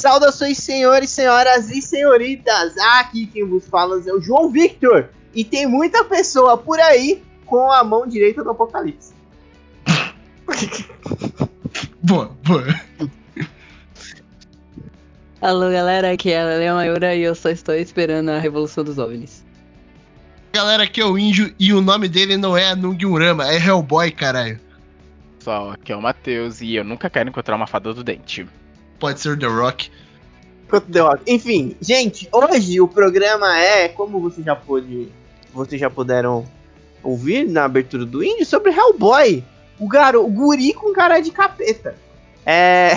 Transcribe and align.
Saudações, 0.00 0.56
senhores, 0.56 1.10
senhoras 1.10 1.70
e 1.70 1.82
senhoritas! 1.82 2.74
Aqui 2.98 3.26
quem 3.26 3.44
vos 3.44 3.66
fala 3.68 4.02
é 4.06 4.12
o 4.14 4.18
João 4.18 4.50
Victor. 4.50 5.10
E 5.34 5.44
tem 5.44 5.66
muita 5.66 6.02
pessoa 6.04 6.56
por 6.56 6.80
aí 6.80 7.22
com 7.44 7.70
a 7.70 7.84
mão 7.84 8.06
direita 8.06 8.42
do 8.42 8.48
Apocalipse. 8.48 9.12
boa, 12.02 12.34
boa. 12.42 12.80
Alô, 15.38 15.70
galera, 15.70 16.12
aqui 16.12 16.32
é 16.32 16.40
a 16.40 16.46
Leia 16.46 16.74
Mayura 16.74 17.14
e 17.14 17.20
eu 17.20 17.34
só 17.34 17.50
estou 17.50 17.74
esperando 17.74 18.30
a 18.30 18.38
Revolução 18.38 18.82
dos 18.82 18.96
OVNIs. 18.96 19.44
Galera, 20.50 20.84
aqui 20.84 21.02
é 21.02 21.04
o 21.04 21.18
Índio 21.18 21.54
e 21.60 21.74
o 21.74 21.82
nome 21.82 22.08
dele 22.08 22.38
não 22.38 22.56
é 22.56 22.74
Nungurama, 22.74 23.46
é 23.52 23.58
Hellboy, 23.58 24.10
caralho. 24.12 24.58
Pessoal, 25.38 25.72
aqui 25.72 25.92
é 25.92 25.96
o 25.96 26.00
Matheus 26.00 26.62
e 26.62 26.74
eu 26.74 26.84
nunca 26.84 27.10
quero 27.10 27.28
encontrar 27.28 27.54
uma 27.54 27.66
fada 27.66 27.92
do 27.92 28.02
dente. 28.02 28.48
Pode 29.00 29.18
ser 29.18 29.30
o 29.30 29.38
The 29.38 29.46
Rock. 29.46 29.90
Quanto 30.68 30.92
The 30.92 31.00
Rock. 31.00 31.22
Enfim, 31.26 31.74
gente, 31.80 32.28
hoje 32.30 32.80
o 32.80 32.86
programa 32.86 33.58
é, 33.58 33.88
como 33.88 34.20
você 34.20 34.42
já 34.42 34.54
pôde, 34.54 35.08
vocês 35.52 35.80
já 35.80 35.88
puderam 35.90 36.46
ouvir 37.02 37.48
na 37.48 37.64
abertura 37.64 38.04
do 38.04 38.22
Índio, 38.22 38.44
sobre 38.44 38.70
Hellboy. 38.70 39.42
O 39.78 39.88
garo, 39.88 40.22
o 40.22 40.28
guri 40.28 40.74
com 40.74 40.92
cara 40.92 41.18
de 41.20 41.30
capeta. 41.30 41.96
É. 42.44 42.96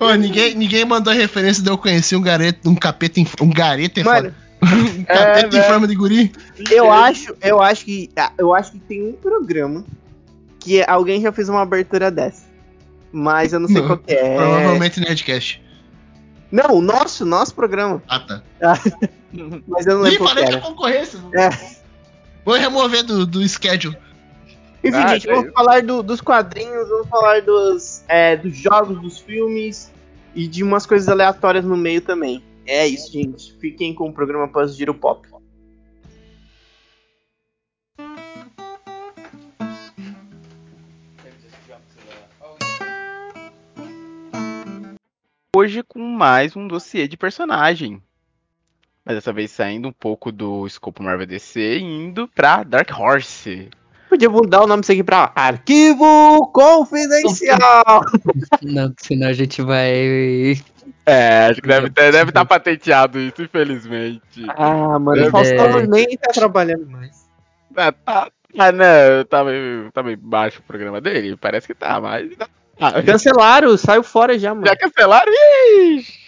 Ô, 0.00 0.12
ninguém, 0.18 0.56
ninguém 0.56 0.84
mandou 0.84 1.12
a 1.12 1.16
referência 1.16 1.62
de 1.62 1.70
eu 1.70 1.78
conhecer 1.78 2.16
um 2.16 2.22
gareto, 2.22 2.68
um 2.68 2.74
capeta, 2.74 3.20
em, 3.20 3.26
um 3.40 3.50
gareta 3.50 4.02
Mano, 4.02 4.34
um 4.60 5.04
capeta 5.04 5.56
é, 5.56 5.60
em 5.60 5.62
forma 5.62 5.86
de 5.86 5.94
guri. 5.94 6.32
Eu 6.70 6.90
acho, 6.90 7.36
eu 7.40 7.62
acho 7.62 7.84
que, 7.84 8.10
ah, 8.16 8.32
eu 8.36 8.52
acho 8.52 8.72
que 8.72 8.80
tem 8.80 9.08
um 9.08 9.12
programa 9.12 9.84
que 10.58 10.82
alguém 10.88 11.20
já 11.20 11.30
fez 11.30 11.48
uma 11.48 11.62
abertura 11.62 12.10
dessa. 12.10 12.47
Mas 13.12 13.52
eu 13.52 13.60
não 13.60 13.68
sei 13.68 13.80
Não, 13.80 13.86
qual 13.88 13.98
que 13.98 14.12
é. 14.12 14.36
Provavelmente 14.36 15.00
Nerdcast. 15.00 15.62
Não, 16.50 16.76
o 16.76 16.80
nosso, 16.80 17.24
nosso 17.26 17.54
programa. 17.54 18.02
Ah, 18.08 18.20
tá. 18.20 18.42
Mas 19.66 19.86
eu 19.86 19.98
não 19.98 20.06
Ih, 20.06 20.10
lembro 20.10 20.26
que 20.26 20.34
falei 20.34 20.44
da 20.50 20.60
concorrência. 20.60 21.18
É. 21.34 21.50
Vou 22.44 22.54
remover 22.56 23.02
do, 23.04 23.26
do 23.26 23.46
schedule. 23.46 23.96
Enfim, 24.82 24.96
Ah, 24.96 25.08
gente, 25.14 25.26
vamos 25.26 25.44
isso. 25.46 25.52
falar 25.52 25.82
do- 25.82 26.02
dos 26.02 26.20
quadrinhos, 26.20 26.88
vamos 26.88 27.08
falar 27.08 27.42
dos, 27.42 28.02
é, 28.08 28.36
dos 28.36 28.56
jogos, 28.56 29.00
dos 29.02 29.18
filmes 29.18 29.92
e 30.34 30.46
de 30.46 30.62
umas 30.62 30.86
coisas 30.86 31.08
aleatórias 31.08 31.64
no 31.64 31.76
meio 31.76 32.00
também. 32.00 32.42
É 32.64 32.86
isso, 32.86 33.12
gente. 33.12 33.54
Fiquem 33.60 33.92
com 33.94 34.08
o 34.08 34.12
programa 34.12 34.44
após 34.44 34.72
o 34.72 34.76
Giro 34.76 34.94
Pop. 34.94 35.26
Hoje 45.68 45.82
com 45.82 45.98
mais 45.98 46.56
um 46.56 46.66
dossiê 46.66 47.06
de 47.06 47.14
personagem. 47.14 48.02
Mas 49.04 49.16
dessa 49.16 49.34
vez 49.34 49.50
saindo 49.50 49.86
um 49.86 49.92
pouco 49.92 50.32
do 50.32 50.66
escopo 50.66 51.02
Marvel 51.02 51.26
DC 51.26 51.76
e 51.76 51.82
indo 51.82 52.26
pra 52.26 52.62
Dark 52.62 52.90
Horse. 52.98 53.68
Podia 54.08 54.30
mudar 54.30 54.62
o 54.62 54.66
nome 54.66 54.80
disso 54.80 54.92
aqui 54.92 55.04
pra 55.04 55.30
Arquivo 55.34 56.50
Confidencial. 56.54 58.00
Não, 58.64 58.94
senão 58.96 59.28
a 59.28 59.34
gente 59.34 59.60
vai. 59.60 60.54
É, 61.04 61.48
acho 61.50 61.60
que 61.60 61.68
deve 61.68 61.88
estar 61.88 62.12
deve 62.12 62.32
tá 62.32 62.46
patenteado 62.46 63.20
isso, 63.20 63.42
infelizmente. 63.42 64.46
ah, 64.56 64.98
mano, 64.98 65.22
É. 65.22 65.28
o 65.28 65.30
Faustão 65.30 65.82
nem 65.86 66.16
tá 66.16 66.32
trabalhando 66.32 66.88
mais. 66.88 67.28
Ah, 67.76 67.92
tá, 67.92 68.30
ah, 68.56 68.72
não, 68.72 69.22
tá 69.28 69.44
meio, 69.44 69.92
tá 69.92 70.02
meio 70.02 70.16
baixo 70.16 70.60
o 70.60 70.62
programa 70.62 70.98
dele, 70.98 71.36
parece 71.36 71.66
que 71.66 71.74
tá, 71.74 72.00
mas... 72.00 72.30
Ah, 72.80 73.02
Cancelaram, 73.02 73.76
saiu 73.76 74.02
fora 74.02 74.38
já, 74.38 74.54
mano. 74.54 74.66
já 74.66 74.76
cancelaram? 74.76 75.32
Ixi. 75.32 76.18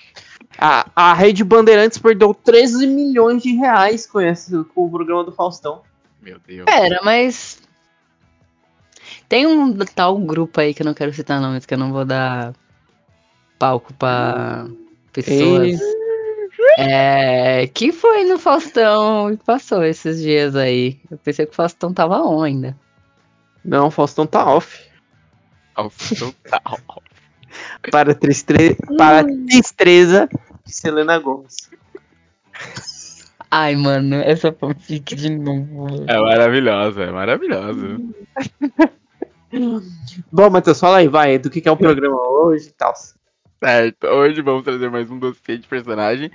A, 0.59 0.87
a 0.95 1.15
Rede 1.15 1.43
Bandeirantes 1.43 1.97
perdeu 1.97 2.34
13 2.34 2.87
milhões 2.87 3.43
de 3.43 3.55
reais 3.55 4.06
com, 4.06 4.21
esse, 4.21 4.53
com 4.75 4.84
o 4.84 4.91
programa 4.91 5.25
do 5.25 5.33
Faustão. 5.33 5.81
Meu 6.21 6.38
Deus. 6.47 6.66
Pera, 6.66 7.00
mas. 7.03 7.62
Tem 9.28 9.47
um 9.47 9.75
tal 9.94 10.19
grupo 10.19 10.61
aí 10.61 10.75
que 10.75 10.83
eu 10.83 10.87
não 10.87 10.93
quero 10.93 11.15
citar 11.15 11.41
nomes, 11.41 11.65
que 11.65 11.72
eu 11.72 11.78
não 11.78 11.93
vou 11.93 12.05
dar 12.05 12.53
palco 13.59 13.94
pra 13.94 14.67
pessoas. 15.12 15.81
É, 16.78 17.67
que 17.69 17.91
foi 17.91 18.25
no 18.25 18.38
Faustão 18.38 19.32
e 19.32 19.37
passou 19.38 19.82
esses 19.82 20.21
dias 20.21 20.55
aí. 20.55 21.00
Eu 21.11 21.17
pensei 21.17 21.47
que 21.47 21.53
o 21.53 21.56
Faustão 21.56 21.93
tava 21.94 22.21
on 22.22 22.43
ainda. 22.43 22.77
Não, 23.65 23.87
o 23.87 23.91
Faustão 23.91 24.27
tá 24.27 24.44
off. 24.44 24.90
Total. 25.89 26.79
Para, 27.91 28.15
tristre... 28.15 28.77
para 28.99 29.25
tristeza 29.25 30.29
de 30.65 30.75
Selena 30.75 31.19
Gomes. 31.19 31.71
Ai, 33.51 33.75
mano, 33.75 34.17
essa 34.17 34.53
fanfic 34.53 35.17
de 35.17 35.31
novo. 35.31 36.05
É 36.07 36.21
maravilhosa, 36.21 37.03
é 37.03 37.11
maravilhosa. 37.11 38.01
Bom, 40.31 40.51
Matheus, 40.51 40.79
fala 40.79 40.99
aí, 40.99 41.09
vai, 41.09 41.39
do 41.39 41.51
que, 41.51 41.61
que 41.61 41.69
é 41.69 41.73
o 41.73 41.77
programa 41.77 42.17
hoje 42.17 42.69
e 42.69 42.73
tal. 42.73 42.95
Certo, 43.62 44.07
hoje 44.07 44.41
vamos 44.41 44.62
trazer 44.62 44.89
mais 44.89 45.11
um 45.11 45.19
dossiê 45.19 45.59
de 45.59 45.67
personagem. 45.67 46.31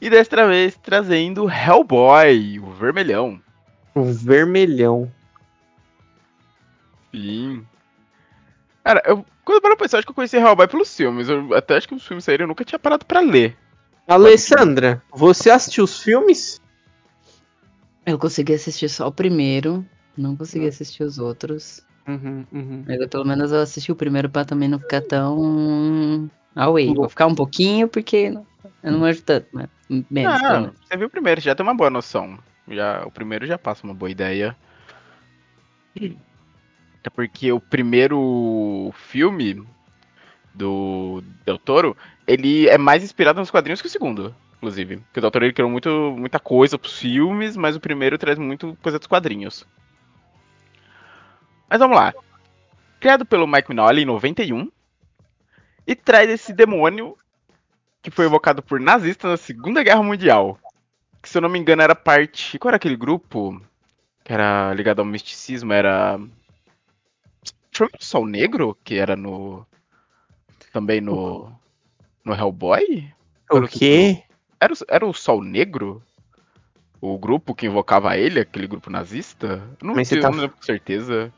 E 0.00 0.08
desta 0.08 0.46
vez 0.46 0.78
trazendo 0.80 1.50
Hellboy, 1.50 2.60
o 2.60 2.70
vermelhão. 2.70 3.40
O 3.94 4.04
vermelhão. 4.04 5.10
Sim. 7.12 7.66
Cara, 8.84 9.02
eu, 9.06 9.24
quando 9.44 9.56
eu 9.56 9.62
paro 9.62 9.76
pra 9.76 9.84
pensar, 9.84 9.98
acho 9.98 10.06
que 10.06 10.10
eu 10.10 10.14
conheci 10.14 10.36
Hellboy 10.36 10.66
pelos 10.66 10.94
filmes. 10.94 11.28
Eu, 11.28 11.54
até 11.54 11.76
acho 11.76 11.88
que 11.88 11.94
os 11.94 12.06
filmes 12.06 12.24
saíram, 12.24 12.44
eu 12.44 12.48
nunca 12.48 12.64
tinha 12.64 12.78
parado 12.78 13.06
pra 13.06 13.20
ler. 13.20 13.56
Alessandra, 14.06 15.02
você 15.12 15.50
assistiu 15.50 15.84
os 15.84 16.02
filmes? 16.02 16.60
Eu 18.04 18.18
consegui 18.18 18.54
assistir 18.54 18.88
só 18.88 19.06
o 19.06 19.12
primeiro, 19.12 19.86
não 20.16 20.36
consegui 20.36 20.66
assistir 20.66 21.04
os 21.04 21.18
outros. 21.18 21.84
Uhum, 22.06 22.44
uhum. 22.52 22.84
Mas 22.86 23.00
eu, 23.00 23.08
pelo 23.08 23.24
menos 23.24 23.52
eu 23.52 23.60
assisti 23.60 23.92
o 23.92 23.96
primeiro 23.96 24.28
pra 24.28 24.44
também 24.44 24.68
não 24.68 24.80
ficar 24.80 25.02
tão 25.02 26.28
away. 26.56 26.92
Vou 26.92 27.08
ficar 27.08 27.26
um 27.26 27.34
pouquinho 27.34 27.86
porque 27.86 28.34
eu 28.82 28.92
não 28.92 28.98
manjo 28.98 29.22
tanto, 29.22 29.46
mas 29.52 29.68
menos. 30.10 30.42
Ah, 30.42 30.60
menos. 30.60 30.76
você 30.84 30.96
viu 30.96 31.06
o 31.06 31.10
primeiro, 31.10 31.40
já 31.40 31.54
tem 31.54 31.64
uma 31.64 31.74
boa 31.74 31.90
noção. 31.90 32.38
Já, 32.68 33.04
o 33.06 33.10
primeiro 33.10 33.46
já 33.46 33.56
passa 33.56 33.84
uma 33.84 33.94
boa 33.94 34.10
ideia. 34.10 34.56
Até 37.02 37.10
porque 37.10 37.50
o 37.50 37.58
primeiro 37.58 38.94
filme 38.94 39.66
do 40.54 41.20
Del 41.44 41.58
Toro, 41.58 41.96
ele 42.28 42.68
é 42.68 42.78
mais 42.78 43.02
inspirado 43.02 43.40
nos 43.40 43.50
quadrinhos 43.50 43.82
que 43.82 43.88
o 43.88 43.90
segundo, 43.90 44.32
inclusive. 44.56 44.98
Porque 44.98 45.18
o 45.18 45.20
Del 45.20 45.30
Toro 45.32 45.44
ele 45.44 45.52
criou 45.52 45.68
muito, 45.68 46.14
muita 46.16 46.38
coisa 46.38 46.78
pros 46.78 46.96
filmes, 46.96 47.56
mas 47.56 47.74
o 47.74 47.80
primeiro 47.80 48.16
traz 48.16 48.38
muito 48.38 48.78
coisa 48.80 49.00
dos 49.00 49.08
quadrinhos. 49.08 49.66
Mas 51.68 51.80
vamos 51.80 51.96
lá. 51.96 52.14
Criado 53.00 53.26
pelo 53.26 53.48
Mike 53.48 53.68
Mignola 53.68 54.00
em 54.00 54.04
91, 54.04 54.70
e 55.84 55.96
traz 55.96 56.30
esse 56.30 56.52
demônio 56.52 57.18
que 58.00 58.12
foi 58.12 58.26
evocado 58.26 58.62
por 58.62 58.78
nazistas 58.78 59.28
na 59.28 59.36
Segunda 59.36 59.82
Guerra 59.82 60.04
Mundial. 60.04 60.56
Que 61.20 61.28
se 61.28 61.36
eu 61.36 61.42
não 61.42 61.48
me 61.48 61.58
engano 61.58 61.82
era 61.82 61.96
parte. 61.96 62.58
Qual 62.60 62.70
era 62.70 62.76
aquele 62.76 62.96
grupo? 62.96 63.60
Que 64.22 64.32
era 64.32 64.72
ligado 64.74 65.00
ao 65.00 65.04
misticismo? 65.04 65.72
Era. 65.72 66.20
Foi 67.72 67.86
o 67.86 67.90
Sol 67.98 68.26
Negro? 68.26 68.76
Que 68.84 68.96
era 68.96 69.16
no. 69.16 69.66
Também 70.72 71.00
no. 71.00 71.50
No 72.24 72.34
Hellboy? 72.34 73.08
O 73.50 73.62
quê? 73.62 74.22
Era, 74.60 74.74
era 74.88 75.06
o 75.06 75.12
Sol 75.12 75.42
Negro? 75.42 76.02
O 77.00 77.18
grupo 77.18 77.52
que 77.54 77.66
invocava 77.66 78.16
ele, 78.16 78.38
aquele 78.40 78.68
grupo 78.68 78.88
nazista? 78.88 79.60
Não 79.82 79.94
Mas 79.94 80.06
sei, 80.08 80.20
tá- 80.20 80.30
não 80.30 80.38
lembro 80.38 80.56
com 80.56 80.62
certeza. 80.62 81.32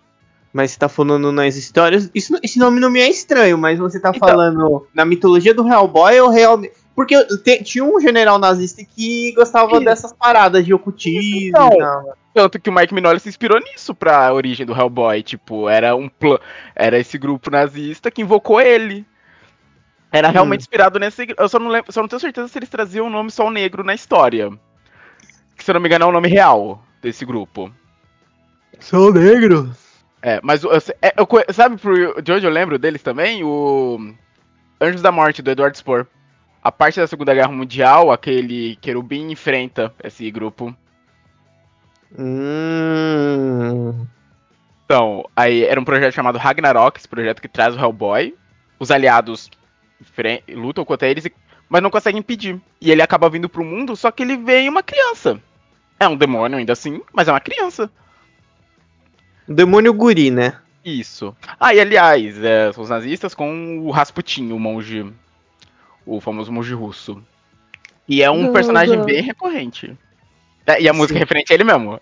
Mas 0.52 0.72
você 0.72 0.78
tá 0.78 0.88
falando 0.88 1.32
nas 1.32 1.56
histórias. 1.56 2.10
Isso, 2.14 2.38
esse 2.42 2.58
nome 2.58 2.78
não 2.78 2.90
me 2.90 3.00
é 3.00 3.08
estranho, 3.08 3.56
mas 3.56 3.78
você 3.78 3.98
tá 3.98 4.10
Então. 4.14 4.28
falando 4.28 4.86
na 4.94 5.04
mitologia 5.04 5.54
do 5.54 5.66
Hellboy 5.66 6.20
ou 6.20 6.28
realmente. 6.30 6.74
Porque 6.94 7.22
te- 7.38 7.62
tinha 7.64 7.84
um 7.84 8.00
general 8.00 8.38
nazista 8.38 8.82
que 8.84 9.32
gostava 9.32 9.72
Isso. 9.72 9.84
dessas 9.84 10.12
paradas 10.12 10.64
de 10.64 10.72
ocultismo 10.72 11.48
Então. 11.48 11.70
e 11.72 11.78
tal. 11.78 12.16
Tanto 12.32 12.58
que 12.60 12.68
o 12.70 12.72
Mike 12.72 12.92
Mignola 12.94 13.18
se 13.18 13.28
inspirou 13.28 13.58
nisso 13.60 13.94
pra 13.94 14.32
origem 14.32 14.64
do 14.66 14.72
Hellboy. 14.72 15.22
Tipo, 15.22 15.68
era 15.68 15.94
um 15.96 16.08
pla- 16.08 16.40
era 16.74 16.98
esse 16.98 17.16
grupo 17.18 17.50
nazista 17.50 18.10
que 18.10 18.22
invocou 18.22 18.60
ele. 18.60 19.04
Era 20.12 20.28
realmente 20.30 20.60
inspirado 20.60 20.98
nesse. 21.00 21.26
Eu 21.36 21.48
só 21.48 21.58
não, 21.58 21.68
lembro, 21.68 21.92
só 21.92 22.00
não 22.00 22.08
tenho 22.08 22.20
certeza 22.20 22.46
se 22.48 22.56
eles 22.58 22.68
traziam 22.68 23.06
o 23.06 23.10
nome 23.10 23.30
Sol 23.32 23.50
Negro 23.50 23.82
na 23.82 23.94
história. 23.94 24.50
Que 25.56 25.64
se 25.64 25.70
eu 25.70 25.74
não 25.74 25.80
me 25.80 25.88
engano 25.88 26.04
é 26.04 26.08
o 26.08 26.12
nome 26.12 26.28
real 26.28 26.80
desse 27.02 27.24
grupo. 27.24 27.72
Sou 28.78 29.12
negro. 29.12 29.72
É, 30.22 30.40
mas 30.42 30.62
eu, 30.64 30.72
é, 31.02 31.14
eu 31.16 31.26
conhe- 31.26 31.44
sabe 31.52 31.76
por, 31.76 32.22
de 32.22 32.32
onde 32.32 32.46
eu 32.46 32.50
lembro 32.50 32.78
deles 32.78 33.02
também? 33.02 33.42
O 33.44 34.14
Anjos 34.80 35.02
da 35.02 35.12
Morte, 35.12 35.42
do 35.42 35.50
Edward 35.50 35.76
Spore. 35.76 36.06
A 36.64 36.72
parte 36.72 36.98
da 36.98 37.06
Segunda 37.06 37.34
Guerra 37.34 37.52
Mundial, 37.52 38.10
aquele 38.10 38.76
querubim 38.76 39.30
enfrenta 39.30 39.94
esse 40.02 40.30
grupo. 40.30 40.74
Hum. 42.18 44.06
Então, 44.86 45.28
aí 45.36 45.62
era 45.62 45.78
um 45.78 45.84
projeto 45.84 46.14
chamado 46.14 46.38
Ragnarok, 46.38 46.98
esse 46.98 47.06
projeto 47.06 47.42
que 47.42 47.48
traz 47.48 47.76
o 47.76 47.78
Hellboy. 47.78 48.34
Os 48.78 48.90
aliados 48.90 49.50
lutam 50.48 50.86
contra 50.86 51.06
eles, 51.06 51.28
mas 51.68 51.82
não 51.82 51.90
conseguem 51.90 52.20
impedir. 52.20 52.58
E 52.80 52.90
ele 52.90 53.02
acaba 53.02 53.28
vindo 53.28 53.48
pro 53.48 53.62
mundo, 53.62 53.94
só 53.94 54.10
que 54.10 54.22
ele 54.22 54.38
vem 54.38 54.66
uma 54.66 54.82
criança. 54.82 55.38
É 56.00 56.08
um 56.08 56.16
demônio 56.16 56.56
ainda 56.56 56.72
assim, 56.72 57.02
mas 57.12 57.28
é 57.28 57.32
uma 57.32 57.40
criança. 57.40 57.90
Demônio 59.46 59.92
guri, 59.92 60.30
né? 60.30 60.58
Isso. 60.82 61.36
Ah, 61.60 61.74
e 61.74 61.80
aliás, 61.80 62.42
é, 62.42 62.72
são 62.72 62.84
os 62.84 62.90
nazistas 62.90 63.34
com 63.34 63.80
o 63.80 63.90
Rasputin, 63.90 64.50
o 64.50 64.58
monge. 64.58 65.12
O 66.06 66.20
famoso 66.20 66.52
monge 66.52 66.74
russo. 66.74 67.22
E 68.08 68.22
é 68.22 68.30
um 68.30 68.52
personagem 68.52 69.02
bem 69.04 69.22
recorrente. 69.22 69.96
É, 70.66 70.80
e 70.80 70.88
a 70.88 70.92
música 70.92 71.18
é 71.18 71.20
referente 71.20 71.52
a 71.52 71.54
ele 71.54 71.64
mesmo. 71.64 72.00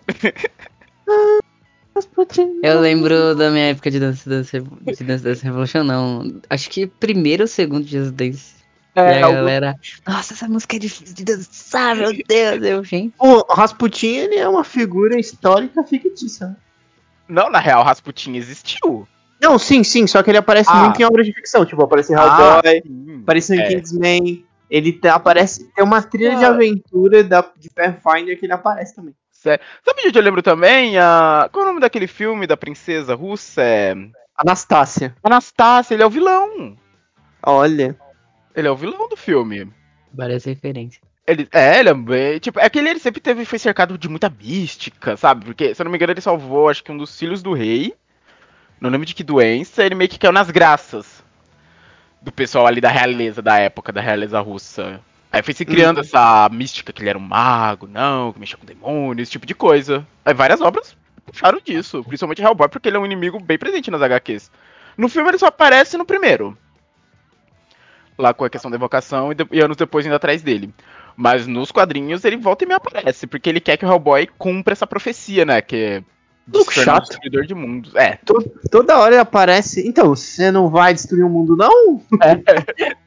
Eu 2.63 2.79
lembro 2.79 3.35
da 3.35 3.51
minha 3.51 3.69
época 3.69 3.91
de 3.91 3.99
dança 3.99 4.27
dança, 4.29 4.59
de 4.59 5.03
dança 5.03 5.23
dance 5.23 5.43
revolution, 5.43 5.83
não. 5.83 6.41
Acho 6.49 6.69
que 6.69 6.87
primeiro 6.87 7.43
ou 7.43 7.47
segundo 7.47 7.85
Just 7.85 8.11
Dance. 8.11 8.55
e 8.95 8.99
a 8.99 9.03
É, 9.03 9.21
galera, 9.21 9.75
nossa, 10.07 10.33
essa 10.33 10.47
música 10.47 10.75
é 10.75 10.79
difícil 10.79 11.15
de 11.15 11.23
dançar, 11.23 11.95
meu 11.95 12.11
Deus. 12.11 12.63
Eu, 12.63 12.83
gente, 12.83 13.13
O 13.19 13.41
Rasputin, 13.53 14.07
ele 14.07 14.35
é 14.37 14.47
uma 14.47 14.63
figura 14.63 15.19
histórica 15.19 15.83
fictícia. 15.83 16.47
né? 16.47 16.55
Não, 17.27 17.49
na 17.49 17.59
real, 17.59 17.83
Rasputin 17.83 18.35
existiu. 18.35 19.07
Não, 19.43 19.59
sim, 19.59 19.83
sim, 19.83 20.07
só 20.07 20.23
que 20.23 20.31
ele 20.31 20.37
aparece 20.37 20.69
Ah. 20.71 20.83
muito 20.85 21.01
em 21.01 21.05
obras 21.05 21.25
de 21.25 21.33
ficção, 21.33 21.65
tipo, 21.65 21.83
aparece 21.83 22.13
em 22.13 22.15
Ah, 22.15 22.61
Hellboy, 22.63 22.81
sim. 22.81 23.19
aparece 23.23 23.55
em 23.55 23.59
é. 23.59 23.67
Kingsman, 23.67 24.45
ele 24.69 24.93
tá- 24.93 25.15
aparece, 25.15 25.65
tem 25.75 25.83
uma 25.83 26.01
trilha 26.01 26.35
de 26.37 26.45
Ah. 26.45 26.49
aventura 26.49 27.23
da, 27.23 27.45
de 27.57 27.69
Pathfinder 27.69 28.39
que 28.39 28.45
ele 28.45 28.53
aparece 28.53 28.95
também. 28.95 29.13
Sabe 29.31 29.59
de 30.01 30.07
onde 30.07 30.17
eu 30.19 30.23
lembro 30.23 30.41
também? 30.41 30.97
A... 30.97 31.49
Qual 31.51 31.63
é 31.63 31.65
o 31.65 31.69
nome 31.69 31.81
daquele 31.81 32.07
filme 32.07 32.47
da 32.47 32.55
princesa 32.55 33.13
russa? 33.13 33.61
É... 33.61 33.93
Anastácia, 34.37 35.13
Anastácia, 35.21 35.93
ele 35.93 36.01
é 36.03 36.05
o 36.05 36.09
vilão. 36.09 36.77
olha. 37.45 37.95
Ele 38.55 38.67
é 38.67 38.71
o 38.71 38.75
vilão 38.75 39.09
do 39.09 39.17
filme. 39.17 39.69
parece 40.15 40.49
referência. 40.49 41.01
Ele, 41.25 41.47
é, 41.51 41.79
ele 41.79 41.89
é 41.89 41.93
bem. 41.93 42.39
Tipo, 42.39 42.59
é 42.59 42.69
que 42.69 42.77
ele, 42.79 42.89
ele 42.89 42.99
sempre 42.99 43.19
teve, 43.19 43.45
foi 43.45 43.57
cercado 43.57 43.97
de 43.97 44.07
muita 44.09 44.29
mística, 44.29 45.17
sabe? 45.17 45.43
Porque, 45.45 45.73
se 45.73 45.81
eu 45.81 45.85
não 45.85 45.91
me 45.91 45.97
engano, 45.97 46.11
ele 46.13 46.21
salvou, 46.21 46.69
acho 46.69 46.83
que 46.83 46.91
um 46.91 46.97
dos 46.97 47.17
filhos 47.17 47.41
do 47.41 47.53
rei. 47.53 47.93
Não 48.83 48.89
lembro 48.89 49.05
de 49.07 49.15
que 49.15 49.23
doença, 49.23 49.81
ele 49.81 49.95
meio 49.95 50.09
que 50.09 50.19
caiu 50.19 50.33
nas 50.33 50.51
graças 50.51 51.23
do 52.21 52.33
pessoal 52.33 52.67
ali 52.67 52.81
da 52.81 52.89
realeza 52.89 53.41
da 53.41 53.57
época, 53.57 53.93
da 53.93 54.01
realeza 54.01 54.37
russa. 54.41 54.99
Aí 55.31 55.41
foi 55.41 55.53
se 55.53 55.63
criando 55.63 55.97
Uhum. 55.99 56.03
essa 56.03 56.49
mística 56.51 56.91
que 56.91 57.01
ele 57.01 57.09
era 57.09 57.17
um 57.17 57.21
mago, 57.21 57.87
não, 57.87 58.33
que 58.33 58.39
mexia 58.41 58.57
com 58.57 58.65
demônios, 58.65 59.23
esse 59.23 59.31
tipo 59.31 59.45
de 59.45 59.55
coisa. 59.55 60.05
Aí 60.25 60.33
várias 60.33 60.59
obras 60.59 60.97
puxaram 61.25 61.61
disso, 61.63 62.03
principalmente 62.03 62.41
Hellboy, 62.41 62.67
porque 62.67 62.89
ele 62.89 62.97
é 62.97 62.99
um 62.99 63.05
inimigo 63.05 63.39
bem 63.39 63.57
presente 63.57 63.89
nas 63.89 64.01
HQs. 64.01 64.51
No 64.97 65.07
filme 65.07 65.29
ele 65.29 65.37
só 65.39 65.45
aparece 65.47 65.97
no 65.97 66.05
primeiro. 66.05 66.57
Lá 68.17 68.33
com 68.33 68.43
a 68.43 68.49
questão 68.49 68.69
da 68.69 68.75
evocação 68.75 69.31
e, 69.31 69.35
de- 69.35 69.47
e 69.49 69.61
anos 69.61 69.77
depois 69.77 70.05
indo 70.05 70.13
atrás 70.13 70.41
dele. 70.43 70.71
Mas 71.15 71.47
nos 71.47 71.71
quadrinhos 71.71 72.23
ele 72.25 72.35
volta 72.37 72.63
e 72.63 72.67
me 72.67 72.73
aparece, 72.73 73.25
porque 73.27 73.49
ele 73.49 73.59
quer 73.61 73.77
que 73.77 73.85
o 73.85 73.89
Hellboy 73.89 74.27
cumpra 74.37 74.73
essa 74.73 74.85
profecia, 74.85 75.45
né? 75.45 75.61
Que 75.61 76.03
é 76.51 76.57
um 76.57 76.63
chato. 76.71 77.07
destruidor 77.09 77.45
de 77.45 77.55
mundos. 77.55 77.95
É. 77.95 78.17
To- 78.25 78.43
toda 78.69 78.97
hora 78.99 79.15
ele 79.15 79.21
aparece. 79.21 79.87
Então, 79.87 80.09
você 80.15 80.51
não 80.51 80.69
vai 80.69 80.93
destruir 80.93 81.23
o 81.23 81.29
mundo, 81.29 81.55
não? 81.55 82.01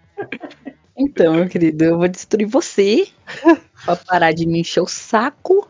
Então, 0.98 1.34
meu 1.34 1.48
querido, 1.48 1.84
eu 1.84 1.98
vou 1.98 2.08
destruir 2.08 2.46
você 2.46 3.06
pra 3.84 3.96
parar 3.96 4.32
de 4.32 4.46
me 4.46 4.60
encher 4.60 4.80
o 4.80 4.86
saco. 4.86 5.68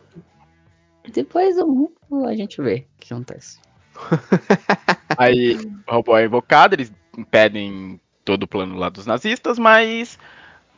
Depois 1.13 1.57
eu- 1.57 1.91
a 2.25 2.33
gente 2.35 2.61
vê 2.61 2.85
o 2.95 2.99
que 2.99 3.13
acontece. 3.13 3.59
Aí 5.17 5.55
o 5.87 5.93
Hellboy 5.93 6.21
é 6.21 6.25
invocado, 6.25 6.75
eles 6.75 6.91
impedem 7.17 7.99
todo 8.23 8.43
o 8.43 8.47
plano 8.47 8.77
lá 8.77 8.89
dos 8.89 9.05
nazistas, 9.05 9.57
mas 9.57 10.17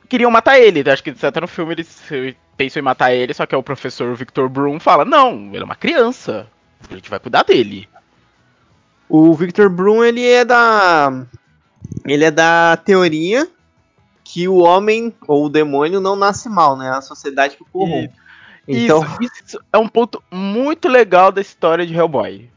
queriam 0.07 0.31
matar 0.31 0.59
ele. 0.59 0.89
Acho 0.89 1.03
que 1.03 1.13
até 1.24 1.39
no 1.42 1.47
filme 1.47 1.74
eles 1.74 2.01
pensam 2.57 2.80
em 2.80 2.83
matar 2.83 3.13
ele, 3.13 3.33
só 3.33 3.45
que 3.45 3.56
o 3.56 3.62
professor 3.63 4.15
Victor 4.15 4.50
Brum 4.50 4.80
fala: 4.80 5.03
Não, 5.06 5.47
ele 5.53 5.62
é 5.62 5.63
uma 5.65 5.75
criança. 5.75 6.47
A 6.88 6.94
gente 6.94 7.10
vai 7.10 7.20
cuidar 7.20 7.44
dele. 7.44 7.90
O 9.08 9.34
Victor 9.34 9.70
Brum, 9.70 10.04
ele 10.04 10.26
é 10.26 10.46
da. 10.46 11.26
Ele 12.06 12.24
é 12.24 12.31
da 12.31 12.78
teoria 12.78 13.48
que 14.24 14.48
o 14.48 14.58
homem 14.58 15.14
ou 15.28 15.46
o 15.46 15.50
demônio 15.50 16.00
não 16.00 16.16
nasce 16.16 16.48
mal, 16.48 16.78
né? 16.78 16.90
A 16.90 17.02
sociedade 17.02 17.58
que 17.58 17.64
o 17.64 17.66
corrompe. 17.66 18.14
Então, 18.68 19.04
Isso, 19.20 19.44
isso 19.44 19.60
é 19.74 19.78
um 19.80 19.88
ponto 19.88 20.22
muito 20.31 20.88
legal 20.88 21.31
da 21.31 21.42
história 21.42 21.88
de 21.88 21.96
Hellboy. 21.96 22.48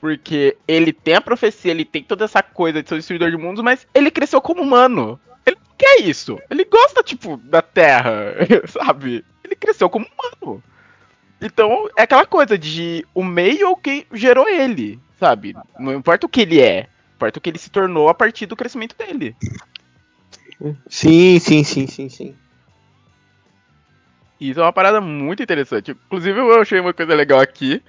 Porque 0.00 0.56
ele 0.66 0.92
tem 0.92 1.14
a 1.14 1.20
profecia, 1.20 1.70
ele 1.70 1.84
tem 1.84 2.02
toda 2.02 2.24
essa 2.24 2.42
coisa 2.42 2.82
de 2.82 2.88
ser 2.88 2.96
o 2.96 2.98
destruidor 2.98 3.30
de 3.30 3.36
mundos, 3.36 3.62
mas 3.62 3.86
ele 3.94 4.10
cresceu 4.10 4.40
como 4.40 4.62
humano. 4.62 5.18
Ele 5.46 5.56
não 5.56 5.74
quer 5.78 6.00
isso. 6.00 6.36
Ele 6.50 6.64
gosta, 6.64 7.02
tipo, 7.04 7.36
da 7.36 7.62
Terra, 7.62 8.34
sabe? 8.66 9.24
Ele 9.44 9.54
cresceu 9.54 9.88
como 9.88 10.06
humano. 10.06 10.62
Então, 11.40 11.88
é 11.96 12.02
aquela 12.02 12.26
coisa 12.26 12.56
de 12.56 13.06
o 13.14 13.22
meio 13.22 13.66
é 13.66 13.68
o 13.68 13.76
que 13.76 14.06
gerou 14.12 14.48
ele, 14.48 14.98
sabe? 15.18 15.54
Não 15.78 15.94
importa 15.94 16.26
o 16.26 16.28
que 16.28 16.40
ele 16.40 16.60
é, 16.60 16.88
importa 17.14 17.38
o 17.38 17.42
que 17.42 17.50
ele 17.50 17.58
se 17.58 17.70
tornou 17.70 18.08
a 18.08 18.14
partir 18.14 18.46
do 18.46 18.56
crescimento 18.56 18.96
dele. 18.96 19.36
sim, 20.88 21.38
sim, 21.38 21.62
sim, 21.62 21.86
sim, 21.86 22.08
sim. 22.08 22.34
Isso 24.40 24.60
é 24.60 24.62
uma 24.62 24.72
parada 24.72 25.00
muito 25.00 25.42
interessante. 25.42 25.92
Inclusive, 25.92 26.38
eu 26.38 26.60
achei 26.60 26.78
uma 26.78 26.92
coisa 26.92 27.14
legal 27.14 27.40
aqui, 27.40 27.82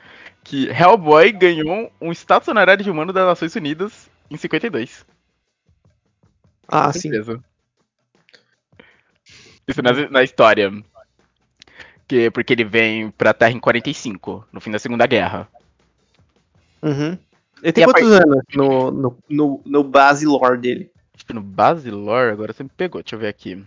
que 0.43 0.69
Hellboy 0.69 1.31
ganhou 1.31 1.91
um 1.99 2.11
status 2.11 2.47
honorário 2.47 2.83
de 2.83 2.89
humano 2.89 3.11
das 3.11 3.25
Nações 3.25 3.55
Unidas 3.55 4.09
em 4.29 4.37
52. 4.37 5.05
Ah, 6.67 6.91
sim. 6.93 7.11
Isso 9.67 9.81
na, 9.81 10.09
na 10.09 10.23
história. 10.23 10.71
Que, 12.07 12.31
porque 12.31 12.53
ele 12.53 12.63
vem 12.63 13.11
pra 13.11 13.33
Terra 13.33 13.51
em 13.51 13.59
45, 13.59 14.47
no 14.51 14.61
fim 14.61 14.71
da 14.71 14.79
Segunda 14.79 15.05
Guerra. 15.05 15.47
Uhum. 16.81 17.17
Ele 17.61 17.73
tem 17.73 17.83
E 17.83 17.87
quantos 17.87 18.11
anos 18.11 18.43
no, 18.55 18.91
no, 18.91 19.17
no, 19.29 19.61
no 19.65 19.83
base 19.83 20.25
lore 20.25 20.57
dele? 20.57 20.91
Que 21.25 21.33
no 21.33 21.41
Basilor, 21.41 22.31
agora 22.31 22.53
você 22.53 22.63
me 22.63 22.69
pegou, 22.69 23.01
deixa 23.01 23.15
eu 23.15 23.19
ver 23.19 23.27
aqui. 23.27 23.61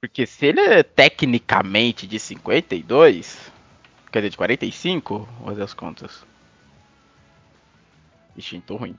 Porque 0.00 0.26
se 0.26 0.46
ele 0.46 0.60
é 0.60 0.82
tecnicamente 0.82 2.06
de 2.06 2.18
52, 2.18 3.52
quer 4.10 4.20
dizer, 4.20 4.30
de 4.30 4.36
45, 4.36 5.28
vou 5.38 5.46
fazer 5.48 5.62
as 5.62 5.74
contas. 5.74 6.24
Ixi, 8.36 8.60
tô 8.60 8.76
ruim. 8.76 8.96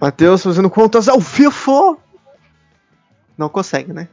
Matheus 0.00 0.42
fazendo 0.42 0.68
contas 0.68 1.08
ao 1.08 1.20
vivo! 1.20 1.98
Não 3.38 3.48
consegue, 3.48 3.92
né? 3.92 4.08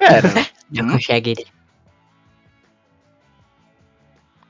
Pera, 0.00 0.28
Já 0.72 0.82
Hum? 0.82 0.92
consegue 0.92 1.30
ele. 1.30 1.46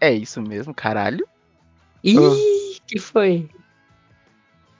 é 0.00 0.12
isso 0.12 0.40
mesmo, 0.40 0.72
caralho. 0.72 1.26
Ih, 2.02 2.78
que 2.86 2.98
foi? 2.98 3.48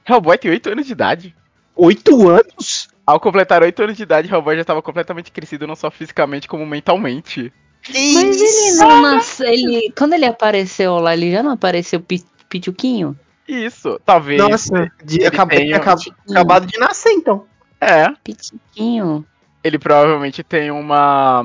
Hellboy 0.08 0.38
tem 0.38 0.50
8 0.50 0.70
anos 0.70 0.86
de 0.86 0.92
idade. 0.92 1.36
Oito 1.76 2.28
anos? 2.28 2.88
Ao 3.06 3.20
completar 3.20 3.62
8 3.62 3.82
anos 3.82 3.96
de 3.96 4.02
idade, 4.02 4.32
Hellboy 4.32 4.54
já 4.54 4.62
estava 4.62 4.80
completamente 4.80 5.30
crescido, 5.30 5.66
não 5.66 5.76
só 5.76 5.90
fisicamente, 5.90 6.48
como 6.48 6.64
mentalmente. 6.64 7.52
Mas 7.88 8.40
ele 8.40 8.78
não 8.78 9.02
nasceu. 9.02 9.46
Ele, 9.48 9.92
quando 9.96 10.14
ele 10.14 10.24
apareceu 10.26 10.96
lá, 10.96 11.12
ele 11.14 11.30
já 11.32 11.42
não 11.42 11.50
apareceu 11.52 12.00
pi- 12.00 12.24
pituquinho? 12.48 13.18
Isso, 13.48 14.00
talvez. 14.04 14.40
Nossa, 14.40 14.90
de, 15.04 15.16
ele 15.16 15.26
acab- 15.26 15.50
tem 15.50 15.64
ele 15.66 15.74
acab- 15.74 15.98
Pitiquinho. 15.98 16.38
acabado 16.38 16.66
de 16.66 16.78
nascer, 16.78 17.10
então. 17.12 17.46
É, 17.80 18.08
Pitiquinho. 18.22 19.26
Ele 19.62 19.78
provavelmente 19.78 20.42
tem 20.42 20.70
uma. 20.70 21.42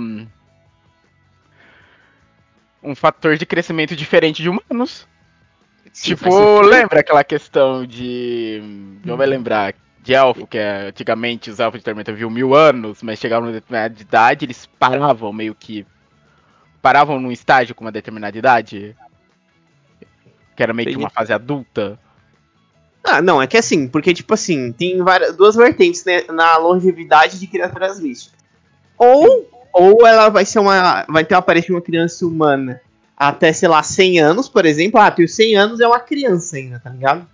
Um 2.81 2.95
fator 2.95 3.36
de 3.38 3.45
crescimento 3.45 3.95
diferente 3.95 4.41
de 4.41 4.50
humanos. 4.50 5.07
Sim, 5.91 6.15
tipo, 6.15 6.62
lembra 6.62 7.00
aquela 7.00 7.24
questão 7.24 7.86
de. 7.86 8.62
Não 9.03 9.17
vai 9.17 9.27
lembrar. 9.27 9.74
De 10.01 10.13
elfo, 10.13 10.45
que 10.45 10.60
é, 10.60 10.89
antigamente 10.89 11.50
os 11.50 11.60
elfos 11.60 11.79
de 11.79 11.84
Tormenta 11.84 12.12
viviam 12.12 12.29
mil 12.29 12.53
anos, 12.53 13.01
mas 13.01 13.17
chegavam 13.17 13.48
numa 13.48 13.60
determinada 13.60 14.00
idade, 14.00 14.45
eles 14.45 14.67
paravam 14.77 15.34
meio 15.34 15.55
que. 15.55 15.84
Paravam 16.79 17.19
num 17.19 17.31
estágio 17.31 17.74
com 17.74 17.84
uma 17.84 17.91
determinada 17.91 18.38
idade. 18.38 18.95
Que 20.55 20.62
era 20.62 20.74
meio 20.74 20.89
que 20.89 20.95
uma 20.95 21.10
fase 21.10 21.34
adulta. 21.34 22.00
Ah, 23.05 23.21
não, 23.21 23.41
é 23.41 23.47
que 23.47 23.57
assim, 23.57 23.88
porque, 23.88 24.13
tipo 24.13 24.33
assim, 24.33 24.71
tem 24.71 25.01
várias, 25.03 25.35
duas 25.35 25.55
vertentes 25.55 26.03
né, 26.05 26.24
na 26.29 26.57
longevidade 26.57 27.39
de 27.39 27.47
criaturas 27.47 28.00
místicas. 28.00 28.39
Ou, 28.97 29.47
ou 29.74 30.07
ela 30.07 30.29
vai 30.29 30.45
ser 30.45 30.59
uma. 30.59 31.05
Vai 31.07 31.24
ter 31.24 31.35
uma 31.35 31.39
aparência 31.39 31.67
de 31.67 31.74
uma 31.74 31.81
criança 31.81 32.25
humana 32.25 32.81
até, 33.17 33.53
sei 33.53 33.69
lá, 33.69 33.83
100 33.83 34.19
anos, 34.19 34.50
por 34.50 34.65
exemplo. 34.65 35.00
Ah, 35.00 35.12
tem 35.12 35.25
os 35.25 35.35
100 35.35 35.55
anos 35.55 35.79
é 35.79 35.88
uma 35.88 36.00
criança 36.00 36.55
ainda, 36.57 36.79
tá 36.79 36.89
ligado? 36.89 37.27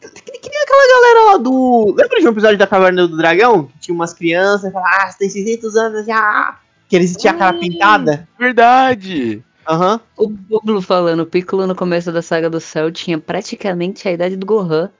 Que, 0.00 0.08
que 0.38 0.50
nem 0.50 0.62
aquela 0.62 0.88
galera 1.00 1.32
lá 1.32 1.36
do. 1.38 1.94
Lembra 1.96 2.20
de 2.20 2.26
um 2.26 2.30
episódio 2.30 2.58
da 2.58 2.66
Caverna 2.66 3.06
do 3.06 3.16
Dragão? 3.16 3.64
Que 3.66 3.78
tinha 3.78 3.94
umas 3.94 4.12
crianças 4.12 4.70
e 4.70 4.72
falavam, 4.72 4.92
ah, 5.00 5.10
você 5.10 5.18
tem 5.18 5.28
600 5.30 5.76
anos 5.76 6.06
já. 6.06 6.58
Que 6.88 6.96
eles 6.96 7.16
tinham 7.16 7.34
a 7.34 7.38
cara 7.38 7.56
Hum. 7.56 7.60
pintada. 7.60 8.28
Verdade! 8.38 9.42
Aham. 9.68 10.00
O 10.16 10.28
Buglo 10.28 10.80
falando, 10.80 11.20
o 11.20 11.26
Piccolo 11.26 11.66
no 11.66 11.74
começo 11.74 12.12
da 12.12 12.22
saga 12.22 12.48
do 12.48 12.60
céu 12.60 12.90
tinha 12.92 13.18
praticamente 13.18 14.08
a 14.08 14.12
idade 14.12 14.36
do 14.36 14.46
Gohan. 14.46 14.90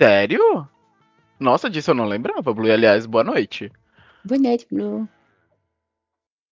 Sério? 0.00 0.68
Nossa, 1.40 1.70
disso 1.70 1.90
eu 1.90 1.94
não 1.94 2.04
lembrava, 2.04 2.52
Blue. 2.52 2.70
Aliás, 2.70 3.06
boa 3.06 3.24
noite. 3.24 3.72
Boa 4.24 4.38
noite, 4.38 4.66
Blue. 4.70 5.08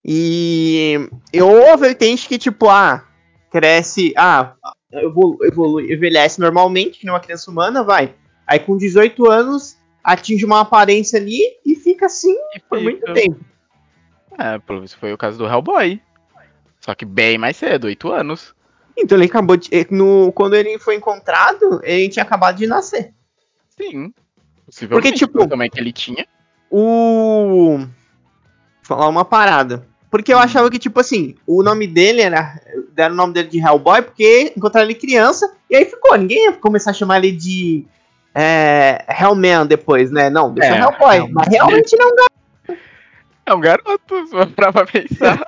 E 0.04 1.08
eu 1.32 1.72
a 1.72 1.76
vertente 1.76 2.28
que, 2.28 2.38
tipo, 2.38 2.68
ah, 2.68 3.04
cresce, 3.50 4.14
ah, 4.16 4.54
evolui, 4.92 5.48
evolui, 5.48 5.92
envelhece 5.92 6.40
normalmente, 6.40 6.98
que 7.00 7.04
nem 7.04 7.12
uma 7.12 7.20
criança 7.20 7.50
humana, 7.50 7.82
vai. 7.82 8.14
Aí 8.46 8.60
com 8.60 8.76
18 8.76 9.28
anos, 9.28 9.76
atinge 10.02 10.44
uma 10.44 10.60
aparência 10.60 11.18
ali 11.18 11.40
e 11.64 11.74
fica 11.74 12.06
assim 12.06 12.34
E 12.54 12.60
por 12.60 12.78
fica. 12.78 12.90
muito 12.90 13.12
tempo. 13.12 13.44
É, 14.38 14.58
pelo 14.60 14.80
visto 14.80 14.98
foi 14.98 15.12
o 15.12 15.18
caso 15.18 15.36
do 15.38 15.46
Hellboy. 15.46 16.00
Só 16.86 16.94
que 16.94 17.04
bem 17.04 17.36
mais 17.36 17.56
cedo, 17.56 17.88
8 17.88 18.12
anos. 18.12 18.54
Então 18.96 19.18
ele 19.18 19.26
acabou 19.26 19.56
de. 19.56 19.68
no, 19.90 20.30
quando 20.32 20.54
ele 20.54 20.78
foi 20.78 20.94
encontrado, 20.94 21.80
ele 21.82 22.08
tinha 22.08 22.22
acabado 22.22 22.56
de 22.56 22.66
nascer. 22.68 23.12
Sim. 23.76 24.14
Porque, 24.88 25.10
tipo- 25.10 25.32
pelo 25.32 25.48
tamanho 25.48 25.68
que 25.70 25.80
ele 25.80 25.92
tinha. 25.92 26.24
O. 26.70 27.78
Vou 27.78 27.88
falar 28.84 29.08
uma 29.08 29.24
parada. 29.24 29.84
Porque 30.08 30.32
eu 30.32 30.38
achava 30.38 30.70
que, 30.70 30.78
tipo 30.78 31.00
assim, 31.00 31.34
o 31.44 31.60
nome 31.60 31.88
dele 31.88 32.22
era. 32.22 32.54
Deram 32.92 33.14
o 33.14 33.16
nome 33.16 33.34
dele 33.34 33.48
de 33.48 33.58
Hellboy 33.58 34.02
porque 34.02 34.52
encontraram 34.56 34.86
ele 34.88 34.94
criança. 34.98 35.52
E 35.68 35.74
aí 35.74 35.84
ficou. 35.84 36.16
Ninguém 36.16 36.44
ia 36.44 36.52
começar 36.52 36.92
a 36.92 36.94
chamar 36.94 37.18
ele 37.18 37.32
de. 37.32 37.84
É, 38.32 39.04
Hellman 39.08 39.66
depois, 39.66 40.12
né? 40.12 40.30
Não, 40.30 40.54
deixa 40.54 40.72
É, 40.76 40.78
Hellboy. 40.78 41.16
Hellman. 41.16 41.32
Mas 41.32 41.48
realmente 41.48 41.96
não 41.96 42.14
dá. 42.14 42.26
É 43.44 43.54
um 43.54 43.60
garoto, 43.60 44.24
se 44.26 44.30
for 44.30 44.46
parar 44.52 44.72
pra 44.72 44.86
pensar. 44.86 45.44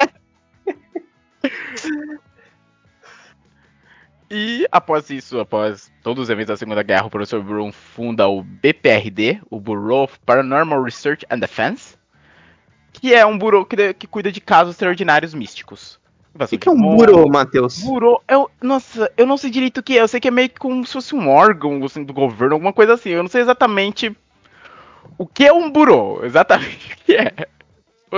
e 4.30 4.66
após 4.70 5.10
isso, 5.10 5.40
após 5.40 5.92
todos 6.02 6.24
os 6.24 6.30
eventos 6.30 6.48
da 6.48 6.56
Segunda 6.56 6.82
Guerra, 6.82 7.06
o 7.06 7.10
professor 7.10 7.42
Broom 7.42 7.72
funda 7.72 8.28
o 8.28 8.42
BPRD, 8.42 9.40
o 9.50 9.60
Bureau 9.60 10.04
of 10.04 10.18
Paranormal 10.26 10.82
Research 10.82 11.26
and 11.30 11.38
Defense, 11.38 11.96
que 12.92 13.14
é 13.14 13.24
um 13.24 13.38
bureau 13.38 13.64
que, 13.64 13.94
que 13.94 14.06
cuida 14.06 14.32
de 14.32 14.40
casos 14.40 14.74
extraordinários 14.74 15.34
místicos. 15.34 15.98
O 16.34 16.46
que, 16.46 16.58
que 16.58 16.68
é 16.68 16.72
um 16.72 16.80
burô, 16.80 17.26
Matheus? 17.28 17.82
Burô, 17.82 18.22
eu, 18.28 18.48
nossa, 18.62 19.10
eu 19.16 19.26
não 19.26 19.36
sei 19.36 19.50
direito 19.50 19.78
o 19.78 19.82
que 19.82 19.98
é. 19.98 20.02
Eu 20.02 20.08
sei 20.08 20.20
que 20.20 20.28
é 20.28 20.30
meio 20.30 20.48
que 20.48 20.58
como 20.58 20.86
se 20.86 20.92
fosse 20.92 21.14
um 21.14 21.28
órgão 21.28 21.84
assim, 21.84 22.04
do 22.04 22.12
governo, 22.12 22.54
alguma 22.54 22.72
coisa 22.72 22.94
assim. 22.94 23.10
Eu 23.10 23.22
não 23.22 23.30
sei 23.30 23.40
exatamente 23.40 24.16
o 25.16 25.26
que 25.26 25.46
é 25.46 25.52
um 25.52 25.70
burô, 25.70 26.24
exatamente 26.24 26.94
o 26.94 26.96
que 27.04 27.16
é. 27.16 27.48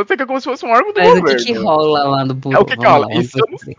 Sei 0.06 0.16
que 0.16 0.22
é 0.22 0.26
como 0.26 0.40
se 0.40 0.44
fosse 0.44 0.64
um 0.64 0.70
órgão 0.70 0.92
do 0.92 1.00
Mas 1.00 1.08
o 1.10 1.14
governo. 1.20 1.38
que, 1.38 1.44
que 1.44 1.52
rola 1.52 2.04
lá 2.04 2.24
no 2.24 2.34
burro? 2.34 2.54
É 2.56 2.58
o 2.58 2.64
que 2.64 2.76
que 2.76 2.86
rola? 2.86 3.06
lá, 3.06 3.14
Isso 3.20 3.38
eu 3.38 3.44
não 3.50 3.58
ver. 3.58 3.76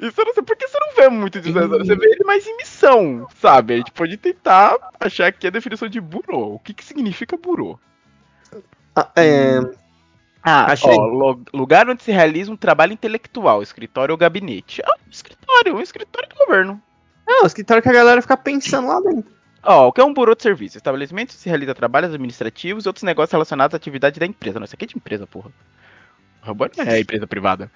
Isso 0.00 0.20
eu 0.20 0.24
não 0.24 0.34
sei, 0.34 0.42
porque 0.42 0.66
você 0.68 0.78
não 0.78 0.94
vê 0.94 1.08
muito 1.08 1.40
disso. 1.40 1.54
né? 1.58 1.66
Você 1.66 1.96
vê 1.96 2.06
ele 2.06 2.24
mais 2.24 2.46
em 2.46 2.56
missão, 2.56 3.26
sabe? 3.40 3.74
A 3.74 3.76
gente 3.78 3.92
pode 3.92 4.16
tentar 4.16 4.76
achar 5.00 5.26
aqui 5.26 5.46
a 5.46 5.50
definição 5.50 5.88
de 5.88 6.00
burô. 6.00 6.54
O 6.54 6.58
que, 6.58 6.72
que 6.74 6.84
significa 6.84 7.36
burô? 7.36 7.78
Ah, 8.94 9.08
é, 9.16 9.60
Ah, 10.42 10.72
Achei. 10.72 10.90
ó, 10.90 11.06
lu- 11.06 11.42
lugar 11.54 11.88
onde 11.88 12.02
se 12.02 12.10
realiza 12.12 12.50
um 12.50 12.56
trabalho 12.56 12.92
intelectual, 12.92 13.62
escritório 13.62 14.12
ou 14.12 14.18
gabinete. 14.18 14.82
Ah, 14.84 14.94
um 15.06 15.10
escritório, 15.10 15.76
um 15.76 15.80
escritório 15.80 16.28
do 16.28 16.34
governo. 16.36 16.82
é, 17.28 17.42
o 17.42 17.46
escritório 17.46 17.82
que 17.82 17.88
a 17.88 17.92
galera 17.92 18.20
fica 18.20 18.36
pensando 18.36 18.88
lá 18.88 19.00
dentro. 19.00 19.30
Ó, 19.62 19.88
o 19.88 19.92
que 19.92 20.00
é 20.00 20.04
um 20.04 20.12
burô 20.12 20.34
de 20.34 20.42
serviço? 20.42 20.76
Estabelecimento 20.76 21.32
se 21.32 21.48
realiza 21.48 21.74
trabalhos 21.74 22.12
administrativos 22.12 22.84
e 22.84 22.88
outros 22.88 23.04
negócios 23.04 23.32
relacionados 23.32 23.74
à 23.74 23.76
atividade 23.76 24.18
da 24.18 24.26
empresa. 24.26 24.58
Não, 24.58 24.64
isso 24.64 24.74
aqui 24.74 24.84
é 24.84 24.88
de 24.88 24.96
empresa, 24.96 25.26
porra. 25.26 25.50
O 26.42 26.46
robô 26.46 26.66
não 26.76 26.84
é 26.84 27.00
empresa 27.00 27.26
privada. 27.26 27.70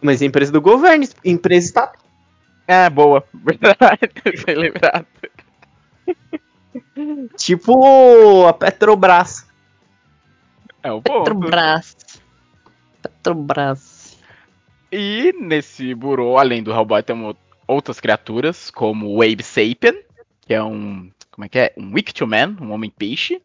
Mas 0.00 0.22
é 0.22 0.26
empresa 0.26 0.52
do 0.52 0.60
governo, 0.60 1.04
empresa 1.24 1.66
estatal. 1.66 2.00
É, 2.66 2.88
boa. 2.88 3.24
Verdade, 3.34 4.10
bem 4.46 4.56
lembrado. 4.56 5.06
Tipo 7.36 8.46
a 8.46 8.52
Petrobras. 8.52 9.46
É 10.82 10.92
o 10.92 11.02
ponto. 11.02 11.24
Petrobras. 11.24 11.96
Petrobras. 13.02 14.18
E 14.90 15.34
nesse 15.40 15.94
burô, 15.94 16.38
além 16.38 16.62
do 16.62 16.72
Hellboy, 16.72 17.02
temos 17.02 17.34
outras 17.66 17.98
criaturas, 17.98 18.70
como 18.70 19.08
o 19.08 19.22
Abe 19.22 19.42
Sapien, 19.42 20.02
que 20.52 20.54
é 20.54 20.62
um. 20.62 21.10
Como 21.30 21.46
é 21.46 21.48
que 21.48 21.58
é? 21.58 21.72
Um 21.78 21.96
Ictoman, 21.96 22.58
um 22.60 22.72
homem-peixe. 22.72 23.40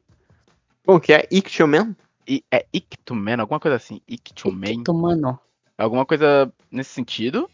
Como 0.86 1.00
que 1.00 1.14
é? 1.14 1.26
Ictioman? 1.32 1.96
E 2.28 2.44
é 2.52 2.66
Ictoman, 2.74 3.40
alguma 3.40 3.62
coisa 3.62 3.78
assim. 3.78 4.02
Ictoman. 4.06 4.84
Tomando. 4.84 5.40
Alguma 5.78 6.06
coisa 6.06 6.52
nesse 6.70 6.90
sentido. 6.90 7.50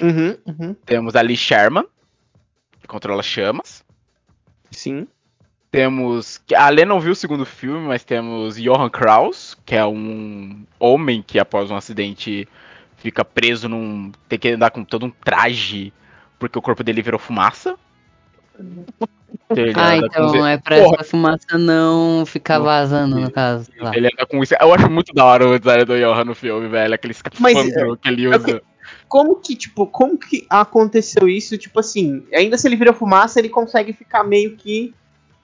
Uhum, 0.00 0.38
uhum. 0.46 0.74
Temos 0.86 1.16
a 1.16 1.20
Lee 1.20 1.36
Sherman, 1.36 1.84
que 2.80 2.86
controla 2.86 3.24
chamas. 3.24 3.84
Sim. 4.70 5.08
Temos. 5.72 6.38
que 6.46 6.54
A 6.54 6.68
Lê 6.68 6.84
não 6.84 7.00
viu 7.00 7.10
o 7.10 7.16
segundo 7.16 7.44
filme, 7.44 7.88
mas 7.88 8.04
temos 8.04 8.54
Johan 8.54 8.88
Kraus, 8.88 9.58
que 9.66 9.74
é 9.74 9.84
um 9.84 10.64
homem 10.78 11.22
que 11.22 11.40
após 11.40 11.72
um 11.72 11.76
acidente 11.76 12.48
fica 12.98 13.24
preso 13.24 13.68
num. 13.68 14.12
tem 14.28 14.38
que 14.38 14.50
andar 14.50 14.70
com 14.70 14.84
todo 14.84 15.06
um 15.06 15.10
traje, 15.10 15.92
porque 16.38 16.56
o 16.56 16.62
corpo 16.62 16.84
dele 16.84 17.02
virou 17.02 17.18
fumaça. 17.18 17.76
Então 19.50 19.64
ele 19.64 19.72
Ah, 19.76 19.94
anda 19.94 20.08
com- 20.08 20.14
então 20.28 20.46
é 20.46 20.56
pra 20.56 20.76
Porra. 20.78 20.94
essa 21.00 21.04
fumaça 21.04 21.58
não 21.58 22.24
ficar 22.24 22.58
vazando, 22.58 23.18
no 23.20 23.30
caso. 23.30 23.70
lá. 23.78 23.94
Ele 23.94 24.06
anda 24.06 24.26
com 24.26 24.42
isso. 24.42 24.54
Eu 24.58 24.72
acho 24.74 24.90
muito 24.90 25.12
da 25.12 25.24
hora 25.24 25.46
o 25.48 25.58
design 25.58 25.84
do 25.84 25.98
Johan 25.98 26.24
no 26.24 26.34
filme, 26.34 26.68
velho. 26.68 26.94
Aquele 26.94 27.12
escafandro 27.12 27.96
que 27.96 28.08
ele 28.08 28.28
usa. 28.28 28.62
Como 29.08 29.36
que, 29.36 29.54
tipo, 29.54 29.86
como 29.86 30.18
que 30.18 30.46
aconteceu 30.48 31.28
isso? 31.28 31.58
Tipo 31.58 31.80
assim, 31.80 32.24
ainda 32.34 32.56
se 32.56 32.66
ele 32.66 32.76
vira 32.76 32.92
fumaça, 32.94 33.38
ele 33.38 33.48
consegue 33.50 33.92
ficar 33.92 34.24
meio 34.24 34.56
que 34.56 34.94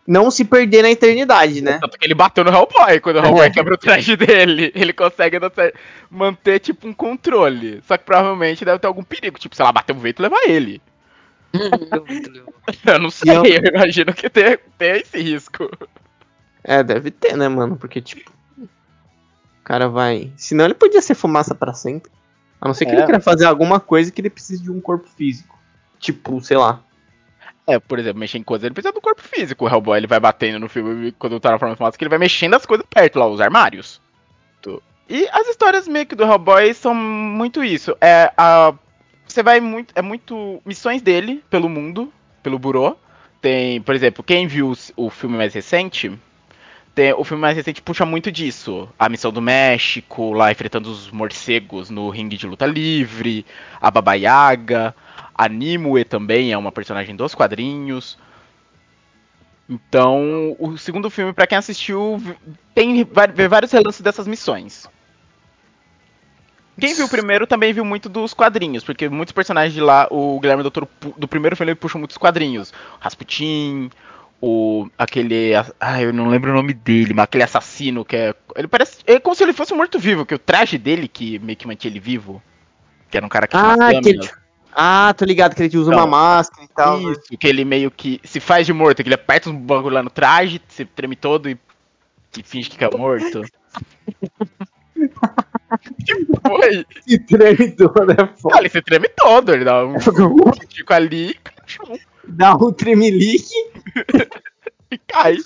não 0.07 0.31
se 0.31 0.43
perder 0.43 0.81
na 0.83 0.91
eternidade, 0.91 1.61
né? 1.61 1.79
Tanto 1.79 1.99
que 1.99 2.07
ele 2.07 2.15
bateu 2.15 2.43
no 2.43 2.51
Hellboy 2.51 2.99
quando 3.01 3.17
o 3.17 3.25
Hellboy 3.25 3.47
É. 3.47 3.51
quebra 3.51 3.75
o 3.75 3.79
traje 3.79 4.17
dele. 4.17 4.73
Ele 4.75 4.93
consegue 4.95 5.37
manter, 6.11 6.61
tipo, 6.61 6.89
um 6.89 6.95
controle. 6.95 7.83
Só 7.87 7.99
que 7.99 8.05
provavelmente 8.05 8.65
deve 8.65 8.79
ter 8.79 8.87
algum 8.87 9.03
perigo. 9.03 9.39
Tipo, 9.39 9.55
sei 9.55 9.65
lá, 9.67 9.71
bater 9.73 9.95
um 9.95 9.99
vento 9.99 10.21
e 10.21 10.23
levar 10.23 10.49
ele. 10.49 10.81
Eu 12.87 12.99
não 12.99 13.11
sei, 13.11 13.37
eu- 13.37 13.45
eu 13.45 13.63
imagino 13.75 14.13
que 14.13 14.29
tem, 14.29 14.59
tem 14.77 15.01
esse 15.01 15.21
risco. 15.21 15.71
É, 16.63 16.83
deve 16.83 17.11
ter, 17.11 17.37
né, 17.37 17.49
mano? 17.49 17.77
Porque, 17.77 18.01
tipo, 18.01 18.31
o 18.59 18.69
cara 19.65 19.89
vai. 19.89 20.33
Senão 20.37 20.65
ele 20.67 20.75
podia 20.75 21.01
ser 21.01 21.15
fumaça 21.15 21.55
pra 21.55 21.73
sempre. 21.73 22.11
A 22.61 22.67
não 22.67 22.75
ser 22.75 22.85
que 22.85 22.91
É. 22.93 22.95
ele 22.97 23.05
queira 23.05 23.21
fazer 23.21 23.47
alguma 23.47 23.81
coisa 23.81 24.11
que 24.11 24.21
ele 24.21 24.29
precise 24.31 24.63
de 24.63 24.71
um 24.71 24.81
corpo 24.81 25.09
físico. 25.17 25.59
Tipo, 25.99 26.41
sei 26.43 26.57
lá. 26.57 26.81
É, 27.67 27.79
por 27.79 27.99
exemplo, 27.99 28.19
mexer 28.19 28.39
em 28.39 28.43
coisas, 28.43 28.65
ele 28.65 28.75
precisa 28.75 28.93
do 28.93 29.01
corpo 29.01 29.23
físico. 29.23 29.65
O 29.65 29.69
Hellboy, 29.69 29.99
ele 29.99 30.07
vai 30.07 30.19
batendo 30.19 30.59
no 30.59 30.69
filme 30.69 31.13
quando 31.13 31.39
tá 31.39 31.51
na 31.51 31.59
forma 31.59 31.75
de 31.75 31.79
fumaça, 31.79 31.97
que 31.99 32.03
ele 32.05 32.09
vai 32.11 32.19
mexendo 32.19 32.55
as 32.55 32.65
coisas 32.67 32.87
perto 32.89 33.19
lá, 33.19 33.27
os 33.27 33.41
armários. 33.41 34.01
E 35.11 35.27
as 35.33 35.47
histórias 35.49 35.89
meio 35.89 36.05
que 36.07 36.15
do 36.15 36.23
Hellboy 36.25 36.75
são 36.75 36.95
muito 36.95 37.65
isso. 37.65 37.97
É 38.01 38.31
a. 38.37 38.75
Você 39.29 39.43
vai 39.43 39.61
muito. 39.61 39.93
É 39.95 40.03
muito 40.03 40.61
missões 40.65 41.03
dele 41.03 41.45
pelo 41.51 41.69
mundo, 41.69 42.13
pelo 42.43 42.59
burô. 42.59 42.97
Tem, 43.41 43.81
por 43.83 43.95
exemplo, 43.95 44.25
quem 44.25 44.47
viu 44.47 44.73
o 44.97 45.11
filme 45.11 45.37
mais 45.37 45.55
recente, 45.55 46.19
tem, 46.93 47.13
o 47.13 47.23
filme 47.23 47.41
mais 47.41 47.57
recente 47.57 47.81
puxa 47.81 48.05
muito 48.05 48.33
disso. 48.33 48.89
A 48.99 49.09
missão 49.09 49.31
do 49.31 49.41
México, 49.41 50.33
lá 50.33 50.51
enfrentando 50.51 50.91
os 50.91 51.11
morcegos 51.13 51.91
no 51.91 52.11
ringue 52.11 52.37
de 52.37 52.47
luta 52.49 52.67
livre, 52.67 53.47
a 53.81 53.89
Baba 53.89 54.15
Yaga, 54.15 54.93
a 55.33 55.49
Nimue 55.49 56.05
também 56.05 56.53
é 56.53 56.59
uma 56.59 56.73
personagem 56.73 57.15
dos 57.15 57.37
quadrinhos. 57.37 58.19
Então, 59.69 60.57
o 60.59 60.77
segundo 60.77 61.09
filme, 61.11 61.33
pra 61.33 61.47
quem 61.47 61.59
assistiu, 61.59 62.21
tem 62.75 63.07
vários 63.49 63.71
relances 63.71 64.01
dessas 64.01 64.27
missões. 64.27 64.89
Quem 66.79 66.95
viu 66.95 67.07
o 67.07 67.09
primeiro 67.09 67.47
também 67.47 67.73
viu 67.73 67.85
muito 67.85 68.09
dos 68.09 68.33
quadrinhos, 68.33 68.85
porque 68.85 69.09
muitos 69.09 69.33
personagens 69.33 69.75
de 69.75 69.81
lá, 69.81 70.07
o 70.11 70.39
Guilherme 70.39 70.63
Doutor 70.63 70.87
do 71.17 71.27
primeiro 71.27 71.57
filme 71.57 71.73
ele 71.73 71.79
puxa 71.79 71.99
muitos 71.99 72.17
quadrinhos. 72.17 72.73
Rasputin, 73.01 73.91
o 74.41 74.89
aquele, 74.97 75.53
ah, 75.81 76.01
eu 76.03 76.13
não 76.13 76.29
lembro 76.29 76.53
o 76.53 76.55
nome 76.55 76.73
dele, 76.73 77.13
mas 77.13 77.25
aquele 77.25 77.43
assassino 77.45 78.05
que 78.05 78.17
é, 78.17 78.35
ele 78.55 78.69
parece, 78.69 78.99
é 79.07 79.19
como 79.19 79.35
se 79.35 79.43
ele 79.43 79.53
fosse 79.53 79.75
um 79.75 79.77
morto-vivo, 79.77 80.25
que 80.25 80.35
o 80.35 80.39
traje 80.39 80.79
dele 80.79 81.09
que 81.09 81.39
meio 81.41 81.57
que 81.57 81.67
mantinha 81.67 81.91
ele 81.91 82.01
vivo, 82.01 82.41
que 83.11 83.17
era 83.17 83.27
um 83.27 83.29
cara 83.29 83.47
que 83.49 83.57
tinha 83.57 83.77
Ah, 83.81 83.89
aquele. 83.89 84.31
Ah, 84.73 85.13
tô 85.17 85.25
ligado 85.25 85.57
que 85.57 85.63
ele 85.63 85.77
usa 85.77 85.91
Então, 85.91 86.05
uma 86.05 86.07
máscara 86.07 86.65
e 86.65 86.69
tal. 86.69 87.01
né? 87.01 87.13
Isso, 87.13 87.37
que 87.37 87.49
ele 87.49 87.65
meio 87.65 87.91
que 87.91 88.21
se 88.23 88.39
faz 88.39 88.65
de 88.65 88.73
morto, 88.73 89.03
que 89.03 89.09
ele 89.09 89.15
aperta 89.15 89.51
os 89.51 89.57
bagulho 89.57 89.95
lá 89.95 90.03
no 90.05 90.11
traje, 90.11 90.61
se 90.69 90.85
treme 90.85 91.17
todo 91.17 91.49
e, 91.49 91.59
e 92.37 92.43
finge 92.45 92.71
que 92.71 92.85
é 92.85 92.91
morto. 92.97 93.43
que 96.05 96.27
foi? 96.47 96.87
Se 97.07 97.19
treme 97.19 97.71
todo, 97.73 98.11
é 98.13 98.17
Ah, 98.19 98.29
foda. 98.37 98.59
ele 98.59 98.69
se 98.69 98.83
treme 98.83 99.09
todo, 99.17 99.53
ele 99.53 99.65
dá 99.65 99.85
um 99.85 99.95
tico 100.69 100.93
ali 100.93 101.37
Dá 102.27 102.55
um 102.57 102.73
tremelique. 102.73 103.53
e 104.91 104.99
cai. 104.99 105.37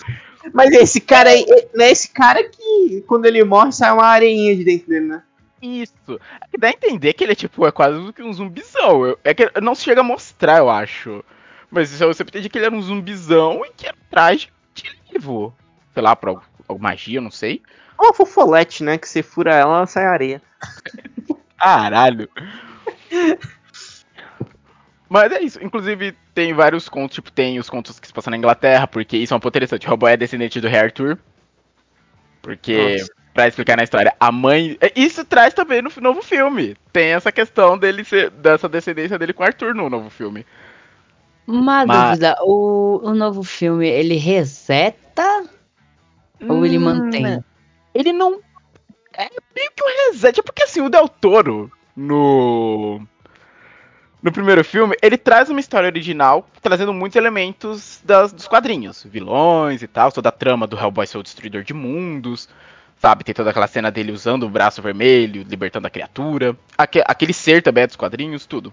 Mas 0.52 0.73
esse 0.73 1.00
cara 1.00 1.31
aí, 1.31 1.45
é- 1.49 1.69
não 1.75 1.85
é 1.85 1.91
esse 1.91 2.09
cara 2.12 2.43
que 2.49 3.02
quando 3.07 3.26
ele 3.26 3.43
morre 3.45 3.73
sai 3.73 3.93
uma 3.93 4.05
areinha 4.07 4.57
de 4.57 4.64
dentro 4.64 4.88
dele, 4.88 5.07
né? 5.07 5.23
Isso. 5.61 6.19
É 6.41 6.47
que 6.50 6.59
dá 6.59 6.69
a 6.69 6.71
entender 6.73 7.12
que 7.12 7.23
ele 7.23 7.33
é 7.33 7.37
tipo, 7.37 7.64
é 7.67 7.71
quase 7.71 8.12
que 8.12 8.23
um 8.23 8.33
zumbizão. 8.33 9.17
É 9.23 9.33
que 9.33 9.49
não 9.61 9.75
se 9.76 9.85
chega 9.85 10.00
a 10.00 10.05
mostrar, 10.05 10.59
eu 10.59 10.69
acho. 10.69 11.25
Mas 11.71 12.00
eu 12.00 12.12
sempre 12.12 12.33
entendi 12.33 12.49
que 12.49 12.59
ele 12.59 12.67
era 12.67 12.75
um 12.75 12.83
zumbizão 12.83 13.64
e 13.64 13.71
que 13.73 13.87
era 13.87 13.97
traje 14.11 14.49
de 14.75 14.85
livro. 15.12 15.55
Sei 15.95 16.02
lá, 16.02 16.17
pra 16.17 16.31
alguma 16.67 16.91
magia, 16.91 17.21
não 17.21 17.31
sei. 17.31 17.62
Uma 18.02 18.12
fofolete, 18.12 18.82
né? 18.82 18.99
Que 18.99 19.09
você 19.09 19.23
fura 19.23 19.54
ela, 19.54 19.76
ela 19.76 19.87
sai 19.87 20.04
areia. 20.06 20.42
Caralho. 21.56 22.28
Mas 25.09 25.30
é 25.30 25.40
isso. 25.42 25.62
Inclusive, 25.62 26.16
tem 26.35 26.52
vários 26.54 26.88
contos, 26.88 27.14
tipo, 27.14 27.30
tem 27.30 27.59
os 27.59 27.68
contos 27.68 28.00
que 28.00 28.06
se 28.06 28.12
passam 28.12 28.30
na 28.30 28.37
Inglaterra, 28.37 28.87
porque 28.87 29.16
isso 29.16 29.35
é 29.35 29.37
um 29.37 29.40
ponto 29.40 29.52
interessante. 29.52 29.87
O 29.87 29.90
Hellboy 29.90 30.12
é 30.12 30.16
descendente 30.16 30.61
do 30.61 30.68
Rei 30.68 30.80
Arthur. 30.80 31.18
Porque, 32.40 32.97
Nossa. 32.99 33.12
pra 33.35 33.47
explicar 33.47 33.76
na 33.76 33.85
história, 33.85 34.14
a 34.18 34.32
mãe. 34.32 34.76
é, 34.80 34.90
Isso 34.97 35.25
traz 35.25 35.52
também 35.54 35.82
no 35.82 35.90
novo 36.00 36.23
filme. 36.23 36.76
Tem 36.92 37.11
essa 37.12 37.30
questão 37.30 37.76
dele 37.78 38.04
ser. 38.04 38.30
dessa 38.30 38.68
descendência 38.68 39.18
dele 39.18 39.32
com 39.35 39.42
o 39.42 39.47
Arthur 39.47 39.75
no 39.75 39.88
novo 39.90 40.09
filme. 40.11 40.44
Uma 41.47 41.85
Mas- 41.85 42.09
dúvida, 42.18 42.37
o, 42.42 43.00
o 43.04 43.14
novo 43.14 43.42
filme, 43.42 43.87
ele 43.87 44.16
reseta 44.16 45.44
ou 46.49 46.64
ele 46.64 46.78
Hum, 46.78 46.82
mantém? 46.82 47.44
Ele 47.95 48.13
não. 48.13 48.41
É 49.15 49.29
meio 49.55 49.71
que 49.77 49.85
um 49.85 50.11
reset. 50.13 50.41
É 50.41 50.43
porque 50.43 50.63
assim, 50.65 50.81
o 50.81 50.89
Del 50.89 51.09
Toro, 51.09 51.71
no. 51.97 53.01
No 54.23 54.31
primeiro 54.31 54.63
filme, 54.65 54.95
ele 55.03 55.19
traz 55.19 55.51
uma 55.51 55.59
história 55.59 55.89
original, 55.89 56.47
trazendo 56.61 56.93
muitos 56.93 57.17
elementos 57.17 58.01
das- 58.05 58.33
dos 58.33 58.47
quadrinhos. 58.47 59.03
Vilões 59.03 59.83
e 59.83 59.89
tal, 59.89 60.13
toda 60.13 60.29
a 60.29 60.33
trama 60.33 60.65
do 60.65 60.79
Hellboy 60.79 61.05
ser 61.09 61.19
o 61.19 61.25
destruidor 61.25 61.65
de 61.65 61.75
mundos. 61.75 62.49
Sabe, 62.99 63.25
tem 63.25 63.35
toda 63.35 63.51
aquela 63.51 63.67
cena 63.67 63.91
dele 63.91 64.13
usando 64.13 64.45
o 64.45 64.49
braço 64.49 64.81
vermelho, 64.81 65.45
libertando 65.49 65.89
a 65.89 65.91
criatura. 65.91 66.57
Aque- 66.79 67.03
aquele 67.05 67.33
ser 67.33 67.63
também 67.63 67.83
é 67.83 67.87
dos 67.89 67.97
quadrinhos, 67.97 68.47
tudo. 68.47 68.73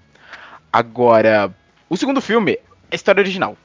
Agora, 0.72 1.52
o 1.90 1.98
segundo 1.98 2.22
filme 2.22 2.60
é 2.92 2.96
história 2.96 3.20
original. 3.22 3.58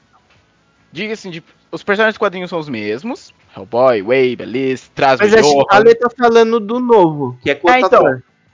Diga 0.91 1.13
assim, 1.13 1.29
de, 1.29 1.43
os 1.75 1.83
personagens 1.83 2.13
dos 2.15 2.19
quadrinhos 2.19 2.49
são 2.49 2.59
os 2.59 2.69
mesmos. 2.69 3.33
Hellboy, 3.55 4.01
Wade, 4.01 4.43
Alice, 4.43 4.89
traz 4.91 5.19
o 5.19 5.23
Mas 5.23 5.33
a, 5.33 5.41
Johan. 5.41 5.63
a 5.69 5.77
Lê 5.79 5.95
tá 5.95 6.09
falando 6.09 6.59
do 6.59 6.79
novo, 6.79 7.37
que 7.41 7.49
é 7.51 7.55
com 7.55 7.69
Ah, 7.69 7.77
outro 7.77 7.87
então. 7.87 8.07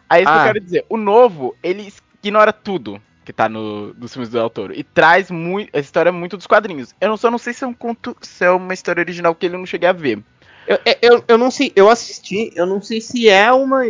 é 0.10 0.22
isso 0.22 0.32
que 0.32 0.38
Ah. 0.38 0.42
eu 0.48 0.54
quero 0.54 0.60
dizer. 0.60 0.86
O 0.90 0.98
novo, 0.98 1.56
ele 1.64 1.92
ignora 2.24 2.52
tudo 2.54 3.02
que 3.24 3.32
tá 3.32 3.48
no, 3.48 3.94
nos 3.94 4.12
filmes 4.14 4.30
do 4.30 4.38
Del 4.38 4.50
Toro. 4.50 4.74
E 4.74 4.84
traz 4.84 5.30
muito, 5.32 5.76
a 5.76 5.80
história 5.80 6.12
muito 6.12 6.36
dos 6.38 6.48
quadrinhos. 6.48 6.94
Eu 7.00 7.10
não, 7.10 7.18
só 7.18 7.30
não 7.32 7.38
sei 7.38 7.54
se 7.54 7.64
é 7.64 7.68
um 7.68 7.74
conto, 7.74 8.16
se 8.22 8.44
é 8.44 8.50
uma 8.52 8.74
história 8.74 9.00
original 9.02 9.34
que 9.36 9.46
ele 9.46 9.58
não 9.58 9.66
cheguei 9.66 9.88
a 9.88 9.94
ver. 9.94 10.20
Eu, 10.68 10.80
eu, 11.02 11.24
eu 11.28 11.38
não 11.38 11.50
sei, 11.52 11.72
eu 11.76 11.90
assisti, 11.90 12.52
eu 12.56 12.66
não 12.66 12.82
sei 12.82 13.00
se 13.02 13.28
é 13.30 13.52
uma 13.52 13.84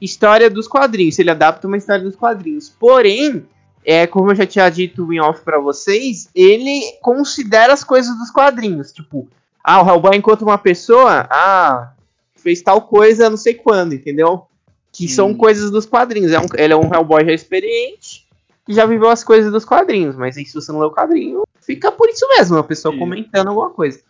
história 0.00 0.50
dos 0.50 0.68
quadrinhos, 0.68 1.14
se 1.16 1.22
ele 1.22 1.30
adapta 1.30 1.66
uma 1.66 1.76
história 1.76 2.02
dos 2.04 2.16
quadrinhos. 2.16 2.68
Porém, 2.68 3.46
é 3.84 4.06
como 4.06 4.30
eu 4.30 4.34
já 4.34 4.46
tinha 4.46 4.68
dito 4.70 5.12
em 5.12 5.20
off 5.20 5.42
pra 5.42 5.58
vocês, 5.58 6.28
ele 6.34 6.80
considera 7.02 7.72
as 7.72 7.84
coisas 7.84 8.16
dos 8.18 8.30
quadrinhos. 8.30 8.92
Tipo, 8.92 9.28
ah, 9.62 9.82
o 9.82 9.88
Hellboy 9.88 10.16
encontra 10.16 10.44
uma 10.44 10.58
pessoa, 10.58 11.26
ah, 11.30 11.92
fez 12.36 12.62
tal 12.62 12.82
coisa 12.82 13.28
não 13.30 13.36
sei 13.36 13.54
quando, 13.54 13.94
entendeu? 13.94 14.46
Que 14.92 15.08
são 15.08 15.34
coisas 15.34 15.70
dos 15.70 15.86
quadrinhos. 15.86 16.32
É 16.32 16.38
um, 16.40 16.46
ele 16.56 16.72
é 16.72 16.76
um 16.76 16.92
Hellboy 16.94 17.24
já 17.26 17.32
experiente, 17.32 18.26
que 18.64 18.72
já 18.72 18.86
viveu 18.86 19.10
as 19.10 19.24
coisas 19.24 19.50
dos 19.52 19.64
quadrinhos. 19.64 20.14
Mas 20.16 20.36
aí, 20.36 20.44
se 20.46 20.54
você 20.54 20.70
não 20.72 20.78
lê 20.80 20.86
o 20.86 20.90
quadrinho, 20.92 21.42
fica 21.60 21.90
por 21.90 22.08
isso 22.08 22.26
mesmo, 22.36 22.56
a 22.58 22.64
pessoa 22.64 22.92
Isso. 22.94 23.00
comentando 23.00 23.48
alguma 23.48 23.70
coisa. 23.70 24.00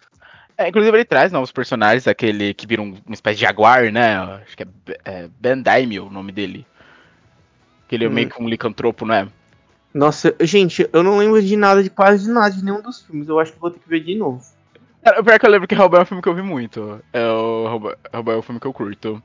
É, 0.57 0.69
inclusive 0.69 0.97
ele 0.97 1.04
traz 1.04 1.33
novos 1.33 1.50
personagens, 1.50 2.07
aquele 2.07 2.54
que 2.54 2.64
vira 2.66 2.81
um- 2.81 2.95
uma 3.07 3.14
espécie 3.14 3.37
de 3.38 3.40
jaguar, 3.43 3.90
né? 3.90 4.16
Acho 4.45 4.57
que 4.57 4.62
é, 4.62 4.66
é 5.04 5.28
Ben 5.40 5.61
Daimio 5.61 6.07
o 6.07 6.11
nome 6.11 6.31
dele. 6.31 6.64
Que 7.88 7.97
ele 7.97 8.04
é 8.04 8.09
Hum. 8.09 8.12
meio 8.12 8.28
que 8.31 8.40
um 8.40 8.49
licantropo, 8.49 9.04
não 9.04 9.14
é? 9.14 9.28
Nossa, 9.95 10.35
gente, 10.41 10.89
eu 10.93 11.03
não 11.05 11.19
lembro 11.19 11.41
de 11.41 11.57
nada, 11.57 11.81
de 11.83 11.89
quase 11.89 12.29
nada, 12.29 12.51
de 12.51 12.65
nenhum 12.65 12.83
dos 12.83 13.03
filmes. 13.03 13.29
Eu 13.29 13.39
acho 13.39 13.53
que 13.53 13.61
vou 13.61 13.71
ter 13.71 13.78
que 13.78 13.89
ver 13.89 14.00
de 14.00 14.17
novo. 14.17 14.45
Cara, 15.04 15.21
o 15.21 15.25
pior 15.25 15.35
é 15.35 15.39
que 15.39 15.47
eu 15.47 15.50
lembro 15.50 15.69
que 15.69 15.75
Hellboy 15.75 16.00
é 16.00 16.02
um 16.02 16.07
filme 16.07 16.23
que 16.23 16.28
eu 16.28 16.35
vi 16.35 16.43
muito. 16.43 17.00
É 17.13 17.25
o 17.25 17.67
Hellboy, 17.69 17.95
Hellboy 18.13 18.35
é 18.35 18.39
um 18.39 18.43
filme 18.43 18.61
que 18.61 18.67
eu 18.67 18.73
curto. 18.73 19.23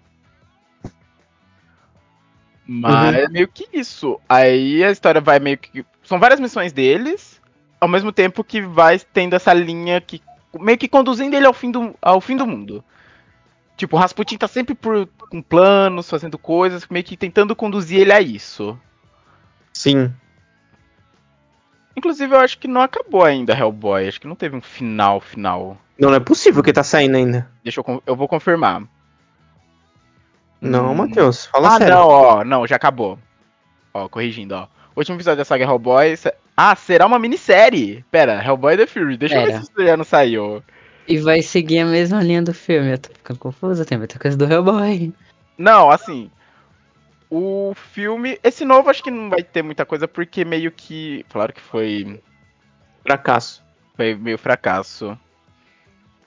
Mas 2.68 3.16
Uhum. 3.16 3.22
é 3.22 3.30
meio 3.30 3.48
que 3.48 3.68
isso. 3.74 4.20
Aí 4.30 4.84
a 4.84 4.92
história 4.92 5.20
vai 5.20 5.40
meio 5.40 5.58
que. 5.58 5.84
São 6.04 6.20
várias 6.20 6.40
missões 6.40 6.72
deles, 6.72 7.42
ao 7.82 7.88
mesmo 7.88 8.12
tempo 8.12 8.44
que 8.44 8.62
vai 8.62 9.00
tendo 9.00 9.36
essa 9.36 9.54
linha 9.54 10.00
que. 10.00 10.22
meio 10.60 10.78
que 10.78 10.88
conduzindo 10.88 11.36
ele 11.36 11.48
ao 11.48 11.54
fim 11.54 11.72
do, 11.72 11.96
ao 12.00 12.22
fim 12.22 12.38
do 12.38 12.46
mundo. 12.46 12.84
Tipo, 13.76 13.96
o 13.96 14.00
Rasputin 14.00 14.38
tá 14.38 14.48
sempre 14.48 14.76
por, 14.76 15.08
com 15.32 15.42
planos, 15.42 16.10
fazendo 16.10 16.38
coisas, 16.38 16.86
meio 16.90 17.04
que 17.04 17.16
tentando 17.18 17.56
conduzir 17.56 18.02
ele 18.02 18.12
a 18.12 18.22
isso. 18.22 18.78
Sim. 19.74 20.12
Inclusive, 22.00 22.34
eu 22.34 22.40
acho 22.40 22.58
que 22.58 22.68
não 22.68 22.80
acabou 22.82 23.24
ainda 23.26 23.54
Hellboy. 23.54 24.08
Acho 24.08 24.22
que 24.22 24.28
não 24.28 24.36
teve 24.36 24.56
um 24.56 24.62
final 24.62 25.20
final. 25.20 25.78
Não, 26.00 26.08
não 26.10 26.16
é 26.16 26.20
possível 26.22 26.64
que 26.64 26.72
tá 26.72 26.82
saindo 26.82 27.18
ainda. 27.18 27.50
Deixa 27.62 27.82
eu, 27.82 28.04
eu 28.08 28.16
vou 28.16 28.26
confirmar. 28.26 28.84
Não, 30.62 30.92
Hum. 30.92 30.96
Matheus, 30.96 31.46
fala 31.48 31.68
ah, 31.76 31.78
sério. 31.78 31.94
não, 31.96 32.08
ó, 32.08 32.44
não, 32.46 32.66
já 32.66 32.78
acabou. 32.78 33.20
Ó, 33.94 34.08
corrigindo, 34.08 34.56
ó. 34.56 34.64
O 34.96 35.00
último 35.00 35.18
episódio 35.18 35.38
da 35.40 35.46
saga 35.46 35.66
Hellboy. 35.66 36.16
se- 36.16 36.34
Ah, 36.56 36.74
será 36.76 37.06
uma 37.06 37.20
minissérie. 37.20 38.04
Pera, 38.10 38.42
Hellboy 38.44 38.78
The 38.78 38.88
Fury. 38.88 39.18
Deixa 39.18 39.36
eu 39.36 39.42
ver 39.42 39.48
Pera. 39.48 39.58
se 39.60 39.64
isso 39.64 39.86
já 39.86 39.98
não 39.98 40.04
saiu. 40.06 40.64
E 41.08 41.18
vai 41.18 41.42
seguir 41.42 41.80
a 41.80 41.86
mesma 41.86 42.22
linha 42.24 42.42
do 42.42 42.54
filme. 42.54 42.92
Eu 42.94 42.98
tô 42.98 43.10
ficando 43.14 43.40
confusa, 43.40 43.84
tem 43.86 43.98
muita 43.98 44.18
coisa 44.20 44.38
do 44.38 44.46
Hellboy. 44.46 45.14
Não, 45.58 45.90
assim. 45.92 46.30
O 47.30 47.74
filme. 47.76 48.40
Esse 48.44 48.66
novo 48.66 48.90
acho 48.90 49.04
que 49.04 49.12
não 49.12 49.30
vai 49.30 49.44
ter 49.44 49.62
muita 49.62 49.86
coisa, 49.86 50.08
porque 50.08 50.44
meio 50.44 50.72
que. 50.72 51.24
Claro 51.30 51.54
que 51.54 51.62
foi. 51.62 52.22
Fracasso. 53.04 53.64
Foi 53.96 54.16
meio 54.16 54.38
fracasso. 54.38 55.18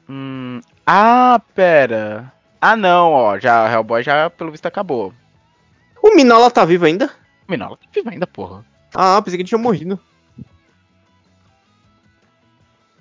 Hum. 0.08 0.60
Ah, 0.86 1.40
pera. 1.54 2.32
Ah, 2.60 2.76
não, 2.76 3.10
ó. 3.10 3.38
Já 3.38 3.68
Hellboy 3.70 4.02
já, 4.02 4.30
pelo 4.30 4.52
visto, 4.52 4.66
acabou. 4.66 5.12
O 6.02 6.14
Minola 6.14 6.50
tá 6.50 6.64
vivo 6.64 6.84
ainda? 6.84 7.10
Minola 7.48 7.76
tá 7.76 7.86
vivo 7.92 8.10
ainda, 8.10 8.26
porra. 8.26 8.64
Ah, 8.94 9.20
pensei 9.22 9.38
que 9.38 9.42
ele 9.42 9.48
tinha 9.48 9.58
morrido. 9.58 9.98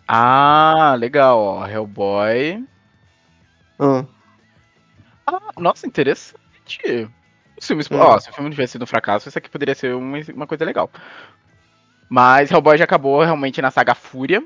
Ah, 0.08 0.96
legal, 0.98 1.40
ó. 1.40 1.68
Hellboy. 1.68 2.66
Ah. 3.80 4.06
Ah, 5.28 5.52
nossa, 5.58 5.86
interessante. 5.86 7.10
Os 7.62 7.68
filmes, 7.68 7.88
Hum. 7.92 7.98
ó, 8.00 8.20
se 8.20 8.30
o 8.30 8.34
filme 8.34 8.50
não 8.50 8.56
tivesse 8.56 8.72
sido 8.74 8.82
um 8.82 8.88
fracasso, 8.88 9.30
isso 9.30 9.38
aqui 9.38 9.48
poderia 9.48 9.76
ser 9.76 9.94
uma, 9.94 10.18
uma 10.34 10.48
coisa 10.48 10.66
legal. 10.66 10.90
Mas 12.10 12.50
Hellboy 12.52 12.76
já 12.76 12.86
acabou 12.86 13.24
realmente 13.24 13.62
na 13.62 13.70
saga 13.70 13.94
Fúria. 13.94 14.44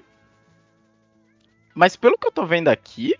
Mas 1.73 1.95
pelo 1.95 2.17
que 2.17 2.27
eu 2.27 2.31
tô 2.31 2.45
vendo 2.45 2.67
aqui, 2.67 3.15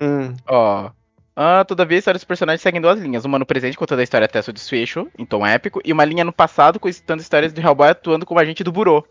Hum. 0.00 0.34
ó. 0.46 0.90
Ah, 1.34 1.64
todavia, 1.64 1.96
a 1.96 2.00
história 2.00 2.18
dos 2.18 2.24
personagens 2.24 2.60
seguem 2.60 2.80
duas 2.80 2.98
linhas. 3.00 3.24
Uma 3.24 3.38
no 3.38 3.46
presente, 3.46 3.76
contando 3.78 4.00
a 4.00 4.02
história 4.02 4.24
até 4.24 4.42
seu 4.42 4.52
desfecho, 4.52 5.08
em 5.16 5.24
tom 5.24 5.46
épico, 5.46 5.80
e 5.84 5.92
uma 5.92 6.04
linha 6.04 6.24
no 6.24 6.32
passado, 6.32 6.80
contando 6.80 7.20
histórias 7.20 7.52
do 7.52 7.60
Hellboy 7.60 7.88
atuando 7.88 8.26
como 8.26 8.40
agente 8.40 8.64
do 8.64 8.72
Burô. 8.72 9.06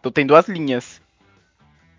Então 0.00 0.10
tem 0.10 0.26
duas 0.26 0.48
linhas. 0.48 1.00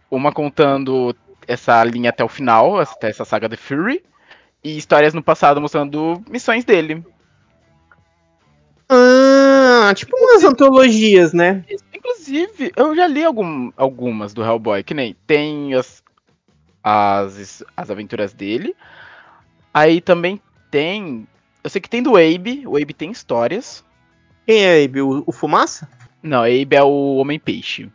Uma 0.10 0.32
contando 0.32 1.16
essa 1.48 1.84
linha 1.84 2.10
até 2.10 2.24
o 2.24 2.28
final, 2.28 2.80
até 2.80 3.10
essa 3.10 3.24
saga 3.24 3.48
The 3.48 3.56
Fury, 3.58 4.04
e 4.64 4.78
histórias 4.78 5.14
no 5.14 5.22
passado 5.24 5.62
mostrando 5.62 6.24
missões 6.28 6.66
dele. 6.66 7.06
Ah, 9.89 9.93
tipo 9.93 10.15
umas 10.17 10.43
antologias, 10.43 11.34
né? 11.34 11.63
Inclusive, 11.93 12.71
eu 12.76 12.95
já 12.95 13.08
li 13.08 13.23
algum- 13.23 13.71
algumas 13.78 14.34
do 14.34 14.43
Hellboy, 14.43 14.84
que 14.84 14.93
nem 14.93 15.15
tem 15.26 15.73
as, 15.73 16.04
as, 16.84 17.63
as 17.76 17.89
aventuras 17.89 18.34
dele. 18.34 18.76
Aí 19.73 20.02
também 20.02 20.41
tem. 20.71 21.28
Eu 21.63 21.69
sei 21.69 21.82
que 21.82 21.89
tem 21.89 22.02
do 22.02 22.15
Abe, 22.17 22.63
o 22.65 22.76
Abe 22.78 22.93
tem 22.93 23.12
histórias. 23.12 23.84
Quem 24.45 24.63
é 24.63 24.84
Abe? 24.84 25.02
O, 25.02 25.23
o 25.26 25.32
Fumaça? 25.32 25.88
Não, 26.23 26.39
Abe 26.43 26.76
é 26.76 26.84
o 26.84 27.15
Homem-Peixe. 27.17 27.89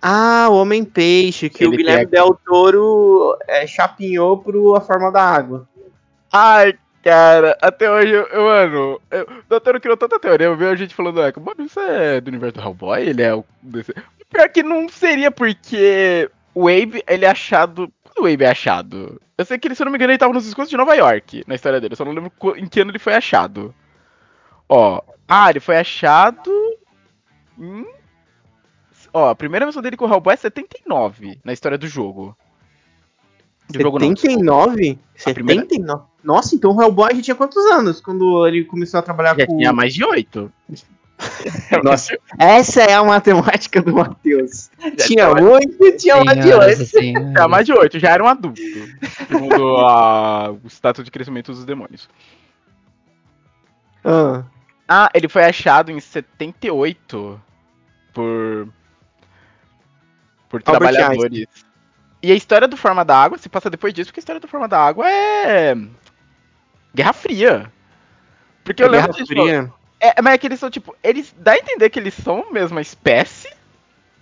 Ah, 0.00 0.48
o 0.50 0.56
Homem-Peixe, 0.56 1.48
que 1.48 1.64
Ele 1.64 1.74
o 1.74 1.76
Guilherme 1.78 2.06
tem 2.06 2.20
Del 2.20 2.38
Toro 2.44 3.36
é, 3.48 3.66
chapinhou 3.66 4.38
pro 4.38 4.74
A 4.76 4.80
Forma 4.80 5.10
da 5.10 5.22
Água. 5.22 5.68
Ai, 6.32 6.74
cara, 7.06 7.56
até 7.62 7.88
hoje, 7.88 8.10
eu, 8.10 8.24
eu 8.24 8.42
mano, 8.42 9.00
eu, 9.12 9.22
o 9.22 9.42
Doutor 9.48 9.80
criou 9.80 9.96
tanta 9.96 10.18
teoria, 10.18 10.48
eu 10.48 10.56
vi 10.56 10.66
a 10.66 10.74
gente 10.74 10.92
falando, 10.92 11.22
ah, 11.22 11.32
mano, 11.40 11.62
isso 11.64 11.78
é 11.78 12.20
do 12.20 12.28
universo 12.28 12.56
do 12.56 12.62
Hellboy? 12.62 13.00
Ele 13.00 13.22
é 13.22 13.32
o. 13.32 13.44
Desse... 13.62 13.94
Pior 14.28 14.48
que 14.48 14.64
não 14.64 14.88
seria, 14.88 15.30
porque 15.30 16.28
o 16.52 16.66
Abe, 16.66 17.04
ele 17.06 17.24
é 17.24 17.30
achado. 17.30 17.92
Quando 18.02 18.24
o 18.24 18.32
Abe 18.32 18.44
é 18.44 18.50
achado? 18.50 19.20
Eu 19.38 19.44
sei 19.44 19.56
que 19.56 19.68
ele, 19.68 19.76
se 19.76 19.82
eu 19.82 19.84
não 19.84 19.92
me 19.92 19.98
engano, 19.98 20.10
ele 20.10 20.18
tava 20.18 20.32
nos 20.32 20.48
escudos 20.48 20.68
de 20.68 20.76
Nova 20.76 20.94
York, 20.96 21.44
na 21.46 21.54
história 21.54 21.80
dele, 21.80 21.92
eu 21.92 21.96
só 21.96 22.04
não 22.04 22.12
lembro 22.12 22.32
em 22.56 22.66
que 22.66 22.80
ano 22.80 22.90
ele 22.90 22.98
foi 22.98 23.14
achado. 23.14 23.72
Ó, 24.68 25.00
ah, 25.28 25.48
ele 25.48 25.60
foi 25.60 25.76
achado. 25.76 26.50
Em... 27.56 27.86
Ó, 29.12 29.28
a 29.28 29.34
primeira 29.36 29.64
missão 29.64 29.80
dele 29.80 29.96
com 29.96 30.06
o 30.06 30.12
Hellboy 30.12 30.34
é 30.34 30.36
79, 30.36 31.38
na 31.44 31.52
história 31.52 31.78
do 31.78 31.86
jogo. 31.86 32.36
Jogo 33.74 33.98
não, 33.98 34.08
79? 34.16 34.98
A 35.26 35.32
primeira- 35.34 35.62
79? 35.62 36.04
Nossa, 36.22 36.54
então 36.54 36.74
o 36.74 36.82
Hellboy 36.82 37.14
já 37.16 37.22
tinha 37.22 37.34
quantos 37.34 37.64
anos 37.66 38.00
quando 38.00 38.46
ele 38.46 38.64
começou 38.64 38.98
a 38.98 39.02
trabalhar 39.02 39.36
Já 39.38 39.46
com. 39.46 39.56
tinha 39.56 39.72
mais 39.72 39.94
de 39.94 40.04
8. 40.04 40.52
Nossa, 41.82 42.18
essa 42.38 42.82
é 42.82 42.94
a 42.94 43.02
matemática 43.02 43.80
do 43.80 43.94
Matheus. 43.94 44.70
Tinha 45.06 45.30
oito 45.30 45.84
e 45.86 45.92
tinha 45.96 46.16
uma 46.20 46.34
de 46.36 46.52
oito. 46.52 46.82
É, 47.38 47.46
mais 47.48 47.64
de 47.64 47.72
8, 47.72 47.98
já 47.98 48.10
era 48.10 48.22
um 48.22 48.26
adulto. 48.28 48.60
Segundo 49.26 49.76
a- 49.78 50.50
o 50.52 50.66
status 50.68 51.04
de 51.04 51.10
crescimento 51.10 51.52
dos 51.52 51.64
demônios. 51.64 52.08
Ah, 54.04 54.44
Ah, 54.88 55.10
ele 55.14 55.28
foi 55.28 55.44
achado 55.44 55.90
em 55.90 55.98
78 55.98 57.40
por. 58.12 58.68
Por 60.48 60.62
Albert 60.64 60.92
trabalhadores. 60.92 61.65
E 62.22 62.32
a 62.32 62.34
história 62.34 62.66
do 62.66 62.76
Forma 62.76 63.04
da 63.04 63.16
Água 63.16 63.38
se 63.38 63.48
passa 63.48 63.70
depois 63.70 63.92
disso, 63.92 64.08
porque 64.08 64.20
a 64.20 64.22
história 64.22 64.40
do 64.40 64.48
Forma 64.48 64.66
da 64.66 64.78
Água 64.78 65.08
é. 65.08 65.74
Guerra 66.94 67.12
Fria. 67.12 67.72
Porque 68.64 68.82
eu 68.82 68.90
Guerra 68.90 69.06
lembro 69.06 69.24
tipo, 69.24 69.42
Fria. 69.42 69.72
É, 70.00 70.20
mas 70.22 70.34
é 70.34 70.38
que 70.38 70.46
eles 70.46 70.60
são, 70.60 70.70
tipo, 70.70 70.94
eles 71.02 71.34
dá 71.38 71.52
a 71.52 71.56
entender 71.56 71.88
que 71.90 71.98
eles 71.98 72.14
são 72.14 72.44
a 72.48 72.52
mesma 72.52 72.80
espécie, 72.80 73.48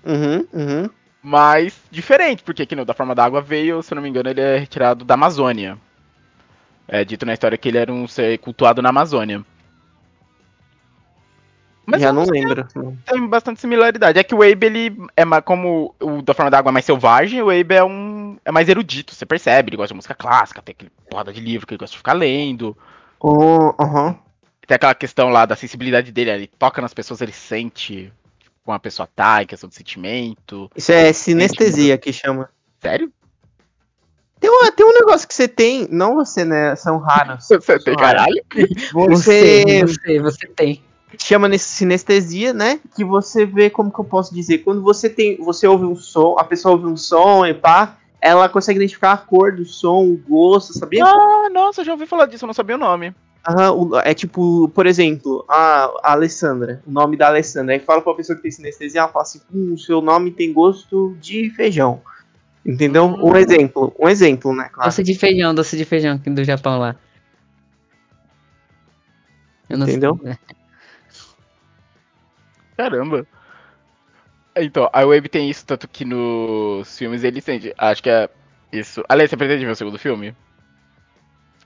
Uhum, 0.04 0.46
uhum. 0.52 0.90
mas 1.22 1.80
diferente, 1.90 2.42
porque 2.42 2.66
que 2.66 2.76
no 2.76 2.84
da 2.84 2.92
forma 2.92 3.14
da 3.14 3.24
água 3.24 3.40
veio, 3.40 3.82
se 3.82 3.92
eu 3.92 3.96
não 3.96 4.02
me 4.02 4.08
engano, 4.08 4.28
ele 4.28 4.40
é 4.40 4.58
retirado 4.58 5.04
da 5.04 5.14
Amazônia. 5.14 5.78
É 6.86 7.02
dito 7.04 7.24
na 7.24 7.32
história 7.32 7.56
que 7.56 7.68
ele 7.68 7.78
era 7.78 7.90
um 7.90 8.06
ser 8.06 8.38
cultuado 8.38 8.82
na 8.82 8.90
Amazônia. 8.90 9.42
Mas 11.86 12.00
Já 12.00 12.12
não 12.12 12.24
lembro. 12.24 12.66
tem 13.04 13.26
bastante 13.26 13.60
similaridade. 13.60 14.18
É 14.18 14.24
que 14.24 14.34
o 14.34 14.42
Abe, 14.42 14.66
ele 14.66 14.96
é 15.16 15.24
mais, 15.24 15.44
como 15.44 15.94
o 16.00 16.22
da 16.22 16.32
forma 16.32 16.50
da 16.50 16.58
água 16.58 16.70
é 16.70 16.72
mais 16.72 16.84
selvagem, 16.84 17.42
o 17.42 17.50
Abe 17.50 17.74
é 17.74 17.84
um 17.84 18.38
é 18.44 18.50
mais 18.50 18.68
erudito, 18.68 19.14
você 19.14 19.26
percebe, 19.26 19.70
ele 19.70 19.76
gosta 19.76 19.92
de 19.92 19.96
música 19.96 20.14
clássica, 20.14 20.62
tem 20.62 20.72
aquele 20.72 20.90
porrada 21.08 21.32
de 21.32 21.40
livro 21.40 21.66
que 21.66 21.74
ele 21.74 21.78
gosta 21.78 21.92
de 21.92 21.98
ficar 21.98 22.14
lendo. 22.14 22.76
Oh. 23.20 23.72
Tem 24.66 24.74
aquela 24.76 24.94
questão 24.94 25.28
lá 25.28 25.44
da 25.44 25.56
sensibilidade 25.56 26.10
dele, 26.10 26.30
ele 26.30 26.46
toca 26.46 26.80
nas 26.80 26.94
pessoas, 26.94 27.20
ele 27.20 27.32
sente 27.32 28.12
como 28.64 28.74
a 28.74 28.80
pessoa 28.80 29.06
tá, 29.06 29.42
em 29.42 29.46
questão 29.46 29.68
de 29.68 29.74
sentimento. 29.74 30.70
Isso 30.74 30.90
é 30.90 31.12
sinestesia 31.12 31.98
que 31.98 32.12
chama. 32.12 32.48
Sério? 32.80 33.12
Tem, 34.40 34.50
uma, 34.50 34.72
tem 34.72 34.84
um 34.86 34.92
negócio 34.92 35.26
que 35.26 35.34
você 35.34 35.48
tem, 35.48 35.86
não 35.90 36.16
você, 36.16 36.44
né? 36.44 36.74
São 36.76 36.98
raros. 36.98 37.46
Você 37.48 37.78
tem 37.78 37.96
caralho? 37.96 38.44
Você, 38.92 38.92
Você, 38.92 39.80
você, 39.80 40.20
você 40.20 40.46
tem. 40.48 40.82
Chama 41.22 41.48
nesse 41.48 41.68
sinestesia, 41.68 42.52
né? 42.52 42.80
Que 42.96 43.04
você 43.04 43.44
vê, 43.44 43.70
como 43.70 43.92
que 43.92 43.98
eu 43.98 44.04
posso 44.04 44.34
dizer? 44.34 44.58
Quando 44.58 44.82
você 44.82 45.08
tem. 45.08 45.36
Você 45.38 45.66
ouve 45.66 45.84
um 45.84 45.96
som, 45.96 46.36
a 46.38 46.44
pessoa 46.44 46.74
ouve 46.74 46.86
um 46.86 46.96
som 46.96 47.44
e 47.44 47.54
pá, 47.54 47.96
ela 48.20 48.48
consegue 48.48 48.78
identificar 48.78 49.12
a 49.12 49.16
cor 49.18 49.52
do 49.52 49.64
som, 49.64 50.04
o 50.04 50.16
gosto, 50.16 50.72
sabia? 50.72 51.04
Ah, 51.04 51.48
nossa, 51.52 51.82
eu 51.82 51.84
já 51.84 51.92
ouvi 51.92 52.06
falar 52.06 52.26
disso, 52.26 52.44
eu 52.44 52.46
não 52.46 52.54
sabia 52.54 52.76
o 52.76 52.78
nome. 52.78 53.14
Aham, 53.46 54.00
é 54.02 54.14
tipo, 54.14 54.70
por 54.70 54.86
exemplo, 54.86 55.44
a, 55.46 55.92
a 56.02 56.12
Alessandra, 56.12 56.82
o 56.86 56.90
nome 56.90 57.14
da 57.18 57.26
Alessandra. 57.26 57.74
Aí 57.74 57.80
fala 57.80 58.00
pra 58.00 58.14
pessoa 58.14 58.34
que 58.34 58.42
tem 58.42 58.50
sinestesia, 58.50 59.02
ela 59.02 59.08
fala 59.10 59.24
assim: 59.24 59.40
hum, 59.52 59.76
seu 59.76 60.00
nome 60.00 60.30
tem 60.30 60.52
gosto 60.52 61.14
de 61.20 61.50
feijão. 61.50 62.00
Entendeu? 62.64 63.04
Hum. 63.04 63.32
Um 63.32 63.36
exemplo, 63.36 63.94
um 63.98 64.08
exemplo, 64.08 64.54
né? 64.54 64.70
Claro. 64.72 64.88
Doce 64.88 65.02
de 65.02 65.14
feijão, 65.14 65.54
doce 65.54 65.76
de 65.76 65.84
feijão 65.84 66.16
aqui 66.16 66.30
do 66.30 66.42
Japão 66.42 66.78
lá. 66.78 66.96
Eu 69.68 69.76
não 69.76 69.86
Entendeu? 69.86 70.18
sei. 70.22 70.34
Caramba. 72.76 73.26
Então, 74.56 74.88
a 74.92 75.04
Wave 75.04 75.28
tem 75.28 75.50
isso, 75.50 75.66
tanto 75.66 75.88
que 75.88 76.04
nos 76.04 76.96
filmes 76.96 77.24
ele 77.24 77.40
sente. 77.40 77.74
Acho 77.76 78.02
que 78.02 78.10
é 78.10 78.28
isso. 78.72 79.02
Aliás, 79.08 79.30
você 79.30 79.36
pretende 79.36 79.64
ver 79.64 79.72
o 79.72 79.76
segundo 79.76 79.98
filme? 79.98 80.34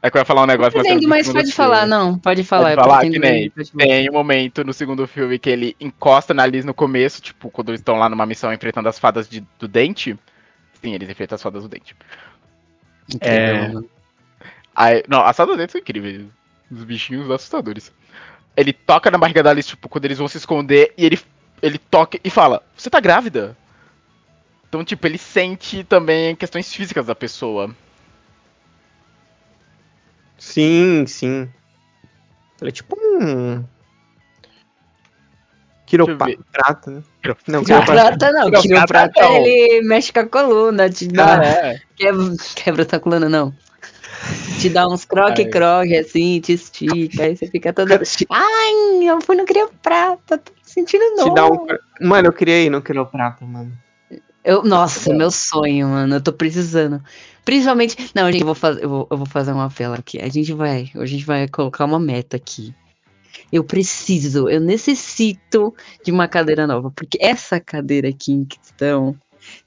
É 0.00 0.10
que 0.10 0.16
eu 0.16 0.20
ia 0.20 0.24
falar 0.24 0.42
um 0.42 0.46
negócio, 0.46 0.78
mas. 0.78 0.86
Eu 0.86 1.08
mas 1.08 1.26
não 1.26 1.34
pode 1.34 1.46
sei. 1.48 1.54
falar, 1.56 1.86
não. 1.86 2.18
Pode 2.18 2.44
falar. 2.44 2.76
Pode 2.76 2.88
falar, 2.88 3.00
pretendo 3.00 3.14
que 3.14 3.18
nem. 3.30 3.50
Tem 3.76 4.08
um 4.08 4.12
momento 4.12 4.62
no 4.64 4.72
segundo 4.72 5.06
filme 5.08 5.38
que 5.38 5.50
ele 5.50 5.76
encosta 5.80 6.32
na 6.32 6.46
Liz 6.46 6.64
no 6.64 6.72
começo, 6.72 7.20
tipo, 7.20 7.50
quando 7.50 7.70
eles 7.70 7.80
estão 7.80 7.98
lá 7.98 8.08
numa 8.08 8.24
missão 8.24 8.52
enfrentando 8.52 8.88
as 8.88 8.98
fadas 8.98 9.28
de- 9.28 9.44
do 9.58 9.66
dente. 9.66 10.16
Sim, 10.80 10.94
eles 10.94 11.10
enfrentam 11.10 11.34
as 11.34 11.42
fadas 11.42 11.64
do 11.64 11.68
dente. 11.68 11.96
Incrível, 13.12 13.36
É. 13.36 13.68
mano. 13.68 13.90
Aí, 14.74 15.02
não, 15.08 15.22
as 15.24 15.36
fadas 15.36 15.56
do 15.56 15.58
dente 15.58 15.72
são 15.72 15.80
incríveis. 15.80 16.24
Os 16.70 16.84
bichinhos 16.84 17.28
assustadores. 17.30 17.92
Ele 18.58 18.72
toca 18.72 19.08
na 19.08 19.16
barriga 19.16 19.40
da 19.40 19.50
Alice, 19.50 19.68
tipo, 19.68 19.88
quando 19.88 20.04
eles 20.04 20.18
vão 20.18 20.26
se 20.26 20.36
esconder, 20.36 20.92
e 20.98 21.06
ele, 21.06 21.20
ele 21.62 21.78
toca 21.78 22.18
e 22.24 22.28
fala, 22.28 22.60
você 22.76 22.90
tá 22.90 22.98
grávida? 22.98 23.56
Então, 24.68 24.84
tipo, 24.84 25.06
ele 25.06 25.16
sente 25.16 25.84
também 25.84 26.34
questões 26.34 26.74
físicas 26.74 27.06
da 27.06 27.14
pessoa. 27.14 27.72
Sim, 30.36 31.04
sim. 31.06 31.48
Ele 32.60 32.70
é 32.70 32.72
tipo 32.72 32.98
um. 33.00 33.64
Quiroprata, 35.86 36.90
né? 36.90 37.02
Não, 37.46 37.62
quiroprata. 37.62 37.62
Quiroprata 37.64 38.32
não, 38.32 38.50
Quiroprata 38.50 38.60
quiroprata 38.60 39.22
não. 39.22 39.36
ele 39.36 39.82
mexe 39.82 40.12
com 40.12 40.20
a 40.20 40.26
coluna, 40.26 40.90
te 40.90 41.06
dá. 41.06 41.44
é. 41.44 41.80
Quebra, 41.96 42.24
quebra 42.56 42.84
tua 42.84 42.98
coluna, 42.98 43.28
não. 43.28 43.54
Te 44.60 44.68
dá 44.68 44.88
uns 44.88 45.04
croque-croque 45.04 45.96
assim, 45.96 46.40
te 46.40 46.52
estica, 46.52 47.24
aí 47.24 47.36
você 47.36 47.46
fica 47.46 47.72
todo. 47.72 47.88
Ai, 48.30 49.08
eu 49.08 49.20
fui 49.20 49.36
no 49.36 49.44
quiroprata, 49.44 50.38
tô 50.38 50.52
sentindo 50.62 51.04
Te 51.14 51.24
novo. 51.24 51.34
dá 51.34 51.46
um. 51.46 51.66
Mano, 52.00 52.28
eu 52.28 52.32
queria 52.32 52.64
ir 52.64 52.70
no 52.70 52.82
quiroprata, 52.82 53.44
mano. 53.44 53.72
Eu, 54.44 54.62
nossa, 54.62 55.12
meu 55.12 55.30
sonho, 55.30 55.88
mano. 55.88 56.16
Eu 56.16 56.20
tô 56.22 56.32
precisando. 56.32 57.02
Principalmente. 57.44 58.10
Não, 58.14 58.30
gente, 58.30 58.40
eu 58.40 58.46
vou, 58.46 58.54
fazer, 58.54 58.82
eu, 58.82 58.88
vou, 58.88 59.08
eu 59.10 59.16
vou 59.16 59.26
fazer 59.26 59.52
uma 59.52 59.66
apelo 59.66 59.94
aqui. 59.94 60.20
A 60.20 60.28
gente 60.28 60.52
vai. 60.52 60.90
A 60.94 61.06
gente 61.06 61.24
vai 61.24 61.46
colocar 61.48 61.84
uma 61.84 61.98
meta 61.98 62.36
aqui. 62.36 62.74
Eu 63.52 63.64
preciso, 63.64 64.48
eu 64.48 64.60
necessito 64.60 65.74
de 66.04 66.10
uma 66.10 66.28
cadeira 66.28 66.66
nova. 66.66 66.90
Porque 66.90 67.18
essa 67.20 67.60
cadeira 67.60 68.08
aqui 68.08 68.32
em 68.32 68.44
questão. 68.44 69.14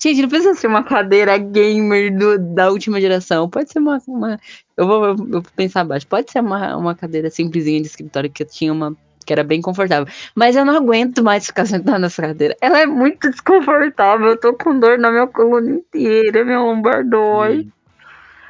Gente, 0.02 0.22
não 0.22 0.30
precisa 0.30 0.54
ser 0.56 0.68
uma 0.68 0.84
cadeira 0.84 1.38
gamer 1.38 2.16
do- 2.18 2.38
da 2.38 2.70
última 2.70 3.00
geração. 3.00 3.50
Pode 3.50 3.72
ser 3.72 3.80
uma. 3.80 4.02
uma- 4.08 4.40
eu, 4.78 4.88
vou, 4.88 5.06
eu 5.06 5.16
vou 5.16 5.44
pensar 5.56 5.82
abaixo. 5.82 6.08
Pode 6.08 6.32
ser 6.32 6.40
uma, 6.40 6.76
uma 6.78 6.96
cadeira 6.96 7.30
simplesinha 7.30 7.80
de 7.82 7.88
escritório 7.88 8.30
que 8.30 8.44
eu 8.44 8.48
tinha 8.48 8.72
uma. 8.74 8.96
Que 9.26 9.34
era 9.34 9.44
bem 9.44 9.62
confortável. 9.62 10.12
Mas 10.34 10.56
eu 10.56 10.66
não 10.66 10.76
aguento 10.76 11.24
mais 11.24 11.46
ficar 11.46 11.66
sentada 11.68 12.00
nessa 12.00 12.22
cadeira. 12.24 12.58
Ela 12.60 12.80
é 12.82 12.86
muito 12.88 13.30
desconfortável. 13.30 14.30
Eu 14.30 14.38
tô 14.38 14.54
com 14.54 14.80
dor 14.80 14.98
na 14.98 15.12
minha 15.12 15.28
coluna 15.28 15.70
inteira. 15.70 16.44
Minha 16.44 16.60
lombar 16.60 17.08
dói. 17.08 17.68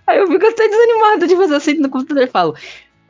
Aí 0.08 0.18
eu 0.20 0.28
fico 0.28 0.46
até 0.46 0.68
desanimada 0.68 1.28
de 1.28 1.36
fazer 1.36 1.56
assim 1.56 1.74
no 1.76 1.90
computador 1.90 2.24
e 2.24 2.28
falo. 2.28 2.56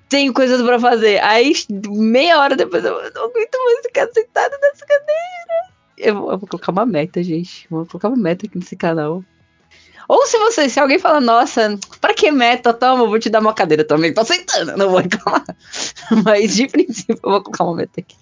Tenho 0.10 0.34
coisas 0.34 0.62
pra 0.62 0.78
fazer. 0.80 1.24
Aí, 1.24 1.54
meia 1.88 2.40
hora 2.40 2.56
depois, 2.56 2.84
eu 2.84 2.92
não 2.92 3.26
aguento 3.26 3.58
mais 3.64 3.80
ficar 3.86 4.08
sentada 4.12 4.58
nessa 4.62 4.86
cadeira. 4.86 5.71
Eu 6.02 6.16
vou, 6.16 6.32
eu 6.32 6.38
vou 6.38 6.48
colocar 6.48 6.72
uma 6.72 6.86
meta, 6.86 7.24
gente. 7.24 7.68
Vou 7.70 7.86
colocar 7.86 8.10
uma 8.10 8.18
meta 8.18 8.46
aqui 8.46 8.58
nesse 8.58 8.76
canal. 8.76 9.24
Ou 10.08 10.26
se 10.26 10.38
você, 10.38 10.68
se 10.68 10.80
alguém 10.80 11.00
fala, 11.00 11.22
nossa, 11.22 11.80
pra 12.02 12.14
que 12.14 12.32
meta? 12.32 12.74
Toma, 12.74 13.04
eu 13.04 13.10
vou 13.10 13.20
te 13.20 13.30
dar 13.30 13.40
uma 13.40 13.54
cadeira 13.54 13.84
também. 13.86 14.14
Tô 14.14 14.22
aceitando, 14.22 14.76
não 14.78 14.90
vou 14.90 15.00
reclamar. 15.00 15.46
Mas 16.26 16.56
de 16.56 16.68
princípio, 16.68 17.20
eu 17.24 17.32
vou 17.32 17.42
colocar 17.42 17.64
uma 17.64 17.76
meta 17.78 18.02
aqui. 18.02 18.16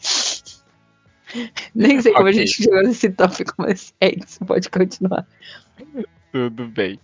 Nem 1.73 2.01
sei 2.01 2.13
como 2.13 2.27
a 2.27 2.31
Ok. 2.31 2.41
gente 2.41 2.63
chegou 2.63 2.81
nesse 2.83 3.09
tópico, 3.11 3.53
mas 3.57 3.93
é 4.01 4.15
isso, 4.15 4.43
pode 4.45 4.67
continuar. 4.69 5.27
Tudo 6.31 6.67
bem. 6.67 6.99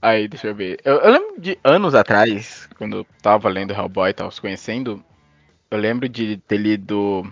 Aí, 0.00 0.28
deixa 0.28 0.48
eu 0.48 0.54
ver. 0.54 0.80
Eu, 0.84 0.96
eu 0.96 1.10
lembro 1.12 1.40
de 1.40 1.58
anos 1.62 1.94
atrás, 1.94 2.68
quando 2.78 2.98
eu 2.98 3.06
tava 3.20 3.48
lendo 3.48 3.72
Hellboy 3.72 4.10
e 4.10 4.14
tava 4.14 4.30
se 4.30 4.40
conhecendo, 4.40 5.04
eu 5.70 5.78
lembro 5.78 6.08
de 6.08 6.36
ter 6.48 6.58
lido 6.58 7.30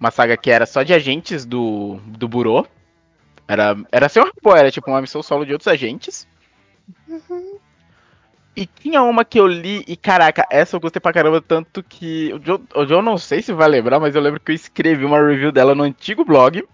uma 0.00 0.10
saga 0.10 0.36
que 0.36 0.50
era 0.50 0.64
só 0.64 0.82
de 0.82 0.94
agentes 0.94 1.44
do, 1.44 2.00
do 2.06 2.26
Burô. 2.26 2.66
Era, 3.46 3.76
era 3.92 4.06
um 4.06 4.20
Hellboy, 4.20 4.58
era 4.58 4.70
tipo 4.70 4.90
uma 4.90 5.00
missão 5.00 5.22
solo 5.22 5.44
de 5.44 5.52
outros 5.52 5.68
agentes. 5.68 6.26
E 8.56 8.66
tinha 8.66 9.02
uma 9.02 9.24
que 9.24 9.38
eu 9.38 9.46
li, 9.46 9.84
e 9.86 9.96
caraca, 9.96 10.46
essa 10.50 10.76
eu 10.76 10.80
gostei 10.80 11.00
pra 11.00 11.12
caramba, 11.12 11.40
tanto 11.40 11.82
que. 11.82 12.32
O 12.74 12.86
Joe 12.86 13.02
não 13.02 13.18
sei 13.18 13.42
se 13.42 13.52
vai 13.52 13.68
lembrar, 13.68 14.00
mas 14.00 14.14
eu 14.14 14.22
lembro 14.22 14.40
que 14.40 14.50
eu 14.50 14.54
escrevi 14.54 15.04
uma 15.04 15.20
review 15.20 15.52
dela 15.52 15.74
no 15.74 15.82
antigo 15.82 16.24
blog. 16.24 16.64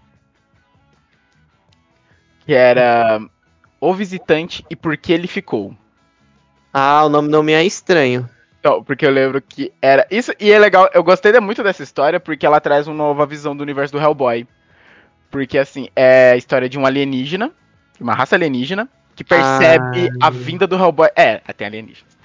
Que 2.45 2.53
era 2.53 3.19
O 3.79 3.93
Visitante 3.93 4.65
e 4.69 4.75
Por 4.75 4.95
que 4.97 5.11
Ele 5.11 5.27
Ficou. 5.27 5.75
Ah, 6.73 7.03
o 7.05 7.09
nome 7.09 7.27
não 7.27 7.43
me 7.43 7.53
é 7.53 7.63
estranho. 7.65 8.29
Então, 8.67 8.83
porque 8.83 9.05
eu 9.05 9.11
lembro 9.11 9.41
que 9.41 9.71
era. 9.81 10.05
Isso, 10.11 10.33
e 10.37 10.51
é 10.51 10.59
legal, 10.59 10.89
eu 10.93 11.01
gostei 11.01 11.31
muito 11.39 11.63
dessa 11.63 11.81
história 11.81 12.19
porque 12.19 12.45
ela 12.45 12.59
traz 12.59 12.85
uma 12.85 12.97
nova 12.97 13.25
visão 13.25 13.55
do 13.55 13.61
universo 13.63 13.93
do 13.93 13.99
Hellboy. 13.99 14.45
Porque, 15.31 15.57
assim, 15.57 15.87
é 15.95 16.31
a 16.31 16.35
história 16.35 16.67
de 16.67 16.77
um 16.77 16.85
alienígena, 16.85 17.49
de 17.95 18.03
uma 18.03 18.13
raça 18.13 18.35
alienígena, 18.35 18.89
que 19.15 19.23
percebe 19.23 20.09
Ah. 20.21 20.27
a 20.27 20.29
vinda 20.29 20.67
do 20.67 20.75
Hellboy. 20.75 21.07
É, 21.15 21.39
até 21.47 21.65
alienígenas. 21.65 22.17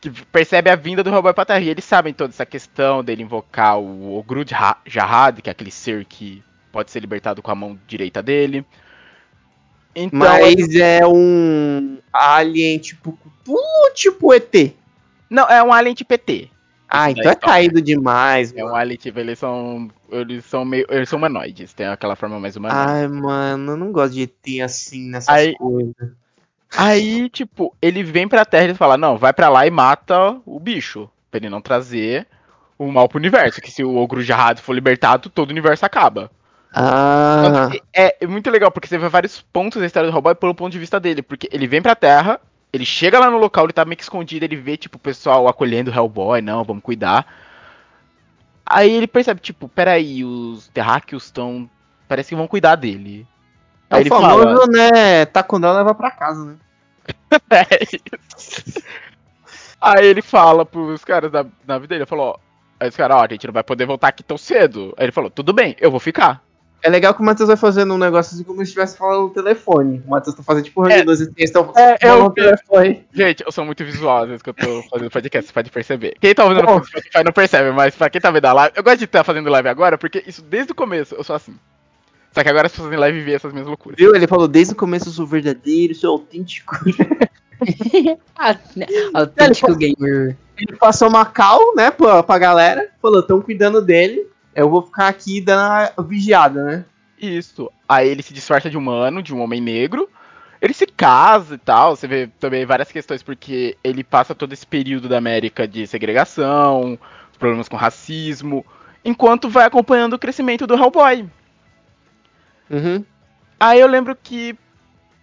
Que 0.00 0.10
percebe 0.26 0.70
a 0.70 0.76
vinda 0.76 1.02
do 1.02 1.10
Hellboy 1.10 1.34
pra 1.34 1.44
Terra. 1.44 1.60
E 1.60 1.68
eles 1.68 1.84
sabem 1.84 2.14
toda 2.14 2.30
essa 2.30 2.46
questão 2.46 3.02
dele 3.02 3.24
invocar 3.24 3.76
o 3.76 4.16
Ogru 4.16 4.44
Jahad, 4.86 5.42
que 5.42 5.50
é 5.50 5.52
aquele 5.52 5.72
ser 5.72 6.04
que 6.04 6.40
pode 6.70 6.92
ser 6.92 7.00
libertado 7.00 7.42
com 7.42 7.50
a 7.50 7.54
mão 7.56 7.76
direita 7.88 8.22
dele. 8.22 8.64
Então, 9.94 10.20
Mas 10.20 10.72
é 10.76 11.04
um 11.04 11.98
alien 12.12 12.78
tipo 12.78 13.18
Cthulhu 13.42 13.92
tipo 13.92 14.32
ET? 14.32 14.79
Não, 15.30 15.44
é 15.48 15.62
um 15.62 15.72
alien 15.72 15.94
de 15.94 16.04
PT. 16.04 16.50
Ah, 16.92 17.04
da 17.04 17.10
então 17.12 17.22
é 17.30 17.34
história. 17.34 17.54
caído 17.54 17.80
demais, 17.80 18.52
É 18.52 18.62
um 18.62 18.66
mano. 18.66 18.76
alien, 18.76 18.98
tipo, 18.98 19.18
eles 19.20 19.38
são. 19.38 19.88
Eles 20.10 20.44
são 20.44 20.64
meio. 20.64 20.84
Eles 20.90 21.08
são 21.08 21.18
humanoides, 21.18 21.72
tem 21.72 21.86
aquela 21.86 22.16
forma 22.16 22.40
mais 22.40 22.56
humanoide. 22.56 22.90
Ai, 22.90 23.06
mano, 23.08 23.72
eu 23.72 23.76
não 23.76 23.92
gosto 23.92 24.12
de 24.14 24.26
ter 24.26 24.60
assim 24.62 25.08
nessas 25.08 25.28
Aí- 25.28 25.54
coisas. 25.56 25.94
Aí, 26.76 27.28
tipo, 27.30 27.74
ele 27.82 28.02
vem 28.02 28.28
pra 28.28 28.44
Terra 28.44 28.62
e 28.64 28.66
ele 28.68 28.74
fala, 28.74 28.96
não, 28.96 29.16
vai 29.16 29.32
pra 29.32 29.48
lá 29.48 29.66
e 29.66 29.70
mata 29.70 30.36
o 30.46 30.58
bicho. 30.60 31.08
Pra 31.30 31.38
ele 31.38 31.48
não 31.48 31.60
trazer 31.60 32.26
o 32.78 32.90
mal 32.90 33.08
pro 33.08 33.18
universo. 33.18 33.60
Que 33.60 33.70
se 33.70 33.82
o 33.84 33.96
ogro 33.96 34.22
Jarrado 34.22 34.60
for 34.60 34.72
libertado, 34.72 35.28
todo 35.30 35.48
o 35.48 35.52
universo 35.52 35.84
acaba. 35.86 36.30
Ah, 36.72 37.70
É, 37.92 38.16
é 38.20 38.26
muito 38.26 38.48
legal, 38.50 38.70
porque 38.70 38.86
você 38.88 38.98
vê 38.98 39.08
vários 39.08 39.40
pontos 39.40 39.80
da 39.80 39.86
história 39.86 40.08
do 40.10 40.14
Hellboy 40.16 40.34
pelo 40.36 40.54
ponto 40.54 40.72
de 40.72 40.78
vista 40.78 40.98
dele. 41.00 41.22
Porque 41.22 41.48
ele 41.52 41.66
vem 41.66 41.82
pra 41.82 41.96
Terra, 41.96 42.40
ele 42.72 42.84
chega 42.84 43.18
lá 43.18 43.30
no 43.30 43.38
local, 43.38 43.64
ele 43.64 43.72
tá 43.72 43.84
meio 43.84 43.96
que 43.96 44.02
escondido, 44.02 44.44
ele 44.44 44.56
vê, 44.56 44.76
tipo, 44.76 44.96
o 44.96 45.00
pessoal 45.00 45.48
acolhendo 45.48 45.90
o 45.90 45.94
Hellboy, 45.94 46.40
não, 46.40 46.62
vamos 46.64 46.82
cuidar. 46.82 47.26
Aí 48.64 48.92
ele 48.92 49.08
percebe, 49.08 49.40
tipo, 49.40 49.68
peraí, 49.68 50.24
os 50.24 50.68
terráqueos 50.68 51.24
estão. 51.24 51.68
Parece 52.06 52.28
que 52.28 52.36
vão 52.36 52.46
cuidar 52.46 52.76
dele. 52.76 53.26
é 53.90 53.96
Aí 53.96 54.04
o 54.04 54.08
famoso, 54.08 54.44
fala, 54.44 54.66
né? 54.66 55.26
Tá 55.26 55.42
com 55.42 55.60
dó, 55.60 55.72
leva 55.72 55.94
pra 55.94 56.10
casa, 56.10 56.44
né? 56.44 56.56
É 57.50 57.66
isso. 57.82 58.82
Aí 59.80 60.06
ele 60.06 60.22
fala 60.22 60.64
pros 60.64 61.04
caras 61.04 61.32
da 61.32 61.44
nave 61.66 61.86
dele, 61.86 62.02
ele 62.02 62.06
falou, 62.06 62.28
ó. 62.28 62.50
Aí 62.78 62.88
os 62.88 62.96
caras, 62.96 63.16
ó, 63.16 63.24
a 63.24 63.28
gente 63.28 63.46
não 63.46 63.52
vai 63.52 63.62
poder 63.64 63.86
voltar 63.86 64.08
aqui 64.08 64.22
tão 64.22 64.38
cedo. 64.38 64.94
Aí 64.96 65.06
ele 65.06 65.12
falou, 65.12 65.30
tudo 65.30 65.52
bem, 65.52 65.74
eu 65.80 65.90
vou 65.90 66.00
ficar. 66.00 66.42
É 66.82 66.88
legal 66.90 67.12
que 67.14 67.20
o 67.20 67.24
Matheus 67.24 67.48
vai 67.48 67.56
fazendo 67.56 67.92
um 67.94 67.98
negócio 67.98 68.34
assim 68.34 68.44
como 68.44 68.58
se 68.58 68.64
estivesse 68.64 68.96
falando 68.96 69.22
no 69.24 69.30
telefone. 69.30 70.02
O 70.06 70.10
Matheus 70.10 70.34
tá 70.36 70.42
fazendo 70.42 70.64
tipo 70.64 70.86
É. 70.88 71.00
Assim, 71.02 71.08
eles 71.08 71.34
estão 71.38 71.72
É, 71.76 71.98
falando 71.98 72.18
eu- 72.18 72.24
no 72.24 72.30
telefone. 72.30 73.06
Gente, 73.12 73.44
eu 73.44 73.52
sou 73.52 73.64
muito 73.64 73.84
visual 73.84 74.22
às 74.22 74.28
vezes 74.28 74.42
que 74.42 74.50
eu 74.50 74.54
tô 74.54 74.82
fazendo 74.90 75.10
podcast, 75.10 75.48
você 75.48 75.52
pode 75.54 75.70
perceber. 75.70 76.14
Quem 76.20 76.34
tá 76.34 76.44
ouvindo 76.44 76.62
no 76.62 76.84
Spotify 76.84 77.22
não 77.24 77.32
percebe, 77.32 77.70
mas 77.72 77.94
pra 77.94 78.08
quem 78.10 78.20
tá 78.20 78.30
vendo 78.30 78.46
a 78.46 78.52
live, 78.52 78.72
eu 78.76 78.82
gosto 78.82 78.98
de 78.98 79.04
estar 79.04 79.24
fazendo 79.24 79.50
live 79.50 79.68
agora, 79.68 79.98
porque 79.98 80.22
isso 80.26 80.42
desde 80.42 80.72
o 80.72 80.74
começo 80.74 81.14
eu 81.14 81.22
sou 81.24 81.36
assim. 81.36 81.54
Só 82.32 82.42
que 82.42 82.48
agora 82.48 82.66
as 82.66 82.72
pessoas 82.72 82.92
em 82.92 82.96
live 82.96 83.20
vê 83.22 83.32
essas 83.34 83.52
minhas 83.52 83.66
loucuras. 83.66 83.98
Viu? 83.98 84.14
Ele 84.14 84.26
falou 84.26 84.46
desde 84.46 84.72
o 84.72 84.76
começo 84.76 85.08
eu 85.08 85.12
sou 85.12 85.26
verdadeiro, 85.26 85.94
sou 85.94 86.12
autêntico. 86.12 86.76
Ah, 88.38 88.56
né? 88.74 88.86
Autêntico 89.12 89.74
gamer. 89.76 90.34
Ele 90.56 90.76
passou 90.78 91.08
uma 91.08 91.26
cal, 91.26 91.74
né, 91.74 91.90
pra, 91.90 92.22
pra 92.22 92.38
galera. 92.38 92.88
Falou, 93.02 93.22
tão 93.22 93.40
cuidando 93.40 93.82
dele. 93.82 94.26
Eu 94.54 94.68
vou 94.68 94.82
ficar 94.82 95.08
aqui 95.08 95.40
dando 95.40 95.92
a 95.96 96.02
vigiada, 96.02 96.62
né? 96.62 96.84
Isso. 97.20 97.70
Aí 97.88 98.08
ele 98.08 98.22
se 98.22 98.34
disfarça 98.34 98.70
de 98.70 98.76
humano, 98.76 99.22
de 99.22 99.34
um 99.34 99.40
homem 99.40 99.60
negro. 99.60 100.08
Ele 100.60 100.74
se 100.74 100.86
casa 100.86 101.54
e 101.54 101.58
tal. 101.58 101.96
Você 101.96 102.06
vê 102.06 102.26
também 102.38 102.66
várias 102.66 102.90
questões, 102.90 103.22
porque 103.22 103.76
ele 103.82 104.02
passa 104.02 104.34
todo 104.34 104.52
esse 104.52 104.66
período 104.66 105.08
da 105.08 105.18
América 105.18 105.66
de 105.68 105.86
segregação, 105.86 106.98
problemas 107.38 107.68
com 107.68 107.76
racismo, 107.76 108.64
enquanto 109.04 109.48
vai 109.48 109.66
acompanhando 109.66 110.14
o 110.14 110.18
crescimento 110.18 110.66
do 110.66 110.74
Hellboy. 110.74 111.28
Uhum. 112.70 113.04
Aí 113.58 113.80
eu 113.80 113.86
lembro 113.86 114.16
que 114.16 114.56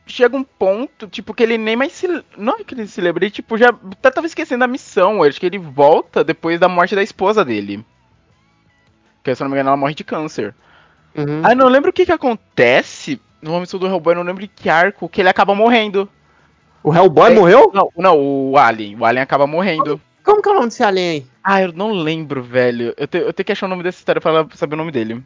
chega 0.06 0.38
um 0.38 0.44
ponto, 0.44 1.08
tipo, 1.08 1.34
que 1.34 1.44
ele 1.44 1.58
nem 1.58 1.76
mais 1.76 1.92
se. 1.92 2.08
Não 2.38 2.54
é 2.60 2.64
que 2.64 2.74
ele 2.74 2.88
se 2.88 3.02
lembra, 3.02 3.24
ele 3.24 3.32
tipo, 3.32 3.58
já 3.58 3.70
até 3.70 4.12
tava 4.12 4.28
esquecendo 4.28 4.64
a 4.64 4.68
missão. 4.68 5.18
Eu 5.18 5.24
acho 5.24 5.40
que 5.40 5.46
ele 5.46 5.58
volta 5.58 6.24
depois 6.24 6.60
da 6.60 6.70
morte 6.70 6.96
da 6.96 7.04
esposa 7.04 7.44
dele. 7.44 7.86
Que 9.28 9.36
se 9.36 9.44
não 9.44 9.50
me 9.50 9.56
engano, 9.56 9.70
ela 9.72 9.78
morre 9.78 9.94
de 9.94 10.06
câncer. 10.06 10.56
Uhum. 11.14 11.42
Aí 11.44 11.52
eu 11.52 11.58
não 11.58 11.68
lembro 11.68 11.90
o 11.90 11.94
que 11.94 12.06
que 12.06 12.12
acontece 12.14 13.20
no 13.42 13.60
missão 13.60 13.78
do 13.78 13.86
Hellboy, 13.86 14.14
eu 14.14 14.18
não 14.20 14.24
lembro 14.24 14.46
em 14.46 14.48
que 14.54 14.70
arco, 14.70 15.10
que 15.10 15.20
ele 15.22 15.28
acaba 15.28 15.54
morrendo. 15.54 16.10
O 16.82 16.96
Hellboy 16.96 17.32
É. 17.32 17.36
morreu? 17.36 17.70
Não, 17.74 17.90
não, 17.98 18.18
o 18.18 18.58
Alien. 18.58 18.96
O 18.98 19.04
Alien 19.04 19.22
acaba 19.24 19.46
morrendo. 19.46 20.00
Como 20.24 20.42
que 20.42 20.48
é 20.48 20.52
o 20.52 20.56
nome 20.56 20.68
desse 20.68 20.82
alien 20.84 21.10
aí? 21.10 21.28
Ah, 21.44 21.62
eu 21.62 21.74
não 21.74 21.92
lembro, 21.92 22.42
velho. 22.42 22.94
Eu, 22.96 23.06
te- 23.08 23.18
eu 23.18 23.34
tenho 23.34 23.46
que 23.46 23.52
achar 23.52 23.66
o 23.66 23.70
nome 23.70 23.84
dessa 23.84 24.00
história 24.00 24.22
pra 24.22 24.48
saber 24.56 24.76
o 24.76 24.78
nome 24.78 24.92
dele. 24.92 25.22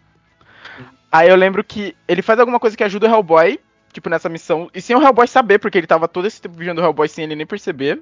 Aí 1.11 1.29
eu 1.29 1.35
lembro 1.35 1.63
que 1.63 1.95
ele 2.07 2.23
faz 2.23 2.39
alguma 2.39 2.59
coisa 2.59 2.75
que 2.75 2.83
ajuda 2.83 3.07
o 3.07 3.11
Hellboy, 3.13 3.59
tipo, 3.93 4.09
nessa 4.09 4.29
missão. 4.29 4.67
E 4.73 4.81
sem 4.81 4.95
o 4.95 5.01
Hellboy 5.01 5.27
saber, 5.27 5.59
porque 5.59 5.77
ele 5.77 5.85
tava 5.87 6.07
todo 6.07 6.25
esse 6.25 6.41
tempo 6.41 6.57
vigiando 6.57 6.81
o 6.81 6.83
Hellboy 6.83 7.07
sem 7.07 7.23
ele 7.25 7.35
nem 7.35 7.45
perceber. 7.45 8.01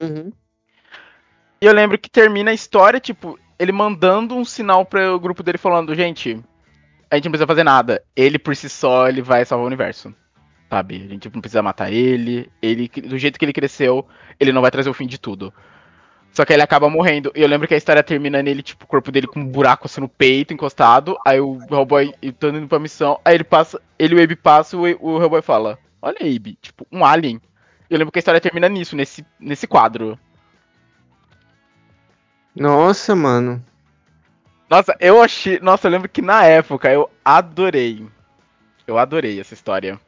Uhum. 0.00 0.32
E 1.60 1.66
eu 1.66 1.72
lembro 1.72 1.98
que 1.98 2.10
termina 2.10 2.50
a 2.50 2.54
história, 2.54 3.00
tipo, 3.00 3.38
ele 3.62 3.70
mandando 3.70 4.34
um 4.34 4.44
sinal 4.44 4.84
para 4.84 5.14
o 5.14 5.20
grupo 5.20 5.40
dele 5.40 5.56
falando, 5.56 5.94
gente, 5.94 6.36
a 7.08 7.14
gente 7.14 7.26
não 7.26 7.30
precisa 7.30 7.46
fazer 7.46 7.62
nada. 7.62 8.02
Ele 8.16 8.36
por 8.36 8.56
si 8.56 8.68
só, 8.68 9.08
ele 9.08 9.22
vai 9.22 9.44
salvar 9.44 9.62
o 9.62 9.68
universo. 9.68 10.12
Sabe? 10.68 10.96
A 10.96 11.08
gente 11.12 11.30
não 11.32 11.40
precisa 11.40 11.62
matar 11.62 11.92
ele. 11.92 12.50
Ele, 12.60 12.88
do 12.88 13.16
jeito 13.16 13.38
que 13.38 13.44
ele 13.44 13.52
cresceu, 13.52 14.04
ele 14.40 14.52
não 14.52 14.62
vai 14.62 14.70
trazer 14.72 14.90
o 14.90 14.94
fim 14.94 15.06
de 15.06 15.16
tudo. 15.16 15.54
Só 16.32 16.44
que 16.44 16.52
ele 16.52 16.62
acaba 16.62 16.90
morrendo. 16.90 17.30
E 17.36 17.40
eu 17.40 17.46
lembro 17.46 17.68
que 17.68 17.74
a 17.74 17.76
história 17.76 18.02
termina 18.02 18.42
nele, 18.42 18.62
tipo, 18.62 18.84
o 18.84 18.88
corpo 18.88 19.12
dele 19.12 19.28
com 19.28 19.38
um 19.38 19.46
buraco 19.46 19.86
assim 19.86 20.00
no 20.00 20.08
peito, 20.08 20.52
encostado. 20.52 21.16
Aí 21.24 21.40
o 21.40 21.60
Hellboy 21.70 22.12
tá 22.40 22.48
indo 22.48 22.66
pra 22.66 22.80
missão. 22.80 23.20
Aí 23.24 23.36
ele 23.36 23.44
passa, 23.44 23.80
ele 23.96 24.16
e 24.16 24.18
o 24.18 24.24
Abe 24.24 24.34
passam 24.34 24.88
e 24.88 24.96
o 25.00 25.22
Hellboy 25.22 25.42
fala: 25.42 25.78
Olha, 26.00 26.16
Abe, 26.20 26.58
tipo, 26.60 26.84
um 26.90 27.04
alien. 27.04 27.40
Eu 27.88 27.96
lembro 27.96 28.10
que 28.10 28.18
a 28.18 28.20
história 28.20 28.40
termina 28.40 28.68
nisso, 28.68 28.96
nesse, 28.96 29.24
nesse 29.38 29.68
quadro. 29.68 30.18
Nossa, 32.54 33.14
mano. 33.14 33.64
Nossa, 34.68 34.96
eu 35.00 35.22
achei. 35.22 35.58
Nossa, 35.60 35.86
eu 35.86 35.90
lembro 35.92 36.08
que 36.08 36.22
na 36.22 36.44
época 36.44 36.90
eu 36.90 37.10
adorei. 37.24 38.06
Eu 38.86 38.98
adorei 38.98 39.40
essa 39.40 39.54
história. 39.54 39.98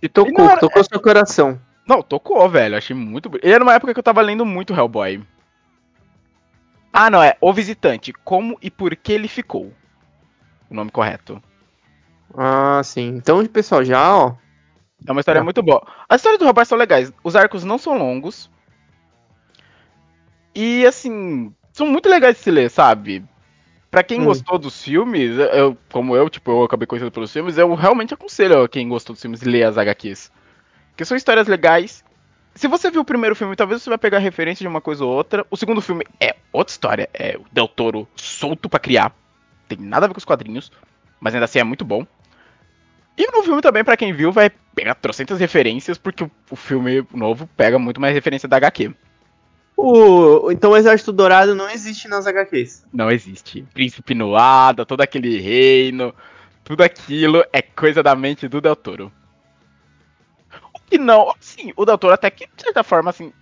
E 0.00 0.06
E 0.06 0.08
tocou, 0.08 0.32
não 0.44 0.50
era- 0.50 0.60
tocou 0.60 0.84
seu 0.84 1.00
coração. 1.00 1.60
Não, 1.86 2.02
tocou, 2.02 2.48
velho. 2.48 2.76
Achei 2.76 2.94
muito. 2.94 3.28
bonito. 3.28 3.46
E 3.46 3.50
era 3.50 3.62
uma 3.64 3.74
época 3.74 3.92
que 3.92 3.98
eu 3.98 4.02
tava 4.04 4.20
lendo 4.20 4.44
muito 4.44 4.74
Hellboy. 4.74 5.22
Ah, 6.92 7.10
não, 7.10 7.22
é 7.22 7.36
O 7.40 7.52
Visitante. 7.52 8.12
Como 8.12 8.58
e 8.62 8.70
por 8.70 8.94
que 8.96 9.12
ele 9.12 9.28
ficou. 9.28 9.72
O 10.70 10.74
nome 10.74 10.90
correto. 10.90 11.42
Ah, 12.36 12.80
sim. 12.84 13.08
Então, 13.16 13.44
pessoal, 13.46 13.84
já, 13.84 14.14
ó. 14.16 14.34
É 15.06 15.12
uma 15.12 15.20
história 15.20 15.40
Tá. 15.40 15.44
muito 15.44 15.62
boa. 15.62 15.82
As 16.08 16.20
histórias 16.20 16.38
do 16.38 16.44
Hellboy 16.44 16.64
são 16.66 16.76
legais. 16.78 17.12
Os 17.24 17.34
arcos 17.36 17.64
não 17.64 17.78
são 17.78 17.96
longos. 17.96 18.50
E, 20.60 20.84
assim, 20.84 21.54
são 21.72 21.86
muito 21.86 22.08
legais 22.08 22.36
de 22.36 22.42
se 22.42 22.50
ler, 22.50 22.68
sabe? 22.68 23.24
Pra 23.92 24.02
quem 24.02 24.20
Hum. 24.20 24.24
gostou 24.24 24.58
dos 24.58 24.82
filmes, 24.82 25.38
eu, 25.52 25.78
como 25.92 26.16
eu, 26.16 26.28
tipo, 26.28 26.50
eu 26.50 26.64
acabei 26.64 26.84
conhecendo 26.84 27.12
pelos 27.12 27.32
filmes, 27.32 27.56
eu 27.56 27.72
realmente 27.76 28.12
aconselho 28.12 28.64
a 28.64 28.68
quem 28.68 28.88
gostou 28.88 29.14
dos 29.14 29.22
filmes 29.22 29.40
ler 29.42 29.62
as 29.62 29.78
HQs. 29.78 30.32
Porque 30.88 31.04
são 31.04 31.16
histórias 31.16 31.46
legais. 31.46 32.04
Se 32.56 32.66
você 32.66 32.90
viu 32.90 33.02
o 33.02 33.04
primeiro 33.04 33.36
filme, 33.36 33.54
talvez 33.54 33.80
você 33.80 33.88
vai 33.88 33.98
pegar 33.98 34.18
referência 34.18 34.64
de 34.64 34.66
uma 34.66 34.80
coisa 34.80 35.04
ou 35.04 35.12
outra. 35.14 35.46
O 35.48 35.56
segundo 35.56 35.80
filme 35.80 36.04
é 36.20 36.34
outra 36.52 36.72
história. 36.72 37.08
É 37.14 37.36
o 37.36 37.44
Del 37.52 37.68
Toro 37.68 38.08
solto 38.16 38.68
pra 38.68 38.80
criar. 38.80 39.14
Tem 39.68 39.78
nada 39.78 40.06
a 40.06 40.08
ver 40.08 40.14
com 40.14 40.18
os 40.18 40.24
quadrinhos. 40.24 40.72
Mas 41.20 41.34
ainda 41.34 41.44
assim 41.44 41.60
é 41.60 41.64
muito 41.64 41.84
bom. 41.84 42.04
E 43.16 43.30
no 43.30 43.44
filme 43.44 43.62
também, 43.62 43.84
pra 43.84 43.96
quem 43.96 44.12
viu, 44.12 44.32
vai 44.32 44.50
pegar 44.74 44.96
trocentas 44.96 45.38
referências, 45.38 45.98
porque 45.98 46.28
o 46.50 46.56
filme 46.56 47.06
novo 47.14 47.48
pega 47.56 47.78
muito 47.78 48.00
mais 48.00 48.12
referência 48.12 48.48
da 48.48 48.56
HQ. 48.56 48.92
O, 49.80 50.50
então 50.50 50.72
o 50.72 50.76
Exército 50.76 51.12
Dourado 51.12 51.54
não 51.54 51.70
existe 51.70 52.08
nas 52.08 52.26
HQs. 52.26 52.84
Não 52.92 53.08
existe. 53.12 53.62
Príncipe 53.72 54.12
Noada, 54.12 54.84
todo 54.84 55.02
aquele 55.02 55.38
reino, 55.38 56.12
tudo 56.64 56.82
aquilo 56.82 57.44
é 57.52 57.62
coisa 57.62 58.02
da 58.02 58.16
mente 58.16 58.48
do 58.48 58.60
Del 58.60 58.74
Toro. 58.74 59.12
O 60.74 60.80
que 60.80 60.98
não, 60.98 61.30
assim, 61.30 61.72
o 61.76 61.84
Del 61.84 61.96
Toro 61.96 62.12
até 62.12 62.28
que, 62.28 62.48
de 62.56 62.60
certa 62.60 62.82
forma, 62.82 63.10
assim, 63.10 63.32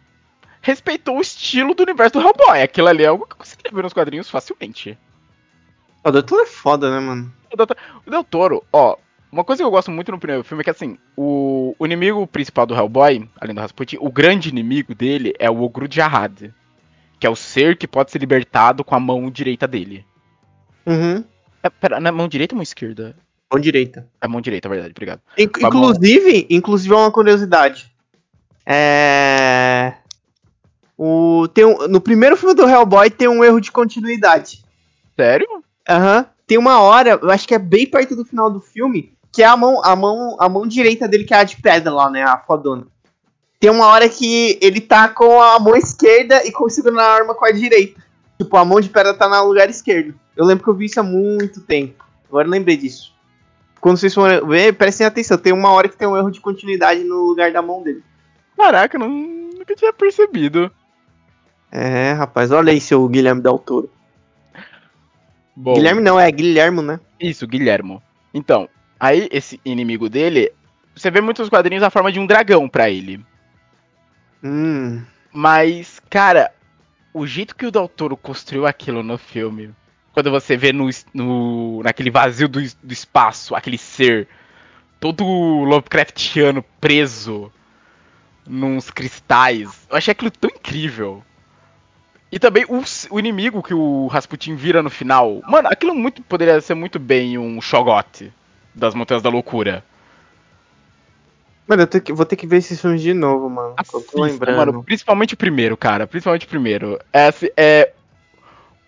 respeitou 0.61 1.17
o 1.17 1.23
estilo 1.23 1.75
do 1.75 1.85
universo 1.85 2.21
do 2.21 2.21
Hellboy. 2.21 2.61
Aquilo 2.61 2.89
ali 2.89 3.05
é 3.05 3.07
algo 3.07 3.27
que 3.27 3.33
eu 3.33 3.39
conseguiria 3.39 3.73
ver 3.73 3.83
nos 3.83 3.95
quadrinhos 3.95 4.29
facilmente. 4.29 4.99
O 6.05 6.11
Doutor 6.11 6.43
é 6.43 6.47
foda, 6.47 6.91
né, 6.91 7.01
mano? 7.01 7.33
O 7.51 7.57
Del, 7.57 7.67
Toro, 7.67 7.81
o 8.07 8.11
Del 8.11 8.25
Toro, 8.25 8.65
ó, 8.71 8.99
uma 9.37 9.45
coisa 9.45 9.63
que 9.63 9.67
eu 9.67 9.71
gosto 9.71 9.91
muito 9.91 10.11
no 10.11 10.19
primeiro 10.19 10.43
filme 10.43 10.63
é 10.63 10.65
que, 10.65 10.71
assim, 10.71 10.97
o, 11.15 11.77
o 11.79 11.85
inimigo 11.85 12.27
principal 12.27 12.65
do 12.65 12.75
Hellboy, 12.75 13.29
além 13.39 13.55
do 13.55 13.61
Rasputin, 13.61 13.99
o 14.01 14.11
grande 14.11 14.49
inimigo 14.49 14.95
dele 14.95 15.35
é 15.39 15.51
o 15.51 15.63
Ogro 15.63 15.87
Jahad, 15.91 16.55
que 17.21 17.27
é 17.27 17.31
o 17.31 17.37
ser 17.37 17.77
que 17.77 17.87
pode 17.87 18.11
ser 18.11 18.19
libertado 18.19 18.83
com 18.83 18.95
a 18.95 19.01
mão 19.01 19.31
direita 19.31 19.69
dele. 19.69 20.07
Uhum. 20.87 21.23
É, 21.63 21.69
pera, 21.69 22.01
na 22.01 22.11
mão 22.11 22.29
direita 22.29 22.55
ou 22.55 22.57
mão 22.57 22.63
esquerda? 22.63 23.15
Mão 23.53 23.61
direita. 23.61 24.09
É 24.23 24.27
mão 24.27 24.41
direita, 24.41 24.69
é 24.69 24.71
verdade, 24.71 24.93
obrigado. 24.93 25.21
In- 25.37 25.51
a 25.57 25.61
mão. 25.61 25.69
inclusive, 25.69 26.47
inclusive 26.49 26.95
é 26.95 26.97
uma 26.97 27.13
curiosidade. 27.13 27.93
É. 28.65 29.95
O, 30.97 31.47
tem 31.53 31.67
um, 31.67 31.87
no 31.89 32.01
primeiro 32.01 32.39
filme 32.39 32.55
do 32.55 32.67
Hellboy 32.67 33.11
tem 33.11 33.29
um 33.29 33.45
erro 33.45 33.61
de 33.61 33.71
continuidade. 33.71 34.65
Sério? 35.15 35.63
Aham. 35.87 36.27
Tem 36.47 36.57
uma 36.57 36.81
hora, 36.81 37.19
eu 37.21 37.31
acho 37.31 37.47
que 37.47 37.55
é 37.55 37.59
bem 37.59 37.87
perto 37.87 38.15
do 38.15 38.25
final 38.25 38.49
do 38.49 38.61
filme, 38.61 39.16
que 39.37 39.43
é 39.43 39.47
a 39.47 39.55
mão, 39.57 39.85
a 39.85 39.95
mão, 39.95 40.35
a 40.41 40.49
mão 40.49 40.67
direita 40.67 41.07
dele 41.07 41.25
que 41.25 41.35
é 41.35 41.37
a 41.37 41.45
de 41.45 41.61
pedra 41.61 41.93
lá, 41.93 42.09
né, 42.11 42.23
a 42.23 42.39
fodona. 42.39 42.87
Tem 43.61 43.71
uma 43.71 43.87
hora 43.87 44.09
que 44.09 44.59
ele 44.63 44.81
tá 44.81 45.09
com 45.11 45.41
a 45.43 45.59
mão 45.59 45.77
esquerda 45.77 46.43
e 46.47 46.51
com- 46.51 46.69
segurando 46.71 47.01
a 47.01 47.05
arma 47.05 47.35
com 47.35 47.45
a 47.45 47.51
direita. 47.53 48.03
Tipo, 48.39 48.57
a 48.57 48.65
mão 48.65 48.81
de 48.81 48.89
pedra 48.89 49.13
tá 49.13 49.29
no 49.29 49.47
lugar 49.47 49.69
esquerdo. 49.69 50.15
Eu 50.35 50.45
lembro 50.47 50.65
que 50.65 50.71
eu 50.71 50.75
vi 50.75 50.87
isso 50.87 50.99
há 51.01 51.03
muito 51.03 51.61
tempo. 51.61 52.03
Agora 52.29 52.47
eu 52.47 52.51
lembrei 52.51 52.77
disso. 52.79 53.15
Quando 53.81 53.99
vocês 53.99 54.15
forem 54.15 54.47
ver, 54.47 54.73
prestem 54.75 55.07
atenção. 55.07 55.37
Tem 55.39 55.53
uma 55.53 55.71
hora 55.71 55.89
que 55.89 55.97
tem 55.97 56.09
um 56.09 56.17
erro 56.17 56.31
de 56.31 56.41
continuidade 56.41 57.05
no 57.05 57.17
lugar 57.25 57.53
da 57.53 57.61
mão 57.63 57.83
dele. 57.83 58.03
Caraca, 58.57 58.99
não, 58.99 59.09
nunca 59.09 59.75
tinha 59.75 59.93
percebido. 59.93 60.71
É, 61.71 62.13
rapaz, 62.13 62.51
olha 62.51 62.73
aí 62.73 62.81
seu 62.81 63.07
Guilherme 63.07 63.43
Del 63.43 63.59
Toro. 63.59 63.91
Bom, 65.55 65.75
Guilherme 65.75 66.01
não, 66.03 66.19
é 66.19 66.31
Guilhermo, 66.31 66.83
né? 66.83 67.01
Isso, 67.21 67.47
Guilhermo. 67.47 68.03
Então, 68.35 68.69
aí 68.99 69.29
esse 69.31 69.61
inimigo 69.65 70.09
dele, 70.09 70.53
você 70.95 71.11
vê 71.11 71.21
muitos 71.21 71.49
quadrinhos 71.49 71.83
a 71.83 71.91
forma 71.91 72.11
de 72.13 72.19
um 72.21 72.27
dragão 72.27 72.69
pra 72.69 72.89
ele. 72.91 73.25
Hum. 74.43 75.03
Mas, 75.33 76.01
cara, 76.09 76.53
o 77.13 77.27
jeito 77.27 77.55
que 77.55 77.67
o 77.67 77.71
Del 77.71 77.89
Toro 77.89 78.17
construiu 78.17 78.67
aquilo 78.67 79.03
no 79.03 79.19
filme, 79.19 79.75
quando 80.13 80.31
você 80.31 80.57
vê 80.57 80.73
no, 80.73 80.89
no- 81.13 81.83
naquele 81.83 82.11
vazio 82.11 82.49
do, 82.49 82.61
do 82.83 82.93
espaço, 82.93 83.55
aquele 83.55 83.77
ser 83.79 84.27
todo 84.99 85.25
Lovecraftiano 85.25 86.63
preso 86.81 87.53
nos 88.47 88.91
cristais, 88.91 89.87
eu 89.91 89.97
achei 89.97 90.13
aquilo 90.13 90.31
tão 90.31 90.49
incrível. 90.49 91.23
E 92.31 92.39
também 92.39 92.65
o, 92.69 92.83
o 93.11 93.19
inimigo 93.19 93.63
que 93.63 93.75
o 93.75 94.07
Rasputin 94.09 94.55
vira 94.57 94.83
no 94.83 94.91
final. 94.91 95.43
Mano, 95.47 95.69
aquilo 95.69 95.95
muito 95.95 96.23
poderia 96.23 96.61
ser 96.61 96.75
muito 96.75 96.99
bem 96.99 97.39
um 97.39 97.61
Shogot 97.61 98.33
das 98.77 98.95
Montanhas 98.95 99.23
da 99.23 99.31
Loucura. 99.31 99.83
Mano, 101.67 101.83
eu 101.83 101.87
tenho 101.89 102.05
que- 102.05 102.13
vou 102.13 102.25
ter 102.25 102.37
que 102.37 102.47
ver 102.47 102.59
esses 102.59 102.81
filmes 102.81 103.03
de 103.03 103.13
novo, 103.13 103.51
mano. 103.51 103.71
eu 103.79 103.85
tô 103.85 103.97
Assista, 103.99 104.21
lembrando. 104.21 104.57
Mano, 104.57 104.85
principalmente 104.85 105.35
o 105.35 105.37
primeiro, 105.37 105.77
cara. 105.77 106.07
Principalmente 106.07 106.47
o 106.47 106.49
primeiro. 106.49 106.99
É, 107.13 107.31
é 107.57 107.93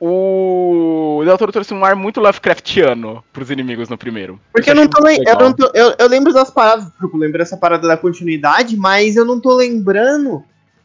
o 0.00 1.22
Del 1.24 1.36
Toro 1.36 1.50
trouxe 1.50 1.74
um 1.74 1.84
ar 1.84 1.96
muito 1.96 2.20
Lovecraftiano 2.20 3.24
pros 3.32 3.50
inimigos 3.50 3.88
no 3.88 3.98
primeiro. 3.98 4.38
Porque 4.52 4.70
eu 4.70 4.74
não 4.76 4.86
tô, 4.86 5.02
muito 5.02 5.06
lem- 5.06 5.16
eu, 5.28 5.34
legal. 5.34 5.40
não 5.48 5.52
tô 5.52 5.70
eu, 5.74 5.94
eu 5.98 6.08
lembro 6.08 6.32
das 6.32 6.50
paradas, 6.52 6.84
tipo, 6.84 7.16
eu 7.16 7.18
lembro 7.18 7.38
dessa 7.38 7.56
parada 7.56 7.88
da 7.88 7.96
continuidade, 7.96 8.76
mas 8.76 9.16
eu 9.16 9.24
não 9.24 9.40
tô 9.40 9.56
lembrando 9.56 10.44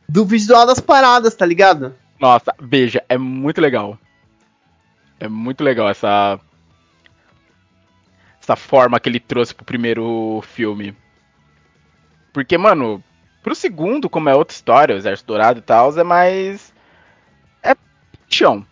do 0.10 0.26
visual 0.26 0.66
das 0.66 0.80
paradas, 0.80 1.36
tá 1.36 1.46
ligado? 1.46 1.94
Nossa, 2.20 2.56
veja, 2.60 3.04
é 3.08 3.18
muito 3.18 3.62
legal. 3.62 4.00
É 5.20 5.28
muito 5.28 5.64
legal 5.64 5.88
essa 5.90 6.40
essa 8.44 8.56
forma 8.56 9.00
que 9.00 9.08
ele 9.10 9.20
trouxe 9.20 9.56
pro 9.56 9.66
primeiro 9.66 10.42
filme. 10.46 10.96
Porque, 12.34 12.58
mano, 12.58 13.02
pro 13.42 13.56
segundo, 13.56 14.10
como 14.10 14.30
é 14.30 14.36
outra 14.36 14.54
história, 14.54 14.94
o 14.94 14.98
Exército 14.98 15.28
Dourado 15.28 15.60
e 15.60 15.62
tal, 15.62 15.98
é 15.98 16.04
mais 16.04 16.74
é 17.62 17.74
chão. 18.30 18.66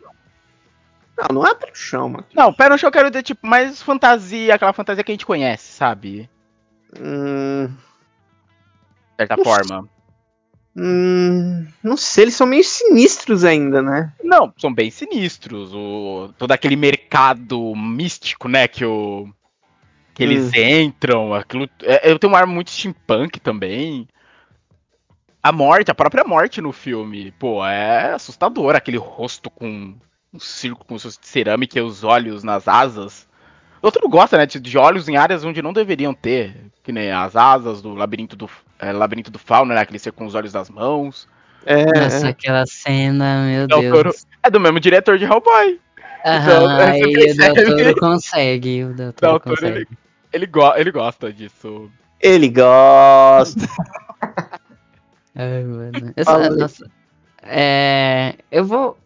Não, 1.17 1.35
não 1.41 1.47
é 1.47 1.53
pro 1.55 1.73
chão, 1.73 2.09
mano. 2.09 2.25
Não, 2.33 2.51
pé 2.53 2.67
no 2.67 2.77
chão 2.77 2.87
eu 2.89 2.91
quero 2.91 3.09
dizer, 3.09 3.23
tipo, 3.23 3.45
mais 3.47 3.81
fantasia, 3.81 4.55
aquela 4.55 4.73
fantasia 4.73 5.03
que 5.03 5.11
a 5.11 5.13
gente 5.13 5.25
conhece, 5.25 5.71
sabe? 5.71 6.29
Hum, 6.99 7.67
De 7.67 9.15
certa 9.17 9.37
Nossa. 9.37 9.49
forma. 9.49 9.89
hum, 10.75 11.67
não 11.83 11.95
sei, 11.95 12.25
eles 12.25 12.35
são 12.35 12.47
meio 12.47 12.63
sinistros 12.63 13.43
ainda, 13.45 13.81
né? 13.81 14.11
Não, 14.23 14.51
são 14.57 14.73
bem 14.73 14.89
sinistros. 14.91 15.73
O, 15.73 16.33
todo 16.37 16.51
aquele 16.51 16.75
mercado 16.75 17.73
místico, 17.75 18.49
né, 18.49 18.67
que 18.67 18.83
o. 18.83 19.29
Que 20.13 20.23
eles 20.23 20.51
Hum. 20.51 20.51
entram, 20.55 21.33
aquilo. 21.33 21.69
É, 21.83 22.11
eu 22.11 22.19
tenho 22.19 22.33
um 22.33 22.35
ar 22.35 22.45
muito 22.45 22.71
steampunk 22.71 23.39
também. 23.39 24.07
A 25.43 25.51
morte, 25.51 25.89
a 25.89 25.95
própria 25.95 26.23
morte 26.23 26.61
no 26.61 26.71
filme, 26.71 27.31
pô, 27.31 27.65
é 27.65 28.13
assustador. 28.13 28.75
Aquele 28.75 28.97
rosto 28.97 29.49
com 29.49 29.95
um 30.33 30.39
círculo 30.39 30.85
com 30.85 30.95
de 30.95 31.17
cerâmica 31.21 31.79
e 31.79 31.81
os 31.81 32.03
olhos 32.03 32.43
nas 32.43 32.67
asas. 32.67 33.27
Outro 33.81 34.01
não 34.03 34.09
gosta, 34.09 34.37
né, 34.37 34.45
de, 34.45 34.77
olhos 34.77 35.09
em 35.09 35.17
áreas 35.17 35.43
onde 35.43 35.61
não 35.61 35.73
deveriam 35.73 36.13
ter. 36.13 36.55
Que 36.83 36.91
nem 36.91 37.11
as 37.11 37.35
asas 37.35 37.81
do 37.81 37.95
labirinto 37.95 38.35
do, 38.35 38.49
é, 38.77 38.91
labirinto 38.91 39.31
do 39.31 39.39
fauno, 39.39 39.73
né, 39.73 39.81
aquele 39.81 39.97
ser 39.97 40.11
com 40.11 40.25
os 40.25 40.35
olhos 40.35 40.53
nas 40.53 40.69
mãos. 40.69 41.27
É, 41.65 41.85
Nossa, 41.99 42.29
aquela 42.29 42.65
cena, 42.65 43.45
meu 43.45 43.67
Del 43.67 43.81
Deus. 43.81 44.27
É 44.43 44.49
do 44.49 44.59
mesmo 44.59 44.79
diretor 44.79 45.17
de 45.17 45.25
Hellboy. 45.25 45.79
Então, 46.23 46.65
Aham, 46.65 46.77
você 46.77 47.03
aí 47.03 47.31
o 47.31 47.75
Del 47.75 47.95
consegue. 47.95 48.83
O 48.83 48.93
Del 48.93 49.13
Toro 49.13 49.39
consegue. 49.39 49.77
ele, 49.77 49.87
ele, 50.31 50.45
go- 50.45 50.75
ele 50.75 50.91
gosta 50.91 51.33
disso. 51.33 51.89
ele 52.19 52.49
gosta. 52.49 53.59
Ai, 55.35 55.63
mano. 55.63 56.13
Aí. 56.15 56.49
nossa, 56.57 56.85
é, 57.43 58.35
eu 58.51 58.63
vou. 58.65 58.97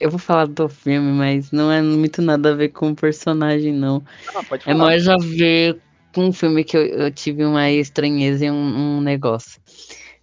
Eu 0.00 0.10
vou 0.10 0.18
falar 0.18 0.46
do 0.48 0.68
filme, 0.68 1.12
mas 1.12 1.52
não 1.52 1.70
é 1.70 1.80
muito 1.80 2.20
nada 2.20 2.50
a 2.50 2.54
ver 2.56 2.70
com 2.70 2.90
o 2.90 2.96
personagem, 2.96 3.72
não. 3.72 4.02
Ah, 4.34 4.42
pode 4.42 4.68
É 4.68 4.74
mais 4.74 5.06
a 5.06 5.16
ver 5.16 5.78
com 6.12 6.26
um 6.26 6.32
filme 6.32 6.64
que 6.64 6.76
eu, 6.76 6.84
eu 6.84 7.10
tive 7.12 7.44
uma 7.44 7.70
estranheza 7.70 8.46
em 8.46 8.50
um, 8.50 8.96
um 8.96 9.00
negócio. 9.00 9.60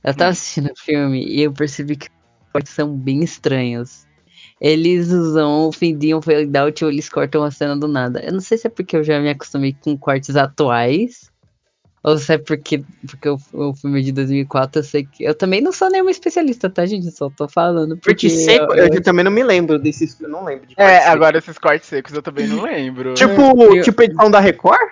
Eu 0.03 0.13
tava 0.13 0.31
assistindo 0.31 0.69
o 0.71 0.79
filme 0.83 1.23
e 1.25 1.41
eu 1.43 1.53
percebi 1.53 1.95
que 1.95 2.07
os 2.53 2.69
são 2.69 2.93
bem 2.93 3.23
estranhos. 3.23 4.05
Eles 4.61 5.09
usam 5.09 5.67
o 5.67 5.71
findiam 5.71 6.21
fade 6.21 6.57
out 6.57 6.83
ou 6.83 6.91
eles 6.91 7.07
cortam 7.07 7.43
a 7.43 7.51
cena 7.51 7.77
do 7.77 7.87
nada. 7.87 8.19
Eu 8.23 8.33
não 8.33 8.41
sei 8.41 8.57
se 8.57 8.67
é 8.67 8.69
porque 8.69 8.97
eu 8.97 9.03
já 9.03 9.19
me 9.19 9.29
acostumei 9.29 9.75
com 9.79 9.97
cortes 9.97 10.35
atuais. 10.35 11.29
Ou 12.01 12.17
se 12.17 12.33
é 12.33 12.37
porque, 12.37 12.81
porque 13.09 13.27
o, 13.29 13.37
o 13.53 13.73
filme 13.75 13.99
é 13.99 14.03
de 14.03 14.11
2004, 14.13 14.79
eu 14.79 14.83
sei 14.85 15.05
que. 15.05 15.23
Eu 15.23 15.35
também 15.35 15.59
não 15.61 15.71
sou 15.73 15.89
nenhuma 15.89 16.11
especialista, 16.11 16.69
tá, 16.69 16.85
gente? 16.85 17.11
Só 17.11 17.29
tô 17.29 17.47
falando. 17.47 17.97
Porque 17.97 18.27
Porque 18.27 18.29
seco, 18.29 18.73
eu- 18.73 18.87
eu, 18.87 19.01
também 19.03 19.23
não 19.25 19.31
me 19.31 19.43
lembro 19.43 19.77
desses. 19.77 20.19
Eu 20.19 20.29
não 20.29 20.45
lembro 20.45 20.65
de 20.65 20.73
É, 20.73 20.75
quais 20.85 20.97
seco. 21.03 21.11
agora 21.11 21.37
esses 21.37 21.57
cortes 21.57 21.89
secos 21.89 22.13
eu 22.13 22.21
também 22.21 22.47
não 22.47 22.61
lembro. 22.63 23.13
Tipo, 23.15 23.41
eu- 23.75 23.81
tipo 23.83 24.01
edição 24.01 24.31
da 24.31 24.39
Record? 24.39 24.91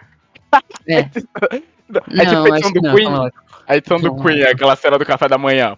É, 0.85 0.99
é 0.99 1.03
tipo 1.09 1.27
não, 1.87 2.45
a 2.45 2.49
edição 2.59 2.71
do 2.73 2.81
não. 2.81 2.95
Queen. 2.95 3.09
lá. 3.09 3.31
A 3.65 3.75
edição 3.77 3.99
do 3.99 4.07
Não. 4.07 4.15
Queen, 4.23 4.43
aquela 4.43 4.75
cena 4.77 4.97
do 4.97 5.05
café 5.05 5.27
da 5.27 5.37
manhã. 5.37 5.77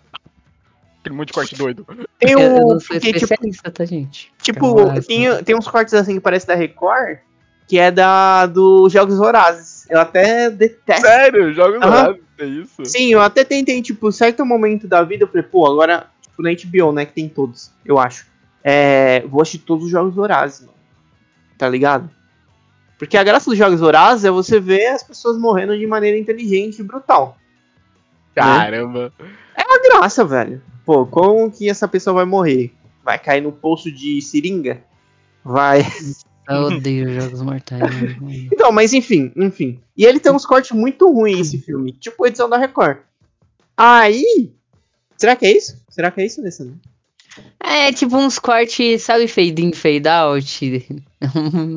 Aquele 1.00 1.16
monte 1.16 1.28
de 1.28 1.34
corte 1.34 1.56
doido. 1.56 1.86
Tem 2.18 2.32
Eu, 2.32 2.40
eu 2.40 2.68
não 2.68 2.80
sou 2.80 3.00
tipo, 3.00 3.18
especialista, 3.18 3.72
tá, 3.72 3.86
gente? 3.86 4.32
Tipo, 4.42 4.76
Calma 4.76 4.94
lá, 4.94 5.02
tem, 5.02 5.44
tem 5.44 5.56
uns 5.56 5.68
cortes 5.68 5.94
assim 5.94 6.16
que 6.16 6.20
parece 6.20 6.46
da 6.46 6.56
Record, 6.56 7.20
que 7.68 7.80
é 7.80 7.90
da 7.90 8.46
dos 8.46 8.92
Jogos 8.92 9.18
Vorazes. 9.18 9.86
Eu 9.90 10.00
até 10.00 10.50
detesto. 10.50 11.06
Sério, 11.06 11.54
jogos 11.54 11.82
Aham. 11.82 12.02
horários, 12.02 12.26
é 12.38 12.46
isso? 12.46 12.86
Sim, 12.86 13.14
eu 13.14 13.22
até 13.22 13.46
tentei, 13.46 13.82
tipo, 13.82 14.12
certo 14.12 14.46
momento 14.46 14.88
da 14.88 15.02
vida, 15.04 15.24
eu 15.24 15.28
falei, 15.28 15.44
pô, 15.44 15.66
agora, 15.66 16.08
tipo, 16.22 16.44
na 16.44 16.50
HBO, 16.52 16.92
né, 16.92 17.06
que 17.06 17.14
tem 17.14 17.30
todos, 17.30 17.72
eu 17.86 17.98
acho. 17.98 18.28
É, 18.64 19.22
vou 19.28 19.42
assistir 19.42 19.60
todos 19.60 19.86
os 19.86 19.92
Jogos 19.92 20.14
Vorazes, 20.14 20.62
mano. 20.62 20.74
Tá 21.58 21.70
ligado? 21.70 22.10
Porque 22.98 23.18
a 23.18 23.24
graça 23.24 23.50
dos 23.50 23.58
Jogos 23.58 23.80
Vorazes 23.80 24.26
é 24.26 24.32
você 24.32 24.60
ver 24.60 24.88
as 24.88 25.04
pessoas 25.04 25.38
morrendo 25.38 25.78
de 25.78 25.88
maneira 25.88 26.18
inteligente 26.18 26.80
e 26.80 26.84
brutal. 26.84 27.38
Caramba. 28.36 29.14
É 29.56 29.64
uma 29.64 29.80
graça, 29.82 30.26
velho. 30.26 30.62
Pô, 30.90 31.06
como 31.06 31.52
que 31.52 31.70
essa 31.70 31.88
pessoa 31.88 32.16
vai 32.16 32.26
morrer? 32.26 32.74
Vai 33.04 33.20
cair 33.20 33.42
no 33.42 33.52
poço 33.52 33.92
de 33.92 34.20
seringa? 34.24 34.82
Vai. 35.46 35.82
Eu 36.50 36.64
odeio 36.64 37.14
jogos 37.14 37.44
mortais. 37.44 37.80
mano. 37.80 38.32
Então, 38.52 38.72
mas 38.72 38.92
enfim, 38.92 39.32
enfim. 39.36 39.80
E 39.96 40.04
ele 40.04 40.20
tem 40.20 40.32
uns 40.32 40.48
cortes 40.48 40.72
muito 40.72 41.08
ruins 41.14 41.42
esse 41.42 41.60
filme, 41.60 41.92
tipo 41.92 42.26
edição 42.26 42.50
da 42.50 42.58
Record. 42.58 42.98
Aí. 43.78 44.52
Será 45.16 45.36
que 45.36 45.46
é 45.46 45.56
isso? 45.56 45.80
Será 45.90 46.10
que 46.10 46.22
é 46.22 46.26
isso, 46.26 46.42
Alessandro? 46.42 46.74
É 47.60 47.92
tipo 47.92 48.18
uns 48.18 48.40
cortes, 48.40 49.04
sabe, 49.04 49.28
fade 49.28 49.64
in, 49.64 49.74
fade 49.74 50.08
out. 50.08 50.90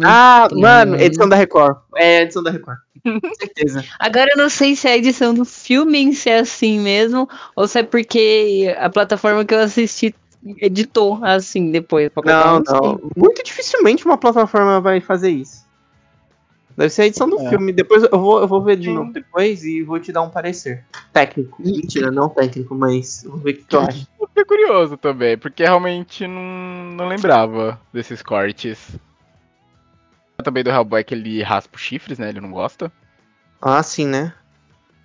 Ah, 0.05 0.49
mano, 0.53 0.97
edição 0.97 1.29
da 1.29 1.37
Record. 1.37 1.77
É 1.97 2.23
edição 2.23 2.43
da 2.43 2.51
Record. 2.51 2.79
Com 3.03 3.35
certeza. 3.35 3.85
Agora 3.99 4.31
eu 4.33 4.37
não 4.37 4.49
sei 4.49 4.77
se 4.77 4.89
é 4.89 4.93
a 4.93 4.97
edição 4.97 5.35
do 5.35 5.45
filme 5.45 5.99
em 5.99 6.13
si 6.13 6.31
é 6.31 6.39
assim 6.39 6.79
mesmo, 6.79 7.29
ou 7.57 7.67
se 7.67 7.81
é 7.81 7.83
porque 7.83 8.75
a 8.79 8.89
plataforma 8.89 9.45
que 9.45 9.55
eu 9.55 9.61
assisti 9.61 10.15
editou 10.59 11.19
assim 11.23 11.71
depois. 11.71 12.11
Não, 12.25 12.61
não. 12.61 13.01
Muito 13.17 13.43
dificilmente 13.43 14.05
uma 14.05 14.19
plataforma 14.19 14.81
vai 14.81 15.01
fazer 15.01 15.31
isso. 15.31 15.62
Deve 16.77 16.91
ser 16.91 17.03
a 17.03 17.07
edição 17.07 17.29
do 17.29 17.39
É. 17.41 17.49
filme. 17.51 17.73
Depois 17.73 18.03
eu 18.03 18.19
vou, 18.19 18.41
eu 18.41 18.49
vou 18.49 18.63
ver 18.63 18.77
de 18.77 18.91
novo 18.91 19.13
depois 19.13 19.63
e 19.65 19.83
vou 19.83 20.01
te 20.01 20.11
dar 20.13 20.23
um 20.23 20.31
parecer. 20.31 20.85
Técnico. 21.13 21.61
Mentira, 21.61 22.11
não 22.11 22.29
técnico, 22.29 22.75
mas 22.75 23.25
vou 23.25 23.37
ver 23.39 23.51
o 23.53 23.55
que 23.57 23.65
tu 23.65 23.79
acha. 23.79 24.07
Eu 24.21 24.27
fiquei 24.29 24.45
curioso 24.45 24.97
também, 24.97 25.37
porque 25.37 25.63
realmente 25.63 26.27
não, 26.27 26.43
não 26.97 27.09
lembrava 27.09 27.81
desses 27.93 28.23
cortes. 28.23 28.99
Também 30.43 30.65
do 30.65 30.71
Hellboy 30.71 31.05
que 31.05 31.15
ele 31.15 31.41
raspa 31.43 31.77
os 31.77 31.83
chifres, 31.83 32.19
né? 32.19 32.29
Ele 32.31 32.41
não 32.41 32.51
gosta. 32.51 32.91
Ah, 33.61 33.81
sim, 33.83 34.07
né? 34.07 34.33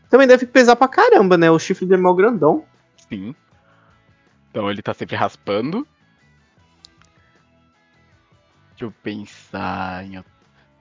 Também 0.09 0.25
deve 0.27 0.45
pesar 0.47 0.75
pra 0.75 0.87
caramba, 0.87 1.37
né? 1.37 1.51
O 1.51 1.59
chifre 1.59 1.85
dele 1.85 1.99
é 2.01 2.03
mó 2.03 2.13
grandão. 2.13 2.63
Sim. 3.09 3.35
Então 4.49 4.71
ele 4.71 4.81
tá 4.81 4.93
sempre 4.95 5.15
raspando. 5.15 5.85
Deixa 8.71 8.85
eu 8.85 8.91
pensar 9.03 10.05
em. 10.05 10.17
outro- 10.17 10.31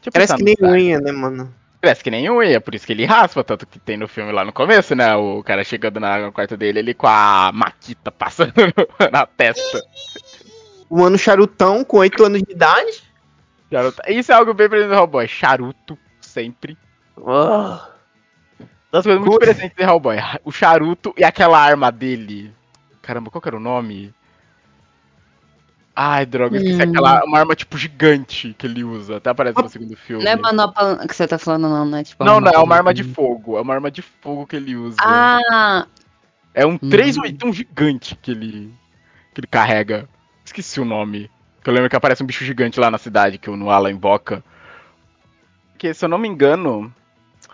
Eu 0.06 0.12
Parece 0.12 0.36
que 0.36 0.42
nem 0.44 0.56
unha, 0.62 1.00
né, 1.00 1.12
mano? 1.12 1.52
Parece 1.80 2.02
que 2.02 2.10
nem 2.10 2.30
unha, 2.30 2.60
por 2.60 2.74
isso 2.74 2.86
que 2.86 2.92
ele 2.92 3.04
raspa, 3.04 3.44
tanto 3.44 3.66
que 3.66 3.78
tem 3.78 3.96
no 3.96 4.08
filme 4.08 4.32
lá 4.32 4.44
no 4.44 4.52
começo, 4.52 4.94
né? 4.94 5.14
O 5.16 5.42
cara 5.42 5.62
chegando 5.64 6.00
na- 6.00 6.18
no 6.26 6.32
quarto 6.32 6.56
dele, 6.56 6.78
ele 6.78 6.94
com 6.94 7.06
a 7.06 7.50
maquita 7.52 8.10
passando 8.10 8.52
na 9.12 9.26
testa. 9.26 9.82
O 10.88 10.98
mano 11.00 11.18
charutão 11.18 11.84
com 11.84 11.98
8 11.98 12.24
anos 12.24 12.42
de 12.42 12.52
idade. 12.52 13.02
Charuto. 13.70 14.00
Isso 14.08 14.32
é 14.32 14.34
algo 14.34 14.54
bem 14.54 14.68
presente 14.68 14.88
no 14.90 14.94
Hellboy. 14.94 15.26
Charuto, 15.28 15.98
sempre. 16.20 16.78
Ah, 17.26 17.88
Das 18.92 19.04
coisas 19.04 19.20
muito 19.20 19.38
presentes 19.38 19.76
em 19.78 19.82
Hellboy. 19.82 20.16
O 20.44 20.52
charuto 20.52 21.12
e 21.16 21.24
aquela 21.24 21.58
arma 21.58 21.90
dele. 21.90 22.52
Caramba, 23.02 23.30
qual 23.30 23.42
que 23.42 23.48
era 23.48 23.56
o 23.56 23.60
nome? 23.60 24.14
Ai, 25.98 26.26
droga, 26.26 26.58
esqueci 26.58 26.76
Hum. 26.78 26.90
aquela. 26.90 27.24
Uma 27.24 27.38
arma 27.38 27.56
tipo 27.56 27.78
gigante 27.78 28.54
que 28.58 28.66
ele 28.66 28.84
usa. 28.84 29.16
Até 29.16 29.30
aparece 29.30 29.60
no 29.62 29.68
segundo 29.70 29.96
filme. 29.96 30.22
Não 30.22 30.30
é 30.30 30.36
manopla 30.36 30.98
que 31.08 31.16
você 31.16 31.26
tá 31.26 31.38
falando, 31.38 31.62
não, 31.70 31.86
né? 31.86 32.04
Tipo, 32.04 32.22
Não, 32.22 32.38
não, 32.38 32.52
é 32.52 32.58
uma 32.58 32.76
arma 32.76 32.92
de 32.92 33.02
de 33.02 33.14
fogo. 33.14 33.56
É 33.56 33.62
uma 33.62 33.72
arma 33.74 33.90
de 33.90 34.02
fogo 34.02 34.46
que 34.46 34.56
ele 34.56 34.76
usa. 34.76 34.98
Ah, 35.00 35.86
É 36.54 36.66
um 36.66 36.74
Hum. 36.74 36.78
381 36.90 37.52
gigante 37.52 38.14
que 38.16 38.30
ele. 38.30 38.74
que 39.34 39.40
ele 39.40 39.46
carrega. 39.46 40.06
Esqueci 40.44 40.80
o 40.80 40.84
nome. 40.84 41.30
Que 41.64 41.70
eu 41.70 41.74
lembro 41.74 41.88
que 41.90 41.96
aparece 41.96 42.22
um 42.22 42.26
bicho 42.26 42.44
gigante 42.44 42.78
lá 42.78 42.90
na 42.90 42.98
cidade 42.98 43.38
que 43.38 43.48
o 43.50 43.56
Nuala 43.56 43.90
invoca. 43.90 44.44
Que, 45.78 45.92
se 45.94 46.04
eu 46.04 46.08
não 46.08 46.18
me 46.18 46.28
engano, 46.28 46.92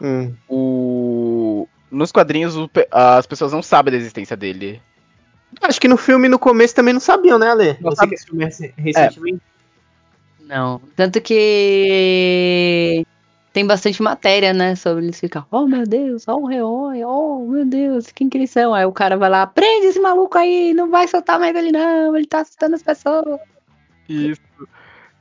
Hum. 0.00 0.34
o. 0.48 1.68
Nos 1.90 2.10
quadrinhos 2.10 2.54
as 2.90 3.26
pessoas 3.26 3.52
não 3.52 3.62
sabem 3.62 3.92
da 3.92 3.98
existência 3.98 4.36
dele. 4.36 4.80
Acho 5.60 5.80
que 5.80 5.88
no 5.88 5.96
filme 5.96 6.28
no 6.28 6.38
começo 6.38 6.74
também 6.74 6.92
não 6.94 7.00
sabiam, 7.00 7.38
né, 7.38 7.50
Ale? 7.50 7.76
Não 7.80 7.90
Você 7.90 7.96
sabe- 7.96 8.08
que 8.08 8.14
assistiu 8.14 8.38
rec- 8.38 8.74
recentemente. 8.76 9.42
não. 10.40 10.80
Tanto 10.96 11.20
que 11.20 13.04
tem 13.52 13.66
bastante 13.66 14.02
matéria, 14.02 14.52
né? 14.52 14.74
Sobre 14.74 15.04
eles 15.04 15.20
ficar, 15.20 15.46
oh 15.50 15.66
meu 15.66 15.86
Deus, 15.86 16.26
oh 16.26 16.46
o 16.46 16.50
herói, 16.50 17.04
oh 17.04 17.46
meu 17.46 17.64
Deus, 17.64 18.06
quem 18.12 18.28
que 18.28 18.38
eles 18.38 18.50
são? 18.50 18.74
Aí 18.74 18.84
o 18.86 18.92
cara 18.92 19.16
vai 19.16 19.28
lá, 19.30 19.46
prende 19.46 19.86
esse 19.86 20.00
maluco 20.00 20.38
aí, 20.38 20.72
não 20.74 20.90
vai 20.90 21.06
soltar 21.06 21.38
mais 21.38 21.54
ele 21.54 21.70
não, 21.70 22.16
ele 22.16 22.26
tá 22.26 22.40
assustando 22.40 22.74
as 22.74 22.82
pessoas. 22.82 23.38
Isso. 24.08 24.40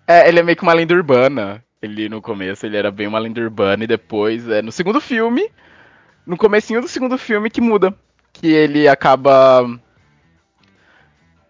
É, 0.07 0.27
ele 0.27 0.39
é 0.39 0.43
meio 0.43 0.57
que 0.57 0.63
uma 0.63 0.73
lenda 0.73 0.93
urbana. 0.93 1.63
Ele, 1.81 2.07
no 2.09 2.21
começo, 2.21 2.65
ele 2.65 2.77
era 2.77 2.91
bem 2.91 3.07
uma 3.07 3.19
lenda 3.19 3.41
urbana 3.41 3.83
e 3.83 3.87
depois, 3.87 4.47
é, 4.47 4.61
no 4.61 4.71
segundo 4.71 5.01
filme, 5.01 5.49
no 6.25 6.37
comecinho 6.37 6.79
do 6.81 6.87
segundo 6.87 7.17
filme 7.17 7.49
que 7.49 7.59
muda. 7.61 7.93
Que 8.33 8.47
ele 8.47 8.87
acaba... 8.87 9.67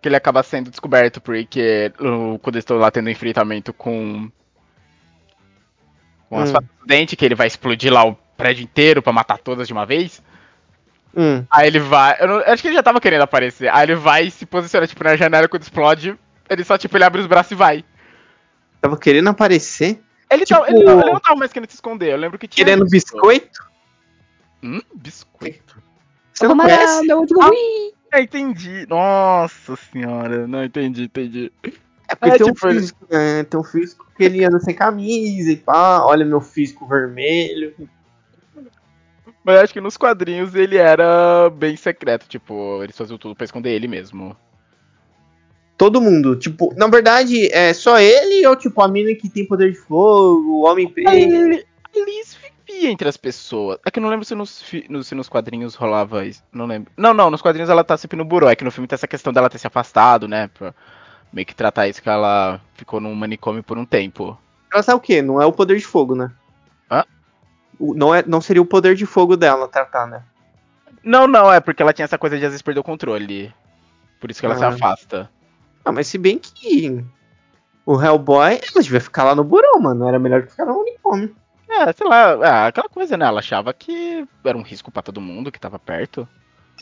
Que 0.01 0.07
ele 0.09 0.15
acaba 0.15 0.41
sendo 0.43 0.69
descoberto 0.71 1.21
porque 1.21 1.93
quando 2.41 2.55
eles 2.55 2.63
estão 2.63 2.77
lá 2.77 2.89
tendo 2.89 3.09
enfrentamento 3.09 3.71
com... 3.73 4.29
Com 6.29 6.39
as 6.39 6.51
Hum. 6.51 6.57
dente, 6.85 7.15
que 7.15 7.25
ele 7.25 7.35
vai 7.35 7.45
explodir 7.47 7.91
lá 7.91 8.05
o 8.05 8.15
prédio 8.37 8.63
inteiro 8.63 9.01
pra 9.01 9.11
matar 9.13 9.37
todas 9.37 9.67
de 9.67 9.73
uma 9.73 9.85
vez. 9.85 10.23
Hum. 11.15 11.43
Aí 11.51 11.67
ele 11.67 11.79
vai. 11.79 12.15
Eu, 12.21 12.27
não- 12.27 12.39
eu 12.39 12.53
acho 12.53 12.61
que 12.61 12.69
ele 12.69 12.75
já 12.75 12.81
tava 12.83 13.01
querendo 13.01 13.21
aparecer. 13.21 13.67
Aí 13.67 13.83
ele 13.85 13.95
vai 13.95 14.23
e 14.27 14.31
se 14.31 14.45
posiciona, 14.45 14.87
tipo, 14.87 15.03
na 15.03 15.17
janela 15.17 15.47
quando 15.49 15.63
explode. 15.63 16.17
Ele 16.49 16.63
só, 16.63 16.77
tipo, 16.77 16.95
ele 16.95 17.03
abre 17.03 17.19
os 17.21 17.27
braços 17.27 17.51
e 17.51 17.55
vai. 17.55 17.83
Tava 18.79 18.97
querendo 18.97 19.27
aparecer. 19.29 20.01
Ele, 20.29 20.45
Tipo- 20.45 20.61
tava- 20.61 20.71
ele, 20.71 20.83
não, 20.85 21.01
ele 21.01 21.11
não 21.11 21.19
tava 21.19 21.35
mais 21.35 21.51
querendo 21.51 21.69
se 21.69 21.75
esconder. 21.75 22.13
Eu 22.13 22.17
lembro 22.17 22.39
que 22.39 22.47
tinha. 22.47 22.63
Querendo 22.65 22.83
isso. 22.83 22.91
biscoito. 22.91 23.59
Hum, 24.63 24.79
biscoito. 24.95 25.83
Você 26.33 26.47
não 26.47 26.57
conhece? 26.57 27.05
ruim. 27.11 27.91
Ah, 28.11 28.21
entendi. 28.21 28.85
Nossa 28.89 29.75
senhora. 29.91 30.45
Não, 30.47 30.63
entendi, 30.63 31.03
entendi. 31.03 31.51
É 32.07 32.15
porque 32.15 32.35
É, 32.35 32.37
tem 32.37 32.47
um 32.47 32.53
tipo, 32.53 32.67
ele- 32.67 32.79
físico, 32.79 33.07
né? 33.09 33.43
Tem 33.45 33.59
um 33.59 33.63
físico 33.63 34.05
que 34.17 34.23
ele 34.23 34.43
anda 34.43 34.59
sem 34.59 34.75
camisa 34.75 35.51
e 35.51 35.55
pá. 35.55 36.03
Olha 36.03 36.25
meu 36.25 36.41
físico 36.41 36.85
vermelho. 36.85 37.73
Mas 39.43 39.55
eu 39.55 39.61
acho 39.63 39.73
que 39.73 39.81
nos 39.81 39.97
quadrinhos 39.97 40.53
ele 40.53 40.77
era 40.77 41.49
bem 41.49 41.75
secreto. 41.77 42.27
Tipo, 42.27 42.83
eles 42.83 42.97
faziam 42.97 43.17
tudo 43.17 43.33
pra 43.35 43.45
esconder 43.45 43.71
ele 43.71 43.87
mesmo. 43.87 44.35
Todo 45.77 46.01
mundo. 46.01 46.35
Tipo, 46.35 46.73
na 46.75 46.87
verdade, 46.87 47.51
é 47.51 47.73
só 47.73 47.97
ele 47.97 48.45
ou 48.45 48.55
tipo 48.55 48.81
a 48.81 48.87
mina 48.87 49.15
que 49.15 49.29
tem 49.29 49.47
poder 49.47 49.71
de 49.71 49.77
fogo, 49.77 50.59
o 50.59 50.65
homem 50.65 50.87
preto. 50.87 51.09
Ele, 51.09 51.65
eles 51.95 52.30
vivia 52.71 52.89
entre 52.91 53.07
as 53.07 53.17
pessoas. 53.17 53.77
É 53.85 53.91
que 53.91 53.99
eu 53.99 54.03
não 54.03 54.09
lembro 54.09 54.25
se 54.25 54.33
nos, 54.35 54.63
se 55.03 55.15
nos 55.15 55.29
quadrinhos 55.29 55.75
rolava 55.75 56.25
isso. 56.25 56.43
Não 56.51 56.65
lembro. 56.65 56.91
Não, 56.97 57.13
não, 57.13 57.29
nos 57.29 57.41
quadrinhos 57.41 57.69
ela 57.69 57.83
tá 57.83 57.97
sempre 57.97 58.17
no 58.17 58.25
buró. 58.25 58.49
É 58.49 58.55
que 58.55 58.63
no 58.63 58.71
filme 58.71 58.87
tem 58.87 58.95
essa 58.95 59.07
questão 59.07 59.31
dela 59.33 59.49
ter 59.49 59.57
se 59.57 59.67
afastado, 59.67 60.27
né? 60.27 60.47
Pra 60.47 60.73
meio 61.33 61.45
que 61.45 61.55
tratar 61.55 61.87
isso 61.87 62.01
que 62.01 62.09
ela 62.09 62.59
ficou 62.73 62.99
num 62.99 63.15
manicômio 63.15 63.63
por 63.63 63.77
um 63.77 63.85
tempo. 63.85 64.37
Ela 64.73 64.83
sabe 64.83 64.97
o 64.97 65.01
quê? 65.01 65.21
Não 65.21 65.41
é 65.41 65.45
o 65.45 65.53
poder 65.53 65.77
de 65.77 65.85
fogo, 65.85 66.15
né? 66.15 66.31
Hã? 66.89 67.03
O- 67.79 67.93
Não, 67.93 68.13
é, 68.13 68.23
não 68.25 68.41
seria 68.41 68.61
o 68.61 68.65
poder 68.65 68.95
de 68.95 69.05
fogo 69.05 69.35
dela 69.37 69.67
tratar, 69.67 70.07
né? 70.07 70.23
Não, 71.03 71.25
não, 71.27 71.51
é 71.51 71.59
porque 71.59 71.81
ela 71.81 71.93
tinha 71.93 72.05
essa 72.05 72.17
coisa 72.17 72.37
de 72.37 72.43
às 72.45 72.51
vezes 72.51 72.61
perder 72.61 72.79
o 72.79 72.83
controle. 72.83 73.53
Por 74.19 74.29
isso 74.29 74.39
que 74.39 74.45
ela 74.45 74.55
se 74.57 74.63
Ah. 74.63 74.69
afasta. 74.69 75.29
Ah, 75.83 75.91
mas 75.91 76.05
se 76.07 76.17
bem 76.17 76.37
que 76.37 77.03
o 77.85 77.99
Hellboy, 77.99 78.59
ela 78.73 78.83
devia 78.83 79.01
ficar 79.01 79.23
lá 79.23 79.33
no 79.33 79.43
burão, 79.43 79.79
mano. 79.79 80.07
Era 80.07 80.19
melhor 80.19 80.43
que 80.43 80.51
ficar 80.51 80.65
no 80.65 80.77
unicórnio. 80.79 81.35
É, 81.71 81.93
sei 81.93 82.07
lá, 82.07 82.31
é, 82.41 82.67
aquela 82.67 82.89
coisa, 82.89 83.15
né? 83.15 83.25
Ela 83.25 83.39
achava 83.39 83.73
que 83.73 84.27
era 84.43 84.57
um 84.57 84.61
risco 84.61 84.91
pra 84.91 85.01
todo 85.01 85.21
mundo 85.21 85.51
que 85.51 85.59
tava 85.59 85.79
perto. 85.79 86.27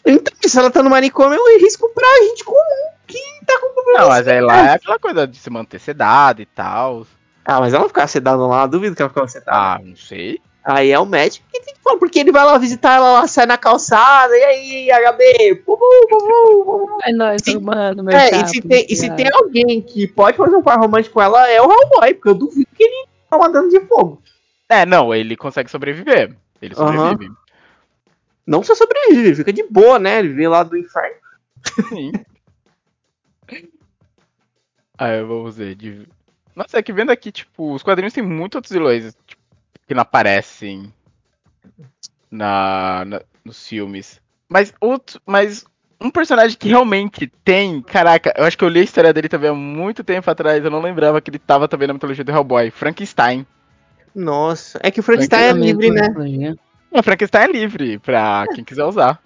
Então, 0.06 0.34
se 0.42 0.58
ela 0.58 0.72
tá 0.72 0.82
no 0.82 0.90
manicômio, 0.90 1.38
é 1.38 1.42
um 1.42 1.60
risco 1.60 1.90
pra 1.94 2.08
gente 2.24 2.44
comum. 2.44 2.90
Quem 3.06 3.40
tá 3.46 3.60
com 3.60 3.74
problema? 3.74 4.00
Não, 4.00 4.10
mas 4.10 4.28
aí 4.28 4.42
lá 4.42 4.72
é 4.72 4.74
aquela 4.76 4.98
coisa 4.98 5.28
de 5.28 5.38
se 5.38 5.50
manter 5.50 5.80
sedada 5.80 6.42
e 6.42 6.46
tal. 6.46 7.06
Ah, 7.46 7.60
mas 7.60 7.74
ela 7.74 7.82
não 7.82 7.90
ficava 7.90 8.08
sedada 8.08 8.46
lá, 8.46 8.66
duvido 8.66 8.96
que 8.96 9.02
ela 9.02 9.10
ficava 9.10 9.28
sedada. 9.28 9.52
Ah, 9.52 9.80
não 9.84 9.96
sei. 9.96 10.40
Aí 10.64 10.92
é 10.92 11.00
o 11.00 11.06
médico 11.06 11.48
que 11.52 11.62
tem 11.62 11.74
que 11.74 11.80
falar, 11.82 11.98
porque 11.98 12.20
ele 12.20 12.32
vai 12.32 12.46
lá 12.46 12.58
visitar 12.58 12.98
ela, 12.98 13.08
ela 13.10 13.28
sai 13.28 13.46
na 13.46 13.58
calçada, 13.58 14.38
e 14.38 14.44
aí, 14.44 14.90
HB, 14.92 15.64
bubu, 15.66 15.86
bubu, 16.10 16.64
bubu. 16.66 16.98
É 17.04 17.12
nóis, 17.12 17.42
mano, 17.60 18.04
meu 18.04 18.16
É, 18.16 18.30
e 18.30 18.48
se, 18.48 18.62
tem, 18.62 18.86
e 18.88 18.96
se 18.96 19.10
tem 19.16 19.30
alguém 19.34 19.82
que 19.82 20.06
pode 20.08 20.38
fazer 20.38 20.56
um 20.56 20.62
par 20.62 20.78
romântico 20.78 21.16
com 21.16 21.22
ela, 21.22 21.50
é 21.50 21.62
o 21.62 21.72
Hellboy, 21.72 22.14
porque 22.14 22.30
eu 22.30 22.36
duvido 22.36 22.68
que 22.76 22.84
ele 22.84 23.08
tá 23.30 23.38
mandando 23.38 23.70
de 23.70 23.80
fogo. 23.88 24.22
É, 24.70 24.86
não, 24.86 25.14
ele 25.14 25.36
consegue 25.36 25.70
sobreviver. 25.70 26.36
Ele 26.62 26.76
sobrevive. 26.76 27.30
Não 28.46 28.64
só 28.64 28.76
sobrevive, 28.76 29.36
fica 29.36 29.54
de 29.54 29.64
boa, 29.64 30.00
né? 30.00 30.20
Ele 30.20 30.34
veio 30.34 30.50
lá 30.50 30.64
do 30.64 30.78
inferno. 30.78 31.16
Sim. 31.90 32.12
Aí 34.98 35.24
vamos 35.24 35.56
ver. 35.58 35.76
De... 35.76 36.08
Nossa, 36.56 36.78
é 36.78 36.84
que 36.84 36.94
vendo 36.94 37.12
aqui, 37.12 37.32
tipo, 37.32 37.74
os 37.74 37.84
quadrinhos 37.84 38.14
tem 38.14 38.24
muitos 38.24 38.58
outros 38.58 38.74
vilões 38.74 39.16
tipo, 39.26 39.42
que 39.88 39.94
não 39.94 40.02
aparecem 40.02 40.94
na, 42.32 43.04
na- 43.06 43.22
nos 43.44 43.68
filmes. 43.68 44.22
Mas 44.48 44.74
outro, 44.80 45.22
mas 45.26 45.66
um 46.02 46.10
personagem 46.10 46.58
que 46.58 46.70
realmente 46.70 47.28
tem, 47.44 47.82
caraca, 47.82 48.34
eu 48.38 48.46
acho 48.46 48.58
que 48.58 48.64
eu 48.64 48.70
li 48.70 48.80
a 48.80 48.84
história 48.84 49.14
dele 49.14 49.30
também 49.30 49.50
há 49.50 49.54
muito 49.54 50.04
tempo 50.04 50.30
atrás, 50.30 50.64
eu 50.64 50.72
não 50.72 50.82
lembrava 50.82 51.22
que 51.22 51.30
ele 51.30 51.40
tava 51.40 51.68
também 51.68 51.88
na 51.88 51.94
mitologia 51.94 52.24
do 52.24 52.32
Hellboy, 52.32 52.72
Frankenstein. 52.72 53.46
Nossa, 54.16 54.80
é 54.84 54.92
que 54.92 55.00
o 55.00 55.04
Frankenstein 55.04 55.44
é 55.44 55.52
livre, 55.54 55.92
né? 55.92 56.56
O 56.92 57.04
Frankenstein 57.04 57.44
é 57.44 57.52
livre 57.52 58.00
pra 58.00 58.46
quem 58.54 58.64
quiser 58.64 58.84
usar. 58.84 59.22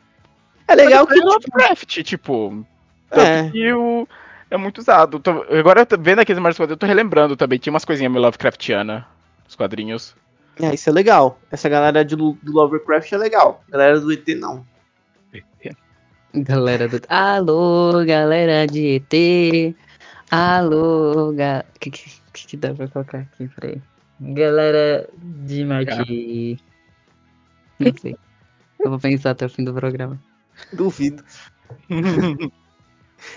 É 0.67 0.75
legal 0.75 1.05
Mas 1.07 1.13
que. 1.17 1.21
é 1.21 1.25
Lovecraft, 1.25 2.03
tipo, 2.03 2.65
É. 3.11 3.49
que 3.49 3.73
o, 3.73 4.07
é 4.49 4.57
muito 4.57 4.79
usado. 4.79 5.19
Tô- 5.19 5.45
agora, 5.49 5.81
eu 5.81 5.86
tô 5.86 5.97
vendo 5.97 6.19
aqui 6.19 6.31
as 6.31 6.38
imagens 6.38 6.57
do 6.57 6.61
quadrinho, 6.61 6.73
eu 6.75 6.79
tô 6.79 6.86
relembrando 6.86 7.36
também. 7.36 7.59
Tinha 7.59 7.71
umas 7.73 7.86
coisinhas 7.86 8.11
meio 8.11 8.23
Lovecraftiana 8.23 9.05
nos 9.45 9.55
quadrinhos. 9.55 10.15
É, 10.61 10.73
isso 10.73 10.89
é 10.89 10.93
legal. 10.93 11.39
Essa 11.51 11.67
galera 11.67 12.05
de, 12.05 12.15
do 12.15 12.38
Lovecraft 12.45 13.11
é 13.11 13.17
legal. 13.17 13.63
Galera 13.69 13.99
do 13.99 14.11
ET 14.11 14.27
não. 14.38 14.65
Galera 16.36 16.88
do. 16.88 16.99
Alô, 17.09 18.03
galera 18.05 18.65
de 18.65 18.95
ET. 18.95 19.75
Alô, 20.31 21.31
ga... 21.34 21.63
que, 21.79 21.91
que, 21.91 22.09
que 22.34 22.47
que 22.47 22.57
dá 22.57 22.73
pra 22.73 22.88
colocar 22.88 23.19
aqui? 23.19 23.47
Peraí. 23.49 23.79
Galera 24.24 25.09
de 25.17 25.65
Marte. 25.65 26.57
Não 27.80 27.93
sei. 27.99 28.15
Eu 28.80 28.89
vou 28.89 28.99
pensar 28.99 29.32
até 29.32 29.45
o 29.45 29.49
fim 29.49 29.63
do 29.63 29.74
programa. 29.74 30.17
Duvido. 30.71 31.24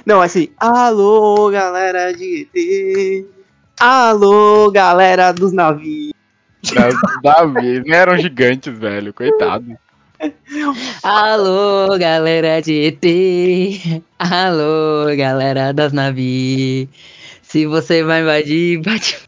Não, 0.05 0.21
assim. 0.21 0.51
Alô, 0.59 1.51
galera 1.51 2.13
de 2.13 2.49
ET. 2.55 3.27
Alô, 3.81 4.71
galera 4.71 5.33
dos 5.33 5.53
navios. 5.53 6.13
Davi, 7.23 7.83
não 7.87 7.95
eram 7.95 8.19
gigantes, 8.19 8.77
velho, 8.77 9.15
coitado. 9.15 9.79
Alô, 11.03 11.97
galera 11.99 12.61
de 12.61 12.87
ET. 12.87 14.03
Alô, 14.19 15.15
galera 15.17 15.73
das 15.73 15.93
navios. 15.93 16.89
Se 17.43 17.67
você 17.67 18.03
vai 18.03 18.23
invadir, 18.23 18.81
bate. 18.83 19.19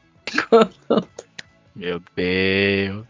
Meu 1.78 2.00
Deus. 2.16 3.06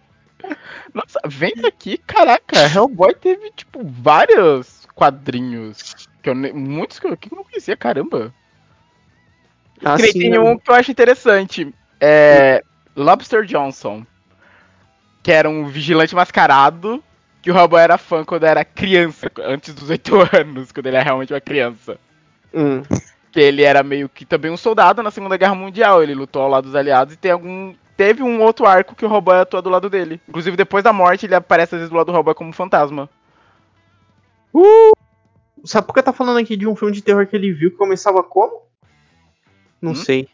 Nossa, 0.94 1.20
vendo 1.26 1.66
aqui, 1.66 1.98
caraca, 1.98 2.66
Hellboy 2.66 3.14
teve, 3.14 3.50
tipo, 3.52 3.84
vários 3.84 4.86
quadrinhos. 4.94 5.94
Que 6.22 6.30
eu, 6.30 6.34
muitos 6.34 6.98
que 6.98 7.06
eu, 7.06 7.16
que 7.16 7.32
eu 7.32 7.36
não 7.36 7.44
conhecia, 7.44 7.76
caramba. 7.76 8.34
Assim, 9.84 10.12
tem 10.12 10.38
um 10.38 10.58
que 10.58 10.70
eu 10.70 10.74
acho 10.74 10.90
interessante. 10.90 11.74
É. 12.00 12.62
Lobster 12.96 13.44
Johnson. 13.44 14.04
Que 15.22 15.32
era 15.32 15.48
um 15.48 15.66
vigilante 15.66 16.14
mascarado. 16.14 17.02
Que 17.42 17.50
o 17.50 17.56
Hellboy 17.56 17.80
era 17.80 17.98
fã 17.98 18.24
quando 18.24 18.44
era 18.44 18.64
criança, 18.64 19.30
antes 19.44 19.74
dos 19.74 19.90
8 19.90 20.14
anos, 20.36 20.72
quando 20.72 20.86
ele 20.86 20.96
era 20.96 21.04
realmente 21.04 21.32
uma 21.32 21.40
criança. 21.40 21.98
hum, 22.52 22.82
Que 23.32 23.40
ele 23.40 23.62
era 23.62 23.82
meio 23.82 24.08
que 24.08 24.24
também 24.24 24.50
um 24.50 24.56
soldado 24.56 25.02
na 25.02 25.10
Segunda 25.10 25.36
Guerra 25.36 25.54
Mundial. 25.54 26.02
Ele 26.02 26.14
lutou 26.14 26.42
ao 26.42 26.48
lado 26.48 26.64
dos 26.64 26.74
aliados 26.74 27.14
e 27.14 27.18
tem 27.18 27.30
algum. 27.32 27.74
Teve 27.98 28.22
um 28.22 28.40
outro 28.40 28.64
arco 28.64 28.94
que 28.94 29.04
o 29.04 29.12
Hellboy 29.12 29.38
atua 29.40 29.60
do 29.60 29.68
lado 29.68 29.90
dele. 29.90 30.20
Inclusive, 30.28 30.56
depois 30.56 30.84
da 30.84 30.92
morte, 30.92 31.26
ele 31.26 31.34
aparece 31.34 31.74
às 31.74 31.80
vezes 31.80 31.90
do 31.90 31.96
lado 31.96 32.06
do 32.06 32.16
Hellboy 32.16 32.32
como 32.32 32.48
um 32.48 32.52
fantasma. 32.52 33.10
Sabe 35.64 35.86
por 35.86 35.92
que 35.94 36.02
tá 36.02 36.12
falando 36.12 36.38
aqui 36.38 36.56
de 36.56 36.66
um 36.66 36.76
filme 36.76 36.94
de 36.94 37.02
terror 37.02 37.26
que 37.26 37.34
ele 37.34 37.52
viu 37.52 37.70
que 37.72 37.76
começava 37.76 38.22
como? 38.22 38.62
Não 39.82 39.92
Hum? 39.92 39.96
sei. 39.96 40.28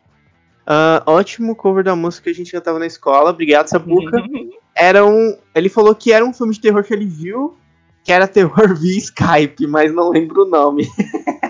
Ah, 0.66 1.02
ótimo 1.06 1.56
cover 1.56 1.82
da 1.82 1.96
música 1.96 2.24
que 2.24 2.30
a 2.30 2.34
gente 2.34 2.52
cantava 2.52 2.78
na 2.78 2.86
escola. 2.86 3.30
Obrigado, 3.30 3.68
Sabuca. 3.68 4.22
Era 4.76 5.04
um. 5.06 5.38
Ele 5.54 5.68
falou 5.68 5.94
que 5.94 6.12
era 6.12 6.24
um 6.24 6.34
filme 6.34 6.52
de 6.52 6.60
terror 6.60 6.82
que 6.82 6.92
ele 6.92 7.06
viu. 7.06 7.56
Que 8.02 8.12
era 8.12 8.26
terror 8.26 8.74
via 8.76 8.98
Skype, 8.98 9.66
mas 9.68 9.94
não 9.94 10.10
lembro 10.10 10.42
o 10.42 10.48
nome. 10.50 10.86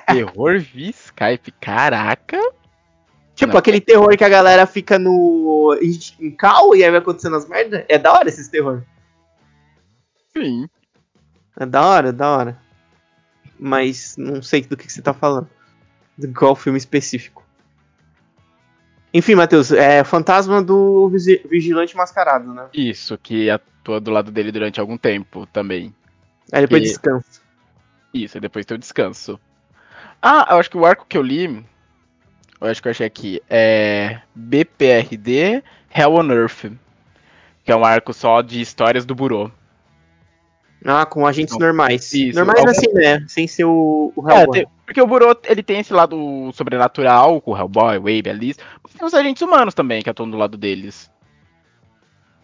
Terror 0.07 0.61
via 0.61 0.91
Skype. 0.91 1.51
Caraca. 1.61 2.39
Tipo, 3.35 3.53
Não. 3.53 3.59
aquele 3.59 3.81
terror 3.81 4.17
que 4.17 4.25
a 4.25 4.29
galera 4.29 4.65
fica 4.67 4.99
no. 4.99 5.77
em, 6.21 6.31
cal 6.31 6.75
e 6.75 6.85
aí 6.85 6.91
vai 6.91 7.01
acontecendo 7.01 7.37
as 7.37 7.49
merdas. 7.49 7.85
É 7.89 7.99
da 7.99 8.13
hora 8.13 8.29
esses 8.29 8.49
terror. 8.49 8.83
Sim. 10.37 10.69
É 11.59 11.67
da 11.67 11.85
hora, 11.87 12.09
é 12.11 12.13
da 12.13 12.29
hora. 12.37 12.59
Mas 13.59 14.17
não 14.17 14.43
sei 14.43 14.63
do 14.63 14.77
que, 14.77 14.87
que 14.87 14.93
você 14.93 15.03
tá 15.03 15.13
falando. 15.15 15.49
De 16.17 16.29
qual 16.29 16.55
filme 16.55 16.79
específico. 16.79 17.43
Enfim, 19.13 19.35
Matheus, 19.37 19.71
é 19.73 20.03
Fantasma 20.03 20.63
do 20.63 21.09
Vigilante 21.09 21.97
Mascarado, 21.97 22.53
né? 22.53 22.67
Isso, 22.75 23.17
que 23.19 23.49
atua 23.49 24.01
do 24.01 24.11
lado 24.11 24.31
dele 24.33 24.51
durante 24.51 24.81
algum 24.81 24.97
tempo 24.97 25.47
também. 25.47 25.95
Aí 26.53 26.63
depois 26.63 26.83
E- 26.83 26.87
descansa. 26.87 27.41
Isso, 28.13 28.37
e 28.37 28.41
depois 28.41 28.65
tem 28.67 28.77
o 28.77 28.79
descanso. 28.79 29.39
Ah, 30.21 30.47
eu 30.51 30.57
acho 30.59 30.71
que 30.71 30.77
o 30.77 30.85
arco 30.87 31.07
que 31.09 31.17
eu 31.17 31.23
li. 31.23 31.65
Eu 32.65 32.71
acho 32.71 32.81
que 32.83 32.89
eu 32.89 32.91
achei 32.91 33.07
aqui. 33.07 33.43
É. 33.49 34.21
BPRD 34.35 35.63
Hell 35.95 36.13
on 36.15 36.31
Earth. 36.33 36.73
Que 37.65 37.73
é 37.73 37.77
um 37.77 37.85
arco 37.85 38.13
só 38.13 38.41
de 38.43 38.61
histórias 38.61 39.05
do 39.05 39.15
Burô. 39.15 39.51
Ah, 40.85 41.07
com 41.07 41.27
agentes 41.27 41.53
Não. 41.55 41.61
normais. 41.67 42.13
Isso. 42.13 42.37
Normais 42.39 42.59
Algum- 42.61 42.71
assim, 42.71 42.93
né? 42.93 43.25
Sem 43.27 43.47
ser 43.47 43.65
o, 43.65 44.13
o 44.15 44.31
É, 44.31 44.41
Hellboy. 44.41 44.59
tem- 44.59 44.69
porque 44.85 45.01
o 45.01 45.07
Burô, 45.07 45.35
ele 45.45 45.63
tem 45.63 45.81
esse 45.81 45.95
lado 45.95 46.51
sobrenatural, 46.53 47.41
com 47.41 47.53
o 47.53 47.57
Hellboy, 47.57 47.97
o 47.97 48.01
Wave, 48.03 48.29
Alice. 48.29 48.61
Mas 48.83 48.93
tem 48.93 49.07
os 49.07 49.15
agentes 49.15 49.41
humanos 49.41 49.73
também, 49.73 50.03
que 50.03 50.11
atuam 50.11 50.31
do 50.31 50.37
lado 50.37 50.59
deles. 50.59 51.11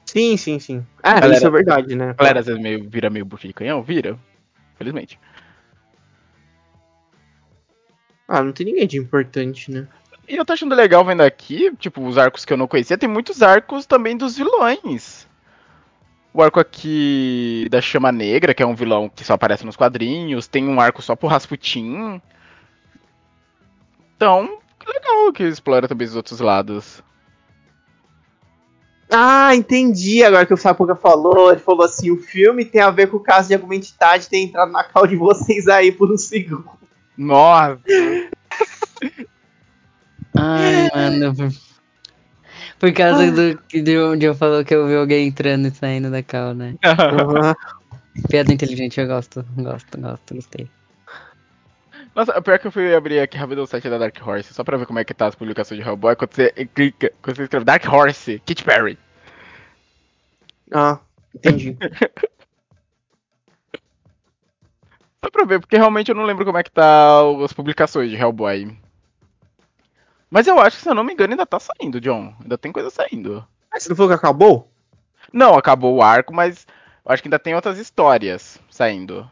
Sim, 0.07 0.37
sim, 0.39 0.59
sim. 0.59 0.87
Ah, 1.03 1.15
Galera- 1.21 1.37
isso 1.37 1.47
é 1.47 1.51
verdade, 1.51 1.95
né? 1.95 2.11
A 2.11 2.13
galera 2.15 2.41
às 2.41 2.47
vezes 2.47 2.61
meio, 2.63 2.89
vira 2.89 3.11
meio 3.11 3.25
bucha 3.27 3.47
de 3.47 3.53
canhão, 3.55 3.83
vira. 3.83 4.19
Felizmente. 4.77 5.19
Ah, 8.27 8.43
não 8.43 8.53
tem 8.53 8.65
ninguém 8.67 8.87
de 8.87 8.97
importante, 8.97 9.71
né? 9.71 9.87
E 10.31 10.37
eu 10.37 10.45
tô 10.45 10.53
achando 10.53 10.77
legal 10.77 11.05
vendo 11.05 11.23
aqui, 11.23 11.75
tipo, 11.77 12.07
os 12.07 12.17
arcos 12.17 12.45
que 12.45 12.53
eu 12.53 12.57
não 12.57 12.69
conhecia, 12.69 12.97
tem 12.97 13.09
muitos 13.09 13.43
arcos 13.43 13.85
também 13.85 14.17
dos 14.17 14.37
vilões. 14.37 15.27
O 16.33 16.41
arco 16.41 16.61
aqui 16.61 17.67
da 17.69 17.81
Chama 17.81 18.13
Negra, 18.13 18.55
que 18.55 18.63
é 18.63 18.67
um 18.67 18.77
vilão 18.77 19.09
que 19.09 19.25
só 19.25 19.33
aparece 19.33 19.67
nos 19.67 19.75
quadrinhos, 19.75 20.47
tem 20.47 20.69
um 20.69 20.81
arco 20.81 21.03
só 21.03 21.17
pro 21.17 21.27
Rasputin. 21.27 22.23
Então, 24.15 24.61
legal 24.87 25.33
que 25.33 25.43
explora 25.43 25.89
também 25.89 26.07
os 26.07 26.15
outros 26.15 26.39
lados. 26.39 27.03
Ah, 29.11 29.53
entendi 29.57 30.23
agora 30.23 30.47
que 30.47 30.55
o 30.55 30.57
Sapuca 30.57 30.95
falou. 30.95 31.51
Ele 31.51 31.59
falou 31.59 31.85
assim: 31.85 32.13
o 32.13 32.17
filme 32.17 32.65
tem 32.65 32.81
a 32.81 32.91
ver 32.93 33.09
com 33.09 33.17
o 33.17 33.21
caso 33.21 33.49
de 33.49 33.55
argumentidade 33.55 34.29
ter 34.29 34.39
entrado 34.39 34.71
na 34.71 34.85
cal 34.85 35.09
de 35.09 35.17
vocês 35.17 35.67
aí 35.67 35.91
por 35.91 36.09
um 36.09 36.17
segundo. 36.17 36.71
Nossa! 37.19 37.81
Ai, 40.37 40.89
mano. 40.95 41.35
Por, 41.35 41.53
por 42.79 42.93
causa 42.93 43.31
do 43.31 43.59
que 43.69 43.81
de 43.81 43.99
onde 43.99 44.27
eu 44.27 44.35
falou 44.35 44.65
que 44.65 44.75
eu 44.75 44.87
vi 44.87 44.97
alguém 44.97 45.29
entrando 45.29 45.69
e 45.69 45.71
saindo 45.71 46.11
da 46.11 46.23
cal, 46.23 46.55
né? 46.55 46.75
Piada 48.29 48.53
inteligente, 48.53 49.01
eu 49.01 49.07
gosto, 49.07 49.45
gosto, 49.57 50.01
gosto, 50.01 50.35
gostei. 50.35 50.69
Nossa, 52.15 52.41
pior 52.43 52.59
que 52.59 52.67
eu 52.67 52.73
fui 52.73 52.95
abrir 52.95 53.21
aqui 53.21 53.37
rápido 53.37 53.63
o 53.63 53.67
site 53.67 53.89
da 53.89 53.99
Dark 53.99 54.17
Horse, 54.27 54.53
só 54.53 54.65
pra 54.65 54.77
ver 54.77 54.87
como 54.87 54.99
é 54.99 55.05
que 55.05 55.15
tá 55.15 55.27
as 55.27 55.35
publicações 55.35 55.81
de 55.81 55.87
Hellboy, 55.89 56.17
quando 56.17 56.35
você 56.35 56.51
clica, 56.75 57.13
quando 57.23 57.37
você 57.37 57.45
escreve 57.45 57.65
Dark 57.65 57.85
Horse, 57.87 58.43
Kit 58.45 58.65
Perry. 58.65 58.99
Ah, 60.73 60.99
entendi. 61.35 61.77
Só 65.23 65.31
pra 65.31 65.45
ver, 65.45 65.61
porque 65.61 65.77
realmente 65.77 66.09
eu 66.09 66.15
não 66.15 66.25
lembro 66.25 66.47
como 66.47 66.57
é 66.57 66.63
que 66.63 66.71
tá 66.71 67.21
as 67.45 67.53
publicações 67.53 68.11
de 68.11 68.17
Hellboy. 68.17 68.75
Mas 70.31 70.47
eu 70.47 70.61
acho 70.61 70.77
que, 70.77 70.83
se 70.83 70.89
eu 70.89 70.95
não 70.95 71.03
me 71.03 71.13
engano, 71.13 71.33
ainda 71.33 71.45
tá 71.45 71.59
saindo, 71.59 72.01
John. 72.01 72.33
Ainda 72.41 72.57
tem 72.57 72.71
coisa 72.71 72.89
saindo. 72.89 73.45
Ah, 73.71 73.81
você 73.81 73.89
não 73.89 73.97
falou 73.97 74.11
que 74.11 74.17
acabou? 74.17 74.71
Não, 75.33 75.55
acabou 75.55 75.97
o 75.97 76.03
arco, 76.03 76.33
mas 76.33 76.67
eu 77.05 77.13
acho 77.13 77.23
que 77.23 77.29
ainda 77.29 77.39
tem 77.39 77.55
outras 77.55 77.79
histórias 77.79 78.61
saindo. 78.71 79.29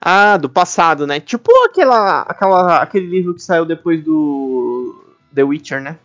Ah, 0.00 0.38
do 0.38 0.48
passado, 0.48 1.06
né? 1.06 1.20
Tipo 1.20 1.52
aquela, 1.66 2.22
aquela, 2.22 2.82
aquele 2.82 3.06
livro 3.06 3.34
que 3.34 3.42
saiu 3.42 3.66
depois 3.66 4.02
do 4.02 5.14
The 5.34 5.42
Witcher, 5.42 5.82
né? 5.82 5.98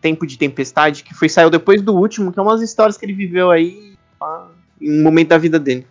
Tempo 0.00 0.24
de 0.24 0.38
Tempestade, 0.38 1.02
que 1.02 1.12
foi 1.12 1.28
saiu 1.28 1.50
depois 1.50 1.82
do 1.82 1.94
último, 1.96 2.32
que 2.32 2.38
é 2.38 2.42
umas 2.42 2.62
histórias 2.62 2.96
que 2.96 3.04
ele 3.04 3.12
viveu 3.12 3.50
aí 3.50 3.94
ah, 4.20 4.46
em 4.80 5.00
um 5.00 5.02
momento 5.02 5.28
da 5.28 5.38
vida 5.38 5.58
dele. 5.58 5.84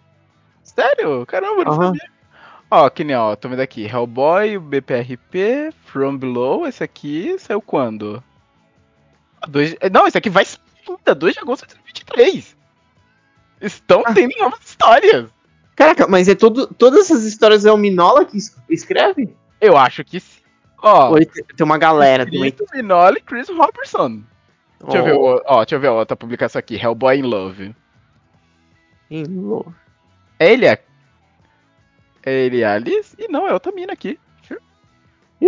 Sério? 0.63 1.25
Caramba, 1.25 1.61
eu 1.61 1.65
não 1.65 1.73
Aham. 1.73 1.85
sabia. 1.87 2.16
Ó, 2.69 2.89
que 2.89 3.03
nem, 3.03 3.15
ó, 3.15 3.35
tô 3.35 3.47
vendo 3.49 3.61
aqui. 3.61 3.85
Hellboy, 3.85 4.57
o 4.57 4.61
BPRP, 4.61 5.71
From 5.85 6.17
Below, 6.17 6.67
esse 6.67 6.83
aqui 6.83 7.37
saiu 7.39 7.61
quando? 7.61 8.21
Dois, 9.47 9.75
eh, 9.79 9.89
não, 9.89 10.05
esse 10.07 10.17
aqui 10.17 10.29
vai 10.29 10.43
ainda, 10.87 11.15
2 11.15 11.33
de 11.33 11.39
agosto 11.39 11.65
de 11.65 11.73
2023. 11.75 12.57
Estão 13.61 14.03
Ah. 14.05 14.13
tendo 14.13 14.33
novas 14.37 14.59
histórias. 14.65 15.29
Caraca, 15.75 16.07
mas 16.07 16.27
é 16.27 16.35
todo, 16.35 16.67
todas 16.67 17.01
essas 17.05 17.23
histórias 17.23 17.65
é 17.65 17.71
o 17.71 17.77
Minola 17.77 18.25
que 18.25 18.37
es- 18.37 18.55
escreve? 18.69 19.33
Eu 19.61 19.77
acho 19.77 20.03
que 20.03 20.19
sim. 20.19 20.41
Ó, 20.81 21.15
ele 21.17 21.25
tem 21.25 21.63
uma 21.65 21.77
galera 21.77 22.25
também? 22.25 22.53
Minoli 22.73 23.17
e 23.17 23.21
Chris 23.21 23.47
Robertson. 23.49 24.21
Deixa 24.81 24.97
eu 24.97 25.03
ver, 25.03 25.13
o- 25.13 25.41
ó, 25.45 25.57
deixa 25.63 25.75
eu 25.75 25.79
ver 25.79 25.87
a 25.87 25.93
outra 25.93 26.15
publicação 26.15 26.59
aqui, 26.59 26.75
Hellboy 26.75 27.17
in 27.17 27.23
Love. 27.23 27.75
Louco. 29.09 29.73
É 30.39 30.51
ele, 30.51 30.65
é? 30.65 30.83
É 32.27 32.45
ele, 32.45 32.61
Alice? 32.61 33.15
E 33.17 33.29
não, 33.29 33.47
é 33.47 33.53
outra 33.53 33.71
mina 33.71 33.93
aqui. 33.93 34.19
Ih! 35.39 35.47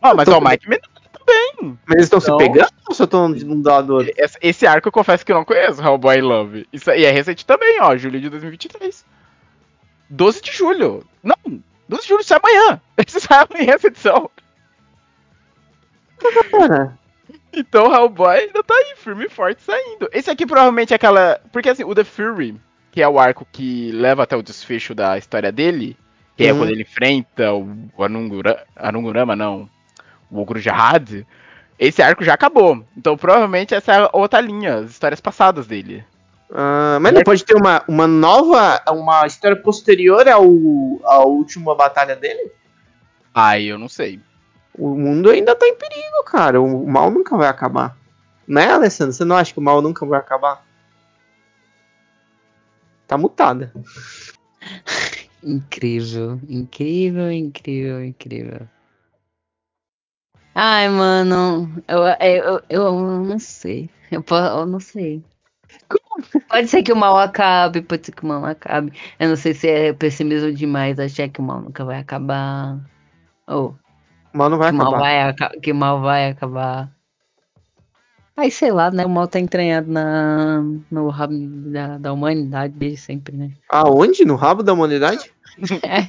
Ó, 0.00 0.14
mas 0.14 0.26
ó, 0.30 0.38
o 0.38 0.40
Mike 0.40 0.66
Minola 0.66 0.88
também. 1.12 1.78
Mas 1.86 1.94
eles 1.94 2.04
estão 2.04 2.20
se 2.20 2.34
pegando 2.38 2.72
ou 2.88 2.94
só 2.94 3.04
estão 3.04 3.26
um 3.26 3.60
do 3.60 3.68
lado 3.68 3.86
do 3.88 3.94
outro? 3.96 4.10
Esse, 4.16 4.38
esse 4.40 4.66
arco 4.66 4.88
eu 4.88 4.92
confesso 4.92 5.26
que 5.26 5.30
eu 5.30 5.36
não 5.36 5.44
conheço, 5.44 5.82
Hellboy 5.82 6.22
Love. 6.22 6.66
Isso 6.72 6.90
aí 6.90 7.04
é 7.04 7.10
recente 7.10 7.44
também, 7.44 7.82
ó, 7.82 7.94
julho 7.98 8.18
de 8.18 8.30
2023. 8.30 9.04
12 10.08 10.40
de 10.40 10.52
julho. 10.52 11.04
Não, 11.22 11.36
12 11.86 12.02
de 12.02 12.08
julho 12.08 12.24
sai 12.24 12.38
amanhã. 12.42 12.80
Esse 12.96 13.20
sai 13.20 13.44
amanhã 13.44 13.74
essa 13.74 13.88
edição. 13.88 14.30
Cara, 16.50 16.98
Então 17.52 17.92
Hellboy 17.92 18.38
ainda 18.38 18.64
tá 18.64 18.72
aí, 18.74 18.94
firme 18.96 19.26
e 19.26 19.28
forte 19.28 19.60
saindo. 19.60 20.08
Esse 20.14 20.30
aqui 20.30 20.46
provavelmente 20.46 20.94
é 20.94 20.96
aquela. 20.96 21.42
Porque 21.52 21.68
assim, 21.68 21.84
o 21.84 21.94
The 21.94 22.04
Fury, 22.04 22.58
que 22.90 23.02
é 23.02 23.08
o 23.08 23.18
arco 23.18 23.46
que 23.50 23.90
leva 23.92 24.22
até 24.24 24.36
o 24.36 24.42
desfecho 24.42 24.94
da 24.94 25.16
história 25.18 25.52
dele, 25.52 25.96
que 26.36 26.44
é 26.46 26.52
Uhum. 26.52 26.58
quando 26.58 26.70
ele 26.70 26.82
enfrenta 26.82 27.52
o, 27.52 27.68
o 27.96 28.04
Anungura, 28.04 28.64
Anungurama, 28.76 29.36
não. 29.36 29.68
O 30.30 30.40
Ogro 30.40 30.58
Jahad. 30.60 31.26
Esse 31.78 32.02
arco 32.02 32.22
já 32.24 32.34
acabou. 32.34 32.84
Então 32.96 33.16
provavelmente 33.16 33.74
essa 33.74 33.92
é 33.92 33.96
a 33.98 34.10
outra 34.12 34.40
linha, 34.40 34.76
as 34.76 34.90
histórias 34.90 35.20
passadas 35.20 35.66
dele. 35.66 36.04
ah, 36.52 36.98
mas 37.00 37.12
não 37.12 37.22
pode 37.22 37.44
ter 37.44 37.54
uma, 37.54 37.82
uma 37.88 38.06
nova, 38.06 38.82
uma 38.90 39.26
história 39.26 39.56
posterior 39.56 40.28
ao, 40.28 40.44
à 41.04 41.20
última 41.24 41.74
batalha 41.74 42.16
dele? 42.16 42.50
Aí 43.34 43.68
eu 43.68 43.78
não 43.78 43.88
sei. 43.88 44.20
O 44.76 44.88
mundo 44.94 45.30
ainda 45.30 45.54
tá 45.54 45.66
em 45.66 45.74
perigo, 45.74 46.24
cara. 46.26 46.60
O 46.60 46.86
mal 46.86 47.10
nunca 47.10 47.36
vai 47.36 47.48
acabar. 47.48 47.96
Né, 48.46 48.70
Alessandro? 48.70 49.12
Você 49.12 49.24
não 49.24 49.36
acha 49.36 49.52
que 49.52 49.58
o 49.58 49.62
mal 49.62 49.80
nunca 49.82 50.04
vai 50.06 50.18
acabar? 50.18 50.64
Tá 53.10 53.18
mutada. 53.18 53.72
Incrível, 55.42 56.38
incrível, 56.48 57.32
incrível, 57.32 58.04
incrível. 58.04 58.68
Ai, 60.54 60.88
mano, 60.88 61.68
eu, 61.88 62.04
eu, 62.04 62.44
eu, 62.44 62.62
eu 62.70 63.24
não 63.24 63.38
sei. 63.40 63.90
Eu, 64.12 64.24
eu 64.30 64.66
não 64.66 64.78
sei. 64.78 65.24
Pode 66.48 66.68
ser 66.68 66.84
que 66.84 66.92
o 66.92 66.96
mal 66.96 67.16
acabe, 67.18 67.82
pode 67.82 68.06
ser 68.06 68.12
que 68.12 68.22
o 68.22 68.28
mal 68.28 68.44
acabe. 68.44 68.92
Eu 69.18 69.28
não 69.30 69.36
sei 69.36 69.54
se 69.54 69.68
é 69.68 69.92
pessimismo 69.92 70.52
demais 70.52 71.00
achar 71.00 71.28
que 71.28 71.40
o 71.40 71.42
mal 71.42 71.60
nunca 71.60 71.84
vai 71.84 71.98
acabar. 71.98 72.78
Ou 73.48 73.76
O 74.32 74.38
mal 74.38 74.50
não 74.50 74.58
vai 74.58 74.68
que 74.68 74.74
o 74.74 74.76
mal 74.76 74.88
acabar. 74.88 74.98
vai, 74.98 75.34
que 75.60 75.72
o 75.72 75.74
mal 75.74 76.00
vai 76.00 76.30
acabar. 76.30 76.99
Aí, 78.40 78.50
sei 78.50 78.72
lá, 78.72 78.90
né? 78.90 79.04
O 79.04 79.08
mal 79.10 79.28
tá 79.28 79.38
entranhado 79.38 79.92
na, 79.92 80.62
no 80.90 81.10
rabo 81.10 81.34
da, 81.70 81.98
da 81.98 82.10
humanidade 82.10 82.72
desde 82.74 82.96
sempre, 82.96 83.36
né? 83.36 83.50
Aonde? 83.68 84.24
No 84.24 84.34
rabo 84.34 84.62
da 84.62 84.72
humanidade? 84.72 85.30
É. 85.82 86.08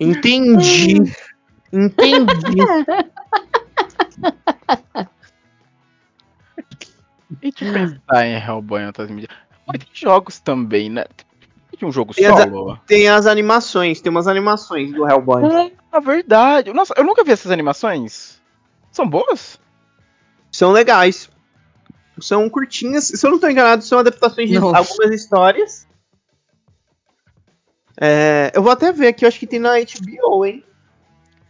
Entendi. 0.00 0.94
Entendi. 1.70 2.32
E 7.42 7.50
de 7.50 7.64
pensar 7.72 8.26
em 8.26 8.34
Hellboy 8.42 8.80
em 8.82 8.86
outras 8.86 9.10
mídias. 9.10 9.30
Mas 9.66 9.78
tem 9.84 9.88
jogos 9.92 10.40
também, 10.40 10.88
né? 10.88 11.04
Tem 11.78 11.86
um 11.86 11.92
jogo 11.92 12.14
Tem 12.14 12.24
as- 12.24 12.44
solo? 12.44 12.78
Tem 12.86 13.08
as 13.10 13.26
animações, 13.26 14.00
tem 14.00 14.08
umas 14.08 14.26
animações 14.26 14.90
do 14.90 15.06
Hellboy. 15.06 15.42
A 15.92 16.00
verdade. 16.00 16.72
Nossa, 16.72 16.94
eu 16.96 17.04
nunca 17.04 17.22
vi 17.24 17.32
essas 17.32 17.50
animações. 17.52 18.40
São 18.90 19.06
boas? 19.06 19.60
São 20.52 20.70
legais. 20.70 21.28
São 22.20 22.48
curtinhas. 22.48 23.04
Se 23.08 23.26
eu 23.26 23.30
não 23.30 23.38
tô 23.40 23.48
enganado, 23.48 23.82
são 23.82 23.98
adaptações 23.98 24.48
de 24.50 24.58
Nossa. 24.60 24.76
algumas 24.78 25.10
histórias. 25.20 25.88
É, 28.00 28.50
eu 28.54 28.62
vou 28.62 28.72
até 28.72 28.92
ver 28.92 29.08
aqui, 29.08 29.24
eu 29.24 29.28
acho 29.28 29.38
que 29.38 29.46
tem 29.46 29.58
na 29.58 29.72
HBO, 29.78 30.44
hein? 30.44 30.64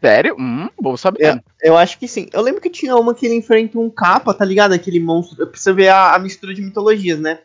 Sério? 0.00 0.36
Hum, 0.38 0.68
bom 0.80 0.96
saber. 0.96 1.24
É. 1.24 1.40
Eu 1.62 1.76
acho 1.76 1.98
que 1.98 2.08
sim. 2.08 2.28
Eu 2.32 2.42
lembro 2.42 2.60
que 2.60 2.68
tinha 2.70 2.96
uma 2.96 3.14
que 3.14 3.24
ele 3.26 3.36
enfrenta 3.36 3.78
um 3.78 3.88
capa, 3.88 4.34
tá 4.34 4.44
ligado? 4.44 4.72
Aquele 4.72 4.98
monstro. 4.98 5.40
Eu 5.40 5.46
preciso 5.46 5.74
ver 5.74 5.88
a, 5.88 6.14
a 6.14 6.18
mistura 6.18 6.52
de 6.52 6.60
mitologias, 6.60 7.20
né? 7.20 7.40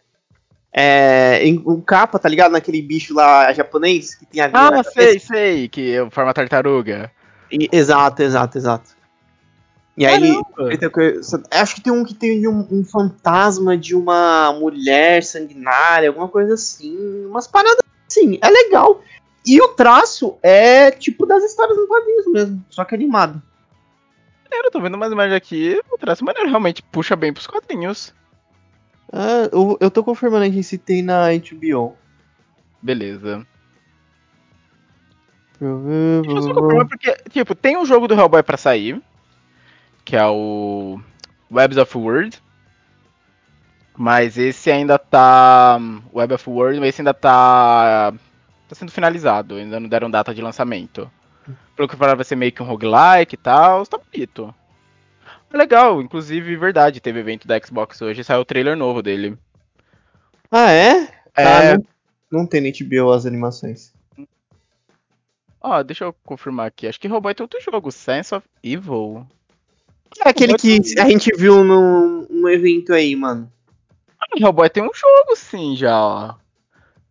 É, 0.74 1.40
em- 1.44 1.64
um 1.66 1.80
capa, 1.80 2.18
tá 2.20 2.28
ligado? 2.28 2.52
Naquele 2.52 2.82
bicho 2.82 3.14
lá 3.14 3.54
japonês 3.54 4.16
que 4.16 4.26
tem 4.26 4.42
a 4.42 4.50
Ah, 4.52 4.84
sei, 4.84 5.20
sei, 5.20 5.70
que 5.70 5.96
forma 6.12 6.34
tartaruga. 6.34 7.12
E- 7.52 7.70
exato, 7.72 8.24
exato, 8.24 8.58
exato. 8.58 8.97
E 9.98 10.06
aí 10.06 10.14
ele, 10.14 10.40
acho 11.50 11.76
que 11.76 11.82
tem 11.82 11.92
um 11.92 12.06
que 12.06 12.14
tem 12.14 12.48
um, 12.48 12.68
um 12.72 12.84
fantasma 12.84 13.76
de 13.76 13.96
uma 13.96 14.54
mulher 14.54 15.24
sanguinária, 15.24 16.10
alguma 16.10 16.28
coisa 16.28 16.54
assim, 16.54 17.26
umas 17.26 17.48
paradas 17.48 17.80
assim, 18.08 18.38
é 18.40 18.48
legal. 18.48 19.02
E 19.44 19.60
o 19.60 19.70
traço 19.70 20.38
é 20.44 20.92
tipo 20.92 21.26
das 21.26 21.44
histórias 21.44 21.78
em 21.80 21.88
quadrinhos 21.88 22.28
mesmo, 22.32 22.66
só 22.70 22.86
que 22.86 22.94
animado. 22.94 23.42
Eu 24.52 24.72
tô 24.72 24.80
vendo 24.80 24.96
umas 24.96 25.12
imagens 25.12 25.36
aqui, 25.36 25.82
o 25.92 25.98
traço 25.98 26.24
maneiro 26.24 26.50
realmente 26.50 26.84
puxa 26.84 27.16
bem 27.16 27.34
pros 27.34 27.48
quadrinhos. 27.48 28.14
Ah, 29.12 29.50
eu, 29.52 29.78
eu 29.80 29.90
tô 29.90 30.04
confirmando 30.04 30.46
aqui 30.46 30.62
se 30.62 30.78
tem 30.78 31.02
na 31.02 31.30
HBO. 31.30 31.96
Beleza. 32.82 33.48
Deixa 35.60 35.74
eu 35.74 35.80
ver, 35.80 36.22
Deixa 36.22 36.38
eu 36.38 36.42
só 36.44 36.54
confirmar 36.54 36.88
porque, 36.88 37.16
tipo, 37.30 37.56
tem 37.56 37.78
um 37.78 37.86
jogo 37.86 38.08
do 38.08 38.14
Hellboy 38.14 38.44
pra 38.44 38.58
sair, 38.58 39.02
que 40.08 40.16
é 40.16 40.26
o 40.26 41.02
Webs 41.52 41.78
of 41.78 41.98
World. 41.98 42.42
Mas 43.98 44.38
esse 44.38 44.72
ainda 44.72 44.98
tá. 44.98 45.78
Web 46.14 46.34
of 46.34 46.50
World, 46.50 46.80
mas 46.80 46.90
esse 46.90 47.02
ainda 47.02 47.14
tá. 47.14 48.14
tá 48.70 48.76
sendo 48.76 48.92
finalizado, 48.92 49.56
ainda 49.56 49.82
não 49.82 49.90
deram 49.90 50.10
data 50.10 50.34
de 50.34 50.42
lançamento. 50.42 51.12
Pelo 51.76 51.90
que 51.90 51.96
eu 51.96 52.00
falava, 52.00 52.18
vai 52.18 52.26
ser 52.26 52.38
meio 52.38 52.54
que 52.54 52.64
um 52.64 52.66
roguelike 52.66 53.36
e 53.36 53.38
tal, 53.38 53.86
tá 53.86 53.98
bonito. 53.98 54.56
Legal, 55.52 56.02
inclusive, 56.02 56.56
verdade, 56.56 57.02
teve 57.02 57.20
evento 57.20 57.48
da 57.48 57.60
Xbox 57.60 58.02
hoje, 58.02 58.24
saiu 58.24 58.42
o 58.42 58.46
trailer 58.46 58.78
novo 58.78 59.02
dele. 59.02 59.38
Ah, 60.50 60.72
é? 60.72 61.04
É. 61.36 61.44
Ah, 61.44 61.78
não, 61.78 61.86
não 62.40 62.48
tem 62.48 62.62
na 62.62 62.70
HBO 62.70 63.12
as 63.12 63.26
animações. 63.26 63.94
Ó, 65.60 65.84
deixa 65.84 66.06
eu 66.06 66.14
confirmar 66.24 66.68
aqui, 66.68 66.88
acho 66.88 67.00
que 67.00 67.08
Hellboy 67.08 67.34
tem 67.34 67.44
outro 67.44 67.60
jogo, 67.62 67.92
Sense 67.92 68.34
of 68.34 68.46
Evil. 68.64 69.28
É 70.24 70.30
aquele 70.30 70.56
que 70.56 70.82
a 71.00 71.10
gente 71.10 71.32
viu 71.38 71.64
num, 71.64 72.28
num 72.30 72.50
evento 72.50 72.94
aí, 72.94 73.16
mano. 73.16 73.52
Hellboy 74.36 74.70
tem 74.70 74.84
um 74.84 74.94
jogo 74.94 75.36
sim 75.36 75.76
já, 75.76 75.98
ó. 75.98 76.36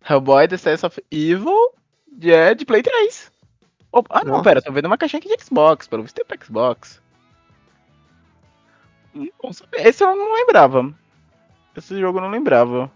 Hellboy 0.08 0.46
The 0.48 0.56
Sense 0.56 0.86
of 0.86 1.02
Evil 1.10 1.72
de, 2.10 2.32
é 2.32 2.54
de 2.54 2.64
Play 2.64 2.82
3. 2.82 3.32
Opa, 3.92 4.20
ah 4.20 4.24
não, 4.24 4.32
Nossa. 4.32 4.44
pera, 4.44 4.62
tô 4.62 4.72
vendo 4.72 4.86
uma 4.86 4.98
caixinha 4.98 5.18
aqui 5.18 5.34
de 5.34 5.42
Xbox, 5.42 5.86
pelo 5.86 6.02
visto 6.02 6.14
tem 6.14 6.24
pra 6.24 6.38
Xbox. 6.44 7.00
Esse 9.74 10.04
eu 10.04 10.14
não 10.14 10.34
lembrava. 10.34 10.94
Esse 11.74 11.98
jogo 11.98 12.18
eu 12.18 12.22
não 12.22 12.30
lembrava. 12.30 12.90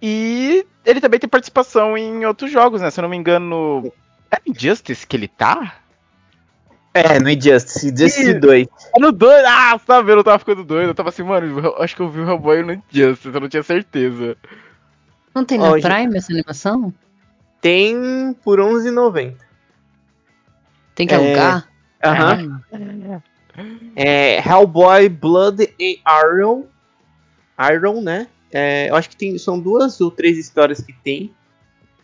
E 0.00 0.64
ele 0.84 1.00
também 1.00 1.20
tem 1.20 1.28
participação 1.28 1.96
em 1.96 2.24
outros 2.24 2.50
jogos, 2.50 2.80
né? 2.80 2.90
Se 2.90 3.00
eu 3.00 3.02
não 3.02 3.08
me 3.08 3.16
engano. 3.16 3.92
É 4.30 4.38
Injustice 4.46 5.06
que 5.06 5.16
ele 5.16 5.28
tá? 5.28 5.80
É, 6.92 7.20
no 7.20 7.30
Injustice, 7.30 7.86
Injustice 7.88 8.30
Ih. 8.30 8.40
2. 8.40 8.68
É 8.96 9.00
no 9.00 9.12
2? 9.12 9.44
Ah, 9.46 9.78
você 9.78 9.86
tá 9.86 10.00
vendo? 10.00 10.18
Eu 10.18 10.24
tava 10.24 10.38
ficando 10.40 10.64
doido. 10.64 10.88
Eu 10.88 10.94
tava 10.94 11.10
assim, 11.10 11.22
mano, 11.22 11.60
eu 11.60 11.82
acho 11.82 11.94
que 11.94 12.02
eu 12.02 12.08
vi 12.08 12.20
o 12.20 12.28
Hellboy 12.28 12.62
no 12.62 12.72
Injustice, 12.72 13.28
eu 13.32 13.40
não 13.40 13.48
tinha 13.48 13.62
certeza. 13.62 14.36
Não 15.34 15.44
tem 15.44 15.58
na 15.58 15.70
Prime 15.72 16.16
essa 16.16 16.32
animação? 16.32 16.92
Tem 17.60 18.34
por 18.42 18.58
11,90. 18.58 19.36
Tem 20.94 21.06
que 21.06 21.14
É. 21.14 21.16
alugar? 21.16 21.68
Aham. 22.04 22.60
É 23.94 24.38
Hellboy 24.40 25.08
Blood 25.08 25.62
and 25.80 26.24
Iron. 26.26 26.64
Iron, 27.72 28.00
né? 28.00 28.26
É, 28.50 28.90
eu 28.90 28.96
acho 28.96 29.08
que 29.10 29.16
tem, 29.16 29.38
são 29.38 29.60
duas 29.60 30.00
ou 30.00 30.10
três 30.10 30.36
histórias 30.36 30.80
que 30.80 30.92
tem. 30.92 31.32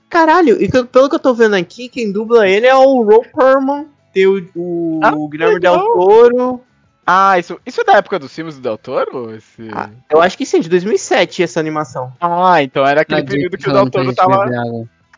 Caralho, 0.08 0.62
e 0.62 0.68
pelo 0.70 1.08
que 1.08 1.14
eu 1.16 1.18
tô 1.18 1.34
vendo 1.34 1.56
aqui, 1.56 1.88
quem 1.88 2.12
dubla 2.12 2.48
ele 2.48 2.66
é 2.66 2.74
o 2.74 3.02
Ron 3.02 3.24
Perlman. 3.34 3.88
Tem 4.16 4.26
o, 4.26 4.48
o 4.54 5.00
Ah, 5.04 5.10
Guilherme 5.30 5.60
Del 5.60 5.74
legal. 5.74 5.92
Toro. 5.92 6.60
Ah, 7.06 7.38
isso, 7.38 7.60
isso 7.66 7.82
é 7.82 7.84
da 7.84 7.92
época 7.98 8.18
dos 8.18 8.34
filmes 8.34 8.54
do 8.56 8.62
Del 8.62 8.78
Toro? 8.78 9.34
Esse... 9.34 9.68
Ah, 9.70 9.90
eu 10.08 10.22
acho 10.22 10.38
que 10.38 10.46
sim, 10.46 10.58
de 10.58 10.70
2007 10.70 11.42
essa 11.42 11.60
animação. 11.60 12.10
Ah, 12.18 12.62
então 12.62 12.86
era 12.86 13.02
aquele 13.02 13.20
Não, 13.20 13.26
período 13.28 13.58
que 13.58 13.68
o 13.68 13.72
Del 13.74 13.90
Toro 13.90 14.14
tava. 14.14 14.50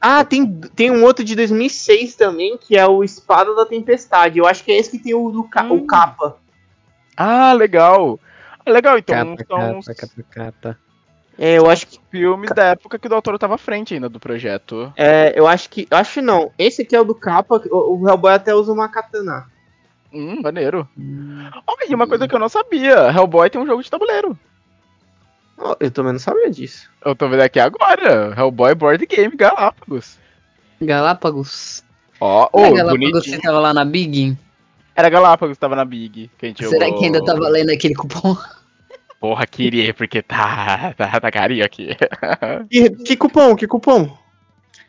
Ah, 0.01 0.25
tem, 0.25 0.45
tem 0.75 0.91
um 0.91 1.05
outro 1.05 1.25
de 1.25 1.37
2006 1.37 2.17
também, 2.17 2.59
que 2.59 2.77
é 2.77 2.85
o 2.89 3.05
Espada 3.05 3.55
da 3.55 3.65
Tempestade. 3.65 4.37
Eu 4.41 4.47
acho 4.47 4.65
que 4.65 4.73
é 4.73 4.79
esse 4.79 4.91
que 4.91 4.99
tem 4.99 5.15
o, 5.15 5.31
do 5.31 5.45
ca- 5.45 5.63
Hum. 5.63 5.77
o 5.77 5.87
capa. 5.87 6.37
Ah, 7.17 7.53
legal. 7.53 8.19
Ah, 8.67 8.71
legal, 8.71 8.99
então 8.99 9.37
Capa, 9.37 9.45
são 9.49 9.81
capa, 9.81 9.95
capa, 9.95 10.25
capa. 10.29 10.79
É, 11.39 11.57
eu 11.57 11.71
acho 11.71 11.87
que 11.87 12.01
filmes 12.11 12.51
da 12.51 12.65
época 12.65 12.99
que 12.99 13.07
o 13.07 13.11
Del 13.11 13.23
Toro 13.23 13.39
tava 13.39 13.55
à 13.55 13.59
frente 13.59 13.95
ainda 13.95 14.09
do 14.09 14.19
projeto. 14.19 14.93
É, 14.97 15.33
eu 15.37 15.47
acho 15.47 15.71
que. 15.71 15.87
Acho 15.89 16.15
que 16.15 16.21
não. 16.21 16.51
Esse 16.59 16.83
aqui 16.83 16.97
é 16.97 17.01
o 17.01 17.05
do 17.05 17.15
capa. 17.15 17.63
O, 17.71 18.01
o 18.03 18.09
Hellboy 18.09 18.33
até 18.33 18.53
usa 18.53 18.73
uma 18.73 18.89
katana. 18.89 19.47
Hum, 20.13 20.41
maneiro. 20.43 20.89
Olha, 21.65 21.87
e 21.89 21.95
uma 21.95 22.09
coisa 22.09 22.27
que 22.27 22.35
eu 22.35 22.41
não 22.41 22.49
sabia: 22.49 23.11
Hellboy 23.11 23.49
tem 23.49 23.61
um 23.61 23.67
jogo 23.67 23.83
de 23.83 23.91
tabuleiro. 23.91 24.37
Ó, 25.57 25.77
eu 25.79 25.91
também 25.93 26.13
não 26.13 26.19
sabia 26.21 26.51
disso. 26.51 26.91
Eu 27.05 27.15
tô 27.15 27.29
vendo 27.29 27.41
aqui 27.43 27.61
agora. 27.61 28.35
Hellboy 28.37 28.75
Board 28.75 29.07
Game 29.07 29.37
Galápagos. 29.37 30.19
Galápagos. 30.83 31.85
Ó, 32.21 32.45
é 32.45 32.49
ô, 32.53 32.75
Galápagos 32.75 33.11
bonitinho. 33.11 33.37
que 33.37 33.43
tava 33.43 33.61
lá 33.61 33.73
na 33.73 33.85
Big? 33.85 34.37
Era 34.97 35.09
Galápagos 35.09 35.57
que 35.57 35.61
tava 35.61 35.77
na 35.77 35.85
Big. 35.85 36.31
Que 36.37 36.47
a 36.47 36.49
gente 36.49 36.67
Será 36.67 36.87
jogou. 36.87 36.99
que 36.99 37.07
ainda 37.07 37.25
tá 37.25 37.35
valendo 37.35 37.71
aquele 37.71 37.95
cupom? 37.95 38.37
Porra, 39.21 39.47
queria, 39.47 39.93
porque 39.93 40.23
tá, 40.23 40.95
tá, 40.97 41.21
tá 41.21 41.31
carinho 41.31 41.65
aqui. 41.65 41.89
Que, 42.71 42.91
que 42.91 43.17
cupom? 43.17 43.57
Que 43.57 43.67
cupom? 43.67 44.17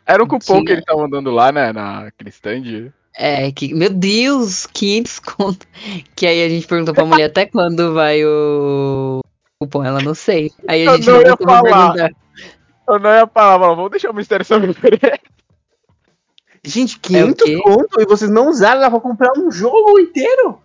Era 0.06 0.22
um 0.22 0.26
cupom 0.26 0.54
Tinha. 0.54 0.64
que 0.64 0.72
eles 0.72 0.82
estavam 0.82 1.08
dando 1.10 1.30
lá, 1.30 1.50
né, 1.50 1.72
naquele 1.72 2.30
stand. 2.30 2.92
É, 3.16 3.50
que, 3.50 3.74
meu 3.74 3.90
Deus, 3.90 4.66
500 4.66 5.18
conto. 5.18 5.66
Que 6.14 6.26
aí 6.26 6.44
a 6.44 6.48
gente 6.48 6.66
perguntou 6.66 6.94
pra 6.94 7.04
mulher 7.06 7.24
até 7.24 7.46
quando 7.46 7.92
vai 7.92 8.24
o 8.24 9.20
cupom, 9.58 9.84
ela 9.84 10.00
não 10.00 10.14
sei. 10.14 10.50
Aí 10.68 10.86
a 10.86 10.92
Eu 10.92 10.96
gente 10.96 11.06
não 11.08 11.14
não 11.14 11.22
ia 11.22 11.36
falar. 11.36 11.62
perguntar. 11.92 12.10
Eu 12.88 12.98
não 12.98 13.10
ia 13.10 13.26
falar, 13.26 13.58
vamos 13.74 13.90
deixar 13.90 14.10
o 14.10 14.14
mistério 14.14 14.44
sobre 14.44 14.70
o 14.70 14.74
preço. 14.74 15.00
Gente, 16.64 16.94
É 17.14 17.24
o 17.24 17.34
500 17.34 17.44
quê? 17.44 17.58
conto 17.62 18.00
e 18.00 18.04
vocês 18.06 18.30
não 18.30 18.48
usaram, 18.48 18.80
dá 18.80 18.90
pra 18.90 19.00
comprar 19.00 19.32
um 19.38 19.50
jogo 19.50 19.98
inteiro? 19.98 20.60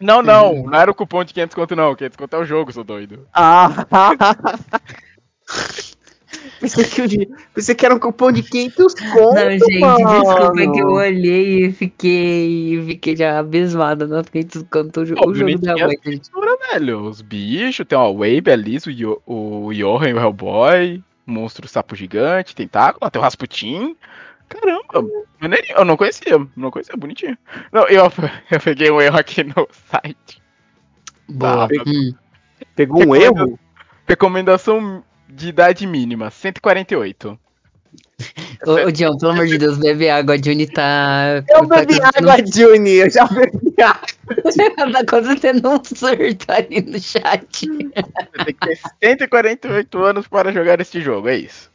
Não, 0.00 0.22
não, 0.22 0.62
não 0.64 0.78
era 0.80 0.90
o 0.90 0.94
cupom 0.94 1.22
de 1.24 1.34
500 1.34 1.54
conto, 1.54 1.76
não. 1.76 1.94
500 1.94 2.16
conto 2.16 2.34
é 2.36 2.38
o 2.38 2.44
jogo, 2.44 2.72
seu 2.72 2.82
doido. 2.82 3.26
Ah! 3.34 3.68
pensei, 6.60 6.84
que, 6.84 7.00
eu 7.00 7.06
de- 7.06 7.28
pensei 7.54 7.74
que 7.74 7.84
era 7.84 7.94
um 7.94 7.98
cupom 7.98 8.32
de 8.32 8.42
500 8.42 8.94
conto, 8.94 9.34
Não, 9.34 9.50
gente, 9.50 9.78
mano. 9.78 9.96
desculpa 9.96 10.60
é 10.62 10.66
que 10.70 10.78
eu 10.80 10.88
olhei 10.90 11.66
e 11.66 11.72
fiquei, 11.72 12.82
fiquei 12.86 13.16
já 13.16 13.38
abismada. 13.38 14.06
Não 14.06 14.22
fiquei 14.24 14.44
desconto 14.44 15.00
o, 15.00 15.04
jo- 15.06 15.14
Pô, 15.16 15.28
o 15.30 15.34
jogo 15.34 15.58
da 15.58 15.76
mãe. 15.76 15.96
texturas, 15.98 16.56
velho. 16.72 17.02
Os 17.02 17.20
bichos, 17.20 17.86
tem 17.86 17.98
ó, 17.98 18.10
o 18.10 18.18
Wabe, 18.18 18.50
a 18.50 18.56
Liz, 18.56 18.86
o, 18.86 18.90
Yo- 18.90 19.20
o 19.26 19.70
Johan 19.74 20.08
e 20.08 20.14
o 20.14 20.18
Hellboy. 20.20 21.02
o 21.26 21.30
Monstro 21.30 21.68
sapo 21.68 21.94
gigante, 21.94 22.54
tentáculo, 22.54 23.10
tem 23.10 23.20
o 23.20 23.22
Rasputin. 23.24 23.96
Caramba, 24.50 25.08
maneirinho. 25.40 25.78
Eu 25.78 25.84
não 25.84 25.96
conhecia, 25.96 26.36
não 26.56 26.70
conhecia, 26.70 26.96
bonitinho. 26.96 27.38
Não, 27.72 27.86
eu, 27.88 28.04
eu 28.50 28.60
peguei 28.60 28.90
um 28.90 29.00
erro 29.00 29.18
aqui 29.18 29.44
no 29.44 29.66
site. 29.90 30.42
Boa. 31.28 31.68
Tá, 31.68 31.74
Hum. 31.86 32.12
Pegou 32.74 33.06
um 33.06 33.16
erro? 33.16 33.58
Recomendação 34.06 35.04
de 35.28 35.48
idade 35.48 35.86
mínima, 35.86 36.30
148. 36.30 37.38
Ô, 38.66 38.72
ô, 38.72 38.90
John, 38.90 39.16
pelo 39.16 39.32
amor 39.32 39.46
de 39.46 39.56
Deus, 39.56 39.78
bebe 39.78 40.08
água. 40.10 40.34
A 40.34 40.38
Juni 40.38 40.66
tá. 40.66 41.42
Eu 41.48 41.66
tá 41.66 41.76
bebi 41.78 41.98
água, 42.02 42.36
Juni, 42.44 42.96
eu 42.96 43.10
já 43.10 43.24
bebi 43.26 43.74
água. 43.80 44.06
tá 45.06 45.36
tendo 45.40 45.68
um 45.68 45.84
surto 45.84 46.44
ali 46.48 46.82
no 46.82 47.00
chat. 47.00 47.66
Você 48.34 48.44
tem 48.44 48.54
que 48.54 48.66
ter 48.66 48.78
148 49.02 50.04
anos 50.04 50.28
para 50.28 50.52
jogar 50.52 50.80
este 50.80 51.00
jogo, 51.00 51.28
é 51.28 51.36
isso. 51.36 51.69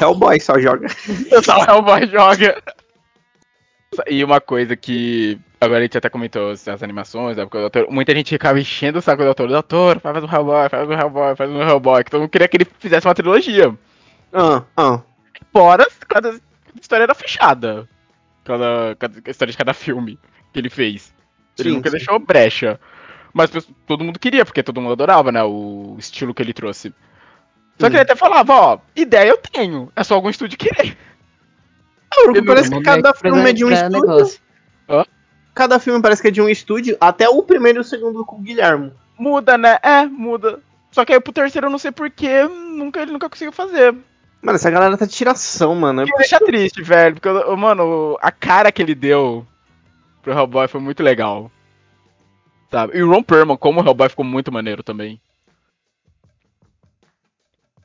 Hellboy 0.00 0.40
só 0.40 0.58
joga. 0.58 0.88
Só 1.42 1.64
Hellboy 1.64 2.06
joga. 2.08 2.62
E 4.08 4.24
uma 4.24 4.40
coisa 4.40 4.76
que. 4.76 5.38
Agora 5.60 5.80
a 5.80 5.82
gente 5.82 5.96
até 5.96 6.10
comentou 6.10 6.50
as 6.50 6.68
animações, 6.82 7.36
da 7.36 7.42
época 7.42 7.58
do 7.58 7.62
Doutor. 7.62 7.90
Muita 7.90 8.14
gente 8.14 8.30
ficava 8.30 8.60
enchendo 8.60 8.98
o 8.98 9.02
saco 9.02 9.22
do 9.22 9.24
Doutor. 9.24 9.48
Doutor, 9.48 10.00
faz 10.00 10.22
um 10.22 10.28
Hellboy, 10.28 10.68
faz 10.68 10.88
um 10.88 10.92
Hellboy, 10.92 11.36
faz 11.36 11.50
um 11.50 11.62
Hellboy. 11.62 12.04
Que 12.04 12.10
todo 12.10 12.20
mundo 12.20 12.30
queria 12.30 12.48
que 12.48 12.56
ele 12.56 12.66
fizesse 12.78 13.06
uma 13.06 13.14
trilogia. 13.14 13.74
Ah, 14.32 14.62
ah. 14.76 15.00
Fora 15.52 15.86
quando 16.10 16.28
a 16.28 16.40
história 16.80 17.04
era 17.04 17.14
fechada. 17.14 17.88
cada, 18.44 18.96
cada 18.98 19.22
a 19.24 19.30
história 19.30 19.52
de 19.52 19.58
cada 19.58 19.72
filme 19.72 20.18
que 20.52 20.58
ele 20.58 20.68
fez. 20.68 21.14
Ele 21.58 21.70
Sim, 21.70 21.76
nunca 21.76 21.90
sim. 21.90 21.96
deixou 21.96 22.18
brecha. 22.18 22.78
Mas 23.32 23.50
todo 23.86 24.04
mundo 24.04 24.18
queria, 24.18 24.44
porque 24.44 24.62
todo 24.62 24.80
mundo 24.80 24.92
adorava, 24.92 25.30
né? 25.32 25.42
O 25.42 25.96
estilo 25.98 26.34
que 26.34 26.42
ele 26.42 26.52
trouxe. 26.52 26.92
Só 27.78 27.88
que 27.88 27.96
ele 27.96 28.02
até 28.02 28.16
falava, 28.16 28.52
ó, 28.54 28.78
ideia 28.94 29.28
eu 29.28 29.36
tenho. 29.38 29.90
É 29.94 30.02
só 30.02 30.14
algum 30.14 30.30
estúdio 30.30 30.56
querer. 30.58 30.96
Porque 32.24 32.38
Ele 32.38 32.46
parece 32.46 32.70
que 32.70 32.80
cada 32.82 33.12
filme 33.14 33.50
é 33.50 33.52
de 33.52 33.64
um 33.64 33.70
estúdio. 33.70 34.40
Cada 35.54 35.78
filme 35.78 36.00
parece 36.02 36.22
que 36.22 36.28
é 36.28 36.30
de 36.30 36.40
um 36.40 36.48
estúdio, 36.48 36.96
até 37.00 37.28
o 37.28 37.42
primeiro 37.42 37.78
e 37.78 37.80
o 37.80 37.84
segundo 37.84 38.24
com 38.24 38.36
o 38.36 38.40
Guilherme. 38.40 38.92
Muda, 39.18 39.56
né? 39.56 39.78
É, 39.82 40.04
muda. 40.06 40.60
Só 40.90 41.04
que 41.04 41.12
aí 41.12 41.20
pro 41.20 41.32
terceiro 41.32 41.66
eu 41.66 41.70
não 41.70 41.78
sei 41.78 41.90
porquê, 41.92 42.44
nunca, 42.44 43.00
ele 43.00 43.12
nunca 43.12 43.28
conseguiu 43.28 43.52
fazer. 43.52 43.94
Mano, 44.42 44.56
essa 44.56 44.70
galera 44.70 44.96
tá 44.96 45.04
de 45.06 45.12
tiração, 45.12 45.74
mano. 45.74 46.04
Me 46.04 46.12
deixa 46.16 46.38
triste, 46.40 46.82
velho. 46.82 47.14
Porque, 47.14 47.28
eu- 47.28 47.56
mano, 47.56 48.16
a 48.22 48.30
cara 48.30 48.70
que 48.70 48.80
ele 48.82 48.94
deu 48.94 49.46
pro 50.22 50.32
Hellboy 50.32 50.68
foi 50.68 50.80
muito 50.80 51.02
legal. 51.02 51.50
Sabe? 52.70 52.96
E 52.98 53.02
o 53.02 53.10
Ron 53.10 53.22
Perlman, 53.22 53.56
como 53.56 53.80
o 53.80 53.84
Hellboy, 53.84 54.08
ficou 54.08 54.24
muito 54.24 54.52
maneiro 54.52 54.82
também. 54.82 55.20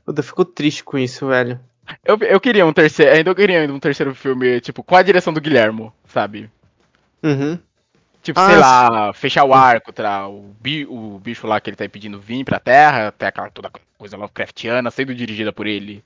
Eu 0.05 0.23
fico 0.23 0.43
triste 0.45 0.83
com 0.83 0.97
isso, 0.97 1.27
velho. 1.27 1.59
Eu, 2.05 2.17
eu 2.19 2.39
queria 2.39 2.65
um 2.65 2.73
terceiro, 2.73 3.11
ainda 3.11 3.29
eu 3.29 3.35
queria 3.35 3.71
um 3.71 3.79
terceiro 3.79 4.13
filme, 4.15 4.61
tipo, 4.61 4.83
com 4.83 4.95
a 4.95 5.01
direção 5.01 5.33
do 5.33 5.41
Guilhermo, 5.41 5.93
sabe? 6.05 6.49
Uhum. 7.23 7.59
Tipo, 8.21 8.39
Ah, 8.39 8.45
sei 8.45 8.55
sim. 8.55 8.61
lá, 8.61 9.13
fechar 9.13 9.43
o 9.45 9.53
arco, 9.53 9.91
tra, 9.91 10.27
o, 10.27 10.53
bi, 10.61 10.85
o 10.85 11.19
bicho 11.19 11.47
lá 11.47 11.59
que 11.59 11.69
ele 11.69 11.75
tá 11.77 11.87
pedindo 11.89 12.19
vir 12.19 12.45
pra 12.45 12.59
Terra, 12.59 13.07
até 13.07 13.27
aquela 13.27 13.49
toda 13.49 13.71
coisa 13.97 14.15
Lovecraftiana, 14.15 14.91
sendo 14.91 15.13
dirigida 15.13 15.51
por 15.51 15.65
ele. 15.67 16.03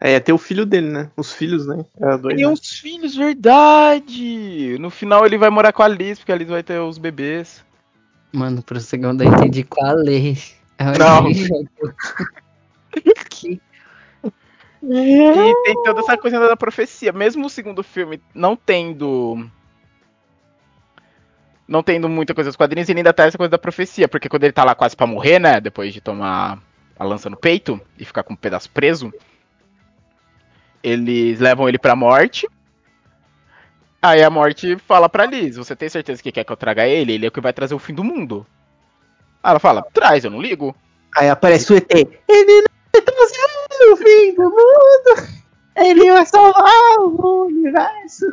É, 0.00 0.12
ia 0.12 0.20
ter 0.20 0.32
o 0.32 0.38
filho 0.38 0.64
dele, 0.64 0.88
né? 0.88 1.10
Os 1.16 1.32
filhos, 1.32 1.66
né? 1.66 1.84
Era 2.00 2.16
dois, 2.16 2.36
Tem 2.36 2.44
né? 2.46 2.50
uns 2.50 2.70
filhos, 2.78 3.16
verdade! 3.16 4.76
No 4.78 4.90
final 4.90 5.26
ele 5.26 5.36
vai 5.36 5.50
morar 5.50 5.72
com 5.72 5.82
a 5.82 5.88
Liz, 5.88 6.18
porque 6.18 6.30
a 6.30 6.36
Liz 6.36 6.48
vai 6.48 6.62
ter 6.62 6.78
os 6.78 6.98
bebês. 6.98 7.64
Mano, 8.32 8.62
pro 8.62 8.78
segundo 8.78 9.24
eu 9.24 9.32
entendi 9.32 9.64
qual 9.64 9.98
é. 9.98 10.34
Não. 10.96 11.24
que 13.00 13.60
E 14.82 15.52
tem 15.64 15.82
toda 15.82 16.00
essa 16.00 16.16
coisa 16.16 16.38
da 16.38 16.56
profecia. 16.56 17.12
Mesmo 17.12 17.46
o 17.46 17.50
segundo 17.50 17.82
filme 17.82 18.20
não 18.34 18.56
tendo. 18.56 19.48
Não 21.66 21.82
tendo 21.82 22.08
muita 22.08 22.34
coisa 22.34 22.48
dos 22.48 22.56
quadrinhos, 22.56 22.88
ele 22.88 23.00
ainda 23.00 23.12
tá 23.12 23.24
essa 23.24 23.36
coisa 23.36 23.50
da 23.50 23.58
profecia. 23.58 24.08
Porque 24.08 24.28
quando 24.28 24.44
ele 24.44 24.52
tá 24.52 24.64
lá 24.64 24.74
quase 24.74 24.96
pra 24.96 25.06
morrer, 25.06 25.38
né? 25.38 25.60
Depois 25.60 25.92
de 25.92 26.00
tomar 26.00 26.62
a 26.98 27.04
lança 27.04 27.28
no 27.28 27.36
peito 27.36 27.80
e 27.98 28.04
ficar 28.04 28.22
com 28.22 28.32
um 28.32 28.36
pedaço 28.36 28.70
preso, 28.70 29.12
eles 30.82 31.40
levam 31.40 31.68
ele 31.68 31.78
pra 31.78 31.96
morte. 31.96 32.48
Aí 34.00 34.22
a 34.22 34.30
morte 34.30 34.76
fala 34.78 35.08
pra 35.08 35.26
Liz: 35.26 35.56
Você 35.56 35.74
tem 35.74 35.88
certeza 35.88 36.22
que 36.22 36.32
quer 36.32 36.44
que 36.44 36.52
eu 36.52 36.56
traga 36.56 36.86
ele? 36.86 37.12
Ele 37.12 37.26
é 37.26 37.28
o 37.28 37.32
que 37.32 37.40
vai 37.40 37.52
trazer 37.52 37.74
o 37.74 37.78
fim 37.78 37.94
do 37.94 38.04
mundo. 38.04 38.46
Aí 39.42 39.50
ela 39.50 39.60
fala: 39.60 39.82
Traz, 39.92 40.24
eu 40.24 40.30
não 40.30 40.40
ligo. 40.40 40.74
Aí 41.16 41.28
aparece 41.28 41.72
o 41.72 41.76
ET. 41.76 41.90
Ele 41.92 42.62
não 42.62 42.77
vai 42.98 43.02
trazer 43.02 43.92
o 43.92 43.96
fim 43.96 44.34
do 44.34 44.42
mundo. 44.42 45.38
Ele 45.76 46.10
vai 46.10 46.26
salvar 46.26 46.98
o 46.98 47.46
universo. 47.46 48.26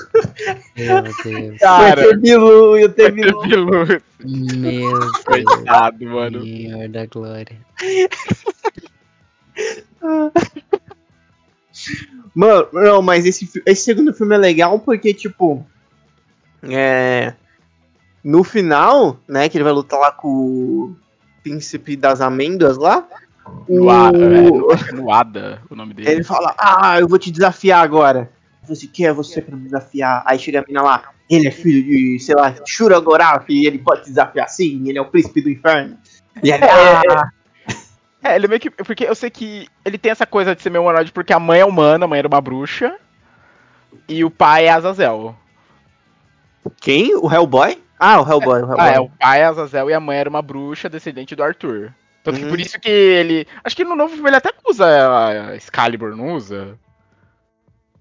Meu 0.75 1.03
Deus. 1.03 1.59
Cara, 1.59 2.01
e 2.01 2.05
vai 2.05 2.89
ter 2.89 3.11
Bilu. 3.11 3.41
vilão. 3.41 3.85
Meu 3.85 4.01
Deus. 4.19 5.23
Coitado, 5.23 6.05
mano. 6.05 6.41
Senhor 6.41 6.89
da 6.89 7.05
glória. 7.05 7.57
Mano, 12.33 12.67
não, 12.73 13.01
mas 13.01 13.25
esse, 13.25 13.49
esse 13.65 13.83
segundo 13.83 14.13
filme 14.13 14.35
é 14.35 14.39
legal 14.39 14.79
porque, 14.79 15.13
tipo. 15.13 15.65
É. 16.63 17.33
No 18.23 18.43
final, 18.43 19.19
né, 19.27 19.47
que 19.47 19.55
ele 19.55 19.63
vai 19.63 19.73
lutar 19.73 19.99
lá 19.99 20.11
com 20.11 20.27
o 20.27 20.95
príncipe 21.43 21.95
das 21.95 22.21
amêndoas 22.21 22.75
lá. 22.77 23.07
O- 23.67 23.89
é 23.91 24.91
Nuada 24.91 25.61
o 25.69 25.75
nome 25.75 25.93
dele. 25.93 26.09
Ele 26.09 26.23
fala, 26.23 26.55
ah, 26.57 26.99
eu 26.99 27.07
vou 27.07 27.19
te 27.19 27.31
desafiar 27.31 27.83
agora. 27.83 28.29
Você 28.67 28.87
quer 28.87 29.13
você 29.13 29.41
pra 29.41 29.55
me 29.55 29.63
desafiar? 29.65 30.23
Aí 30.25 30.39
chega 30.39 30.61
a 30.61 30.63
mina 30.67 30.81
lá, 30.81 31.03
ele 31.29 31.47
é 31.47 31.51
filho 31.51 31.83
de, 31.83 32.19
sei 32.19 32.35
lá, 32.35 32.53
Shura 32.65 32.99
Gorath, 32.99 33.45
e 33.49 33.67
ele 33.67 33.77
pode 33.77 34.01
te 34.03 34.09
desafiar 34.09 34.49
sim, 34.49 34.87
ele 34.89 34.97
é 34.97 35.01
o 35.01 35.05
príncipe 35.05 35.41
do 35.41 35.49
inferno. 35.49 35.97
E 36.43 36.51
ele, 36.51 36.63
ah, 36.65 37.29
É, 38.23 38.35
ele 38.35 38.47
meio 38.47 38.59
que. 38.59 38.71
Porque 38.71 39.03
eu 39.03 39.13
sei 39.13 39.29
que 39.29 39.67
ele 39.85 39.99
tem 39.99 40.11
essa 40.11 40.25
coisa 40.25 40.55
de 40.55 40.61
ser 40.63 40.71
meio 40.71 40.81
humanoide 40.83 41.11
porque 41.11 41.31
a 41.31 41.39
mãe 41.39 41.59
é 41.59 41.65
humana, 41.65 42.05
a 42.05 42.07
mãe 42.07 42.17
era 42.19 42.27
uma 42.27 42.41
bruxa. 42.41 42.95
E 44.09 44.23
o 44.25 44.31
pai 44.31 44.65
é 44.65 44.71
Azazel. 44.71 45.35
quem? 46.81 47.15
O 47.15 47.31
Hellboy? 47.31 47.81
Ah, 47.99 48.19
o 48.19 48.27
Hellboy, 48.29 48.61
o 48.61 48.65
Hellboy. 48.65 48.75
Ah, 48.79 48.89
é, 48.91 48.99
o 48.99 49.09
pai 49.09 49.41
é 49.41 49.45
Azazel 49.45 49.89
e 49.89 49.93
a 49.93 49.99
mãe 49.99 50.17
era 50.17 50.29
uma 50.29 50.41
bruxa 50.41 50.89
descendente 50.89 51.35
do 51.35 51.43
Arthur. 51.43 51.93
Tanto 52.25 52.39
que 52.39 52.43
Uhum. 52.43 52.49
por 52.49 52.59
isso 52.59 52.79
que 52.79 52.89
ele. 52.89 53.47
Acho 53.63 53.75
que 53.75 53.85
no 53.85 53.95
novo 53.95 54.13
filme 54.13 54.27
ele 54.29 54.35
até 54.35 54.51
usa 54.67 54.85
a 54.85 55.55
Excalibur, 55.55 56.15
não 56.15 56.33
usa? 56.33 56.77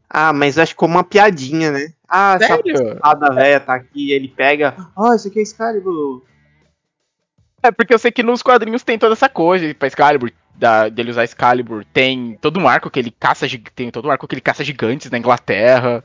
Ah, 0.09 0.33
mas 0.33 0.59
acho 0.59 0.72
que 0.72 0.79
como 0.79 0.95
uma 0.95 1.05
piadinha, 1.05 1.70
né? 1.70 1.93
Ah, 2.09 2.39
essa 2.41 2.57
Sério? 2.57 2.99
fada 3.01 3.35
velha 3.35 3.61
tá 3.61 3.75
aqui, 3.75 4.12
ele 4.12 4.29
pega, 4.29 4.75
ah, 4.97 5.14
isso 5.14 5.29
aqui 5.29 5.41
é 5.41 5.43
Excalibur. 5.43 6.22
É, 7.62 7.70
porque 7.70 7.93
eu 7.93 7.99
sei 7.99 8.11
que 8.12 8.22
nos 8.22 8.43
quadrinhos 8.43 8.83
tem 8.83 8.99
toda 8.99 9.12
essa 9.14 9.29
coisa 9.29 9.75
pra 9.75 9.89
Excalibur, 9.89 10.31
da, 10.55 10.89
dele 10.89 11.11
usar 11.11 11.25
Excalibur. 11.25 11.85
Tem 11.93 12.39
todo 12.41 12.59
um 12.61 12.68
arco 12.68 12.91
que 12.91 12.99
ele 12.99 13.11
caça 13.11 13.47
tem 13.75 13.91
todo 13.91 14.09
um 14.09 14.11
arco 14.11 14.27
que 14.27 14.35
ele 14.35 14.41
caça 14.41 14.64
gigantes 14.64 15.11
na 15.11 15.18
Inglaterra. 15.18 16.03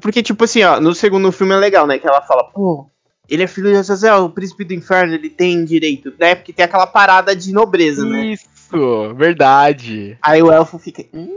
Porque, 0.00 0.22
tipo 0.22 0.44
assim, 0.44 0.62
ó, 0.64 0.80
no 0.80 0.94
segundo 0.94 1.32
filme 1.32 1.54
é 1.54 1.56
legal, 1.56 1.86
né? 1.86 1.98
Que 1.98 2.06
ela 2.06 2.20
fala, 2.22 2.44
pô, 2.44 2.90
ele 3.28 3.42
é 3.42 3.46
filho 3.46 3.70
de 3.70 3.76
Azazel, 3.76 4.24
o 4.24 4.30
príncipe 4.30 4.64
do 4.64 4.72
inferno, 4.74 5.14
ele 5.14 5.28
tem 5.30 5.64
direito, 5.64 6.12
né? 6.18 6.34
Porque 6.34 6.52
tem 6.52 6.64
aquela 6.64 6.86
parada 6.86 7.34
de 7.36 7.52
nobreza, 7.52 8.04
né? 8.04 8.26
Isso, 8.26 9.14
verdade. 9.14 10.16
Aí 10.22 10.42
o 10.42 10.50
elfo 10.50 10.78
fica. 10.78 11.04
"Hum?" 11.12 11.34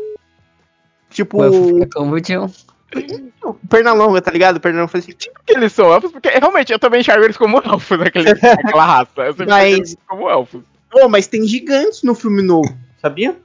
Tipo, 1.10 1.40
O 1.40 1.44
elfo 1.44 1.68
fica 1.76 1.88
como 1.94 2.14
o 2.16 2.22
John. 2.22 2.50
perna 3.70 3.94
longa, 3.94 4.22
tá 4.22 4.32
ligado? 4.32 4.60
Perna 4.60 4.80
longa 4.80 4.88
faz 4.92 5.04
assim. 5.04 5.14
"Tchim". 5.14 5.32
que 5.46 5.54
eles 5.54 5.74
são 5.74 5.92
elfos, 5.94 6.12
porque 6.12 6.30
realmente 6.30 6.72
eu 6.72 6.80
também 6.80 7.02
enxergo 7.02 7.24
eles 7.26 7.38
como 7.38 7.58
elfos, 7.58 7.98
naquele, 8.00 8.34
naquela 8.34 8.86
raça. 8.86 9.22
Eu 9.22 9.34
sempre 9.34 9.46
Mas- 9.48 9.74
eles 9.78 9.98
como 10.08 10.30
elfos. 10.30 10.62
Pô, 10.90 11.08
mas 11.08 11.26
tem 11.28 11.48
gigantes 11.48 12.04
no 12.04 12.14
filme 12.14 12.42
novo, 12.42 12.78
sabia? 13.02 13.38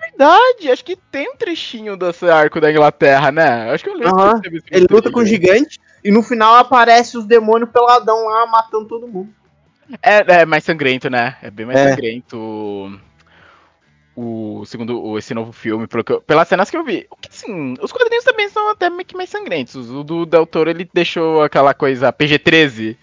Verdade, 0.00 0.70
acho 0.70 0.84
que 0.84 0.96
tem 1.10 1.28
um 1.30 1.36
trechinho 1.36 1.96
desse 1.96 2.28
arco 2.28 2.60
da 2.60 2.70
Inglaterra, 2.70 3.30
né? 3.32 3.70
Acho 3.70 3.84
que 3.84 3.90
eu 3.90 3.94
lembro. 3.94 4.40
Teve 4.40 4.58
esse 4.58 4.66
Ele 4.70 4.86
luta 4.90 5.10
com 5.10 5.20
trechinho. 5.20 5.40
gigante 5.40 5.80
e 6.04 6.10
no 6.10 6.22
final 6.22 6.56
aparece 6.56 7.16
os 7.16 7.24
demônios 7.24 7.70
peladão 7.70 8.26
lá 8.26 8.46
matando 8.46 8.86
todo 8.88 9.06
mundo. 9.08 9.30
É, 10.02 10.42
é 10.42 10.46
mais 10.46 10.64
sangrento, 10.64 11.08
né? 11.10 11.36
É 11.42 11.50
bem 11.50 11.66
mais 11.66 11.78
É. 11.78 11.90
sangrento 11.90 12.38
o- 12.38 12.98
o 14.60 14.64
segundo, 14.66 15.02
o- 15.02 15.18
esse 15.18 15.34
novo 15.34 15.52
filme, 15.52 15.86
eu- 16.08 16.20
pelas 16.20 16.48
cenas 16.48 16.70
que 16.70 16.76
eu 16.76 16.84
vi. 16.84 17.06
O 17.10 17.16
que 17.16 17.28
assim, 17.28 17.74
os 17.80 17.92
quadrinhos 17.92 18.24
também 18.24 18.48
são 18.48 18.70
até 18.70 18.88
meio 18.90 19.04
que 19.04 19.16
mais 19.16 19.30
sangrentos. 19.30 19.90
O 19.90 20.02
do 20.04 20.26
Del 20.26 20.46
Toro, 20.46 20.70
ele 20.70 20.88
deixou 20.92 21.42
aquela 21.42 21.74
coisa 21.74 22.12
PG-13. 22.12 22.96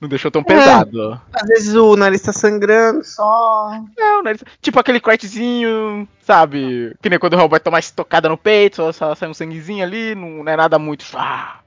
Não 0.00 0.08
deixou 0.08 0.30
tão 0.30 0.44
pesado. 0.44 1.20
Às 1.32 1.48
vezes 1.48 1.74
o 1.74 1.96
nariz 1.96 2.22
tá 2.22 2.32
sangrando 2.32 3.04
só. 3.04 3.72
Não, 3.98 4.22
né? 4.22 4.36
Tipo 4.62 4.78
aquele 4.78 5.00
cortezinho, 5.00 6.06
sabe? 6.22 6.94
Que 7.02 7.10
nem 7.10 7.18
quando 7.18 7.34
o 7.34 7.40
Hellboy 7.40 7.58
toma 7.58 7.74
uma 7.74 7.80
estocada 7.80 8.28
no 8.28 8.38
peito, 8.38 8.76
só, 8.76 8.92
só 8.92 9.14
sai 9.16 9.28
um 9.28 9.34
sanguezinho 9.34 9.82
ali, 9.84 10.14
não, 10.14 10.44
não 10.44 10.52
é 10.52 10.56
nada 10.56 10.78
muito. 10.78 11.04
Ah. 11.14 11.57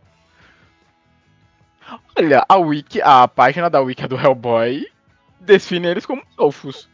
Olha, 2.17 2.45
a 2.47 2.57
wiki, 2.57 3.01
a 3.01 3.27
página 3.27 3.69
da 3.69 3.79
wiki 3.81 4.07
do 4.07 4.15
Hellboy 4.15 4.85
define 5.39 5.87
eles 5.87 6.05
como 6.05 6.23
elfos. 6.39 6.89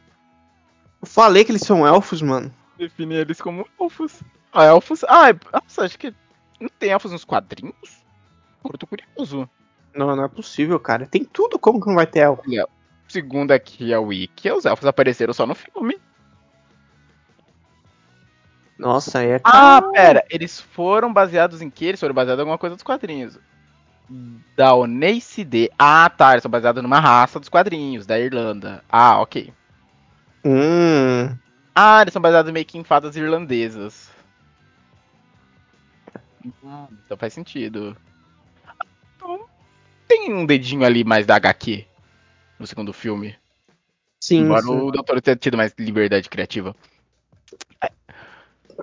Eu 1.02 1.08
falei 1.08 1.44
que 1.46 1.52
eles 1.52 1.62
são 1.62 1.86
elfos, 1.86 2.22
mano. 2.22 2.54
Define 2.78 3.16
eles 3.16 3.42
como 3.42 3.68
elfos. 3.80 4.22
Ah, 4.52 4.66
elfos. 4.66 5.04
Ah, 5.08 5.30
é- 5.30 5.40
nossa, 5.54 5.84
acho 5.86 5.98
que 6.00 6.14
não 6.60 6.70
tem 6.80 6.92
elfos 6.92 7.12
nos 7.12 7.26
quadrinhos? 7.26 8.04
Eu 8.64 8.78
tô 8.78 8.88
curioso. 8.88 9.50
Não, 9.96 10.16
não 10.16 10.24
é 10.26 10.28
possível, 10.28 10.80
cara. 10.80 11.06
Tem 11.08 11.24
tudo, 11.24 11.58
como 11.60 11.80
que 11.82 11.88
não 11.88 11.96
vai 11.96 12.08
ter 12.08 12.20
elfo? 12.20 12.44
Segundo 13.08 13.52
aqui 13.52 13.94
a 13.94 14.00
wiki, 14.00 14.52
os 14.52 14.66
elfos 14.66 14.86
apareceram 14.86 15.34
só 15.34 15.46
no 15.46 15.56
filme. 15.56 15.98
Nossa, 18.78 19.24
é. 19.24 19.40
Ah, 19.44 19.82
pera, 19.92 20.24
eles 20.30 20.60
foram 20.60 21.12
baseados 21.12 21.62
em 21.62 21.70
quê? 21.70 21.86
Eles 21.86 22.00
foram 22.00 22.14
baseados 22.14 22.40
em 22.40 22.42
alguma 22.44 22.58
coisa 22.60 22.76
dos 22.76 22.84
quadrinhos. 22.84 23.40
Da 24.56 24.74
Oneicide. 24.74 25.70
Ah, 25.78 26.10
tá, 26.10 26.32
eles 26.32 26.42
são 26.42 26.52
baseados 26.52 26.82
numa 26.82 27.00
raça 27.00 27.40
dos 27.40 27.50
quadrinhos, 27.50 28.06
da 28.06 28.20
Irlanda. 28.20 28.84
Ah, 28.90 29.20
ok. 29.20 29.54
Hum. 30.46 31.38
Ah, 31.76 32.02
eles 32.02 32.14
são 32.14 32.22
baseados 32.22 32.52
meio 32.52 32.66
que 32.66 32.78
em 32.78 32.84
fadas 32.84 33.16
irlandesas. 33.16 34.10
Hum, 36.64 36.88
então 37.06 37.18
faz 37.18 37.34
sentido. 37.34 37.96
Então, 39.16 39.46
tem 40.08 40.34
um 40.34 40.46
dedinho 40.46 40.86
ali 40.86 41.04
mais 41.04 41.26
da 41.26 41.36
HQ 41.36 41.86
no 42.58 42.66
segundo 42.66 42.94
filme. 42.94 43.36
Sim. 44.20 44.44
Embora 44.44 44.64
sim. 44.64 44.70
o 44.70 44.92
doutor 44.92 45.22
tenha 45.22 45.36
tido 45.36 45.58
mais 45.58 45.74
liberdade 45.78 46.30
criativa. 46.30 46.76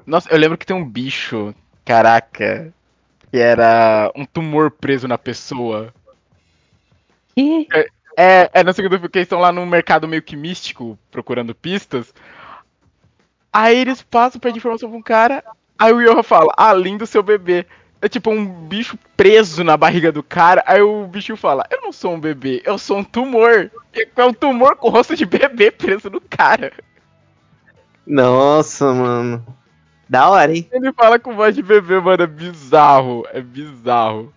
Nossa, 0.07 0.31
eu 0.31 0.39
lembro 0.39 0.59
que 0.59 0.67
tem 0.67 0.77
um 0.77 0.89
bicho. 0.89 1.55
Caraca. 1.85 2.73
Que 3.35 3.41
era 3.41 4.13
um 4.15 4.25
tumor 4.25 4.71
preso 4.71 5.09
na 5.09 5.19
pessoa. 5.19 5.93
Que? 7.35 7.67
É, 8.17 8.49
é 8.55 8.63
na 8.63 8.73
segunda 8.73 8.95
filme 8.95 9.09
que 9.09 9.19
eles 9.19 9.27
estão 9.27 9.41
lá 9.41 9.51
num 9.51 9.67
mercado 9.67 10.07
meio 10.07 10.23
que 10.23 10.37
místico, 10.37 10.97
procurando 11.11 11.53
pistas. 11.53 12.15
Aí 13.53 13.77
eles 13.77 14.03
passam, 14.03 14.41
pedem 14.41 14.59
informação 14.59 14.89
pra 14.89 14.97
um 14.97 15.03
cara. 15.03 15.43
Aí 15.77 15.93
o 15.93 16.01
Yoha 16.01 16.23
fala, 16.23 16.55
ah, 16.57 16.73
lindo 16.73 17.09
seu 17.09 17.25
bebê. 17.25 17.67
É 18.01 18.09
tipo 18.09 18.31
um 18.31 18.47
bicho 18.47 18.97
preso 19.17 19.65
na 19.65 19.77
barriga 19.77 20.13
do 20.13 20.23
cara. 20.23 20.63
Aí 20.65 20.81
o 20.81 21.05
bicho 21.09 21.37
fala, 21.37 21.67
eu 21.73 21.81
não 21.81 21.91
sou 21.91 22.15
um 22.15 22.21
bebê, 22.21 22.63
eu 22.65 22.79
sou 22.79 22.99
um 22.99 23.05
tumor. 23.05 23.69
É 24.15 24.25
um 24.25 24.33
tumor 24.33 24.77
com 24.77 24.91
rosto 24.91 25.17
de 25.17 25.27
bebê 25.27 25.73
preso 25.73 26.09
no 26.09 26.21
cara. 26.21 26.73
Nossa, 28.07 28.95
mano. 28.95 29.45
Da 30.09 30.29
hora, 30.29 30.55
hein? 30.55 30.69
Ele 30.73 30.93
fala 30.93 31.19
com 31.19 31.35
voz 31.35 31.55
de 31.55 31.63
bebê, 31.63 31.99
mano, 32.01 32.23
é 32.23 32.27
bizarro, 32.27 33.27
é 33.33 33.41
bizarro. 33.41 34.33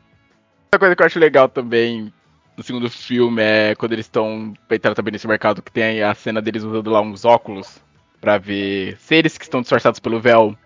Outra 0.65 0.79
coisa 0.79 0.95
que 0.95 1.01
eu 1.01 1.05
acho 1.05 1.19
legal 1.19 1.47
também 1.49 2.11
no 2.55 2.63
segundo 2.63 2.89
filme 2.89 3.41
é 3.41 3.75
quando 3.75 3.93
eles 3.93 4.05
estão 4.05 4.53
entrando 4.69 4.95
também 4.95 5.11
nesse 5.11 5.27
mercado 5.27 5.61
que 5.61 5.71
tem 5.71 6.01
a 6.01 6.13
cena 6.15 6.41
deles 6.41 6.63
usando 6.63 6.89
lá 6.89 7.01
uns 7.01 7.23
óculos 7.23 7.79
pra 8.19 8.37
ver 8.37 8.97
seres 8.97 9.37
que 9.37 9.43
estão 9.43 9.61
disfarçados 9.61 9.99
pelo 9.99 10.19
véu. 10.19 10.57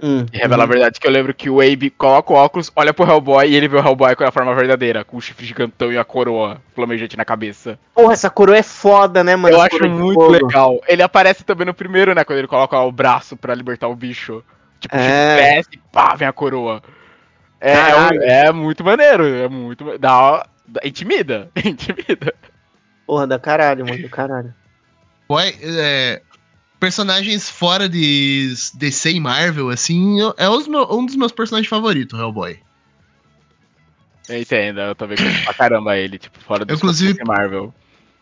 Hum. 0.00 0.24
E 0.32 0.38
revela 0.38 0.62
a 0.62 0.66
verdade 0.66 1.00
que 1.00 1.06
eu 1.06 1.10
lembro 1.10 1.34
que 1.34 1.50
o 1.50 1.60
Abe 1.60 1.90
coloca 1.90 2.32
o 2.32 2.36
óculos, 2.36 2.70
olha 2.76 2.94
pro 2.94 3.04
Hellboy 3.04 3.48
e 3.50 3.56
ele 3.56 3.66
vê 3.66 3.76
o 3.76 3.80
Hellboy 3.84 4.14
com 4.14 4.24
a 4.24 4.30
forma 4.30 4.54
verdadeira, 4.54 5.04
com 5.04 5.16
o 5.16 5.20
chifre 5.20 5.44
gigantão 5.44 5.92
e 5.92 5.98
a 5.98 6.04
coroa 6.04 6.60
flamejante 6.74 7.16
na 7.16 7.24
cabeça. 7.24 7.78
Porra, 7.94 8.12
essa 8.12 8.30
coroa 8.30 8.56
é 8.56 8.62
foda, 8.62 9.24
né, 9.24 9.34
mano? 9.34 9.56
eu 9.56 9.58
Essa 9.64 9.74
acho 9.74 9.82
de 9.82 9.88
muito 9.88 10.20
fogo. 10.20 10.30
legal. 10.32 10.80
Ele 10.86 11.02
aparece 11.02 11.42
também 11.44 11.66
no 11.66 11.74
primeiro, 11.74 12.14
né, 12.14 12.22
quando 12.22 12.38
ele 12.38 12.46
coloca 12.48 12.78
o 12.80 12.92
braço 12.92 13.36
pra 13.36 13.54
libertar 13.54 13.88
o 13.88 13.96
bicho. 13.96 14.44
Tipo, 14.78 14.94
É. 14.96 15.36
cresce 15.36 15.70
e 15.72 15.78
pá, 15.90 16.14
vem 16.14 16.28
a 16.28 16.32
coroa. 16.32 16.80
É, 17.60 17.74
Caralho. 17.74 18.22
é 18.22 18.52
muito 18.52 18.84
maneiro, 18.84 19.24
é 19.26 19.48
muito. 19.48 19.98
Dá, 19.98 20.46
dá- 20.64 20.80
intimida, 20.84 21.50
intimida. 21.64 22.32
Porra, 23.04 23.26
da 23.26 23.36
caralho, 23.40 23.84
mano, 23.84 24.00
do 24.00 24.08
caralho. 24.08 24.54
Boy, 25.28 25.52
é, 25.60 26.22
personagens 26.78 27.48
fora 27.50 27.88
de 27.88 28.54
DC 28.74 29.12
e 29.12 29.20
Marvel, 29.20 29.70
assim, 29.70 30.16
é 30.36 30.48
um 30.48 31.04
dos 31.06 31.16
meus 31.16 31.32
personagens 31.32 31.68
favoritos, 31.68 32.18
Hellboy. 32.18 32.58
Eu 34.28 34.40
entendo, 34.40 34.80
eu 34.80 34.94
também 34.94 35.16
curto 35.16 35.42
pra 35.44 35.54
caramba 35.54 35.96
ele, 35.96 36.18
tipo, 36.18 36.38
fora 36.40 36.64
do 36.64 36.74
Inclusive- 36.74 37.18
Marvel. 37.24 37.72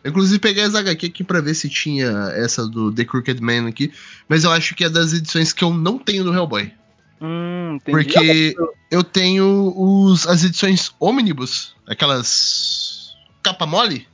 Eu, 0.05 0.11
inclusive 0.11 0.39
peguei 0.39 0.63
as 0.63 0.75
HQ 0.77 1.07
aqui 1.07 1.25
pra 1.25 1.41
ver 1.41 1.55
se 1.55 1.69
tinha 1.69 2.07
essa 2.37 2.65
do 2.67 2.93
The 2.93 3.05
Crooked 3.05 3.43
Man 3.43 3.67
aqui, 3.69 3.93
mas 4.29 4.45
eu 4.45 4.53
acho 4.53 4.75
que 4.77 4.85
é 4.85 4.89
das 4.89 5.13
edições 5.13 5.53
que 5.53 5.65
eu 5.65 5.75
não 5.75 5.99
tenho 5.99 6.23
do 6.23 6.33
Hellboy. 6.33 6.73
Hum. 7.21 7.79
Porque 7.85 8.55
eu 8.91 9.03
tenho 9.03 9.73
os, 9.77 10.27
as 10.29 10.45
edições 10.45 10.95
Omnibus, 11.01 11.75
aquelas 11.89 13.17
capa 13.43 13.67
mole, 13.67 14.07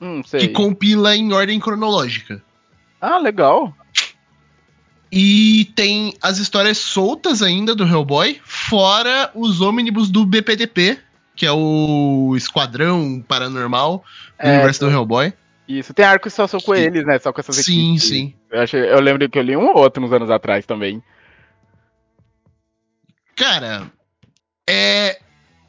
Hum, 0.00 0.20
que 0.22 0.48
compila 0.48 1.16
em 1.16 1.32
ordem 1.32 1.58
cronológica. 1.60 2.42
Ah, 3.00 3.18
legal. 3.18 3.74
E 5.10 5.66
tem 5.76 6.14
as 6.20 6.38
histórias 6.38 6.78
soltas 6.78 7.42
ainda 7.42 7.74
do 7.74 7.84
Hellboy, 7.86 8.40
fora 8.44 9.30
os 9.34 9.60
ônibus 9.60 10.10
do 10.10 10.26
BPDP, 10.26 10.98
que 11.34 11.46
é 11.46 11.52
o 11.52 12.34
Esquadrão 12.36 13.22
Paranormal 13.26 13.98
do 13.98 14.04
É, 14.48 14.52
universo 14.54 14.80
do 14.80 14.90
Hellboy. 14.90 15.32
Isso, 15.68 15.92
tem 15.94 16.04
arcos 16.04 16.32
só 16.32 16.46
são 16.46 16.60
com 16.60 16.74
Sim. 16.74 16.80
eles, 16.80 17.04
né? 17.04 17.18
Só 17.18 17.32
com 17.32 17.40
essas 17.40 17.56
Sim, 17.56 17.90
equipes. 17.96 18.08
sim. 18.08 18.34
Eu, 18.50 18.60
achei- 18.62 18.80
eu 18.88 19.00
lembro 19.00 19.28
que 19.28 19.38
eu 19.38 19.42
li 19.42 19.56
um 19.56 19.66
ou 19.66 19.78
outro 19.78 20.04
uns 20.04 20.12
anos 20.12 20.30
atrás 20.30 20.64
também. 20.64 21.02
Cara, 23.34 23.90
é. 24.68 25.18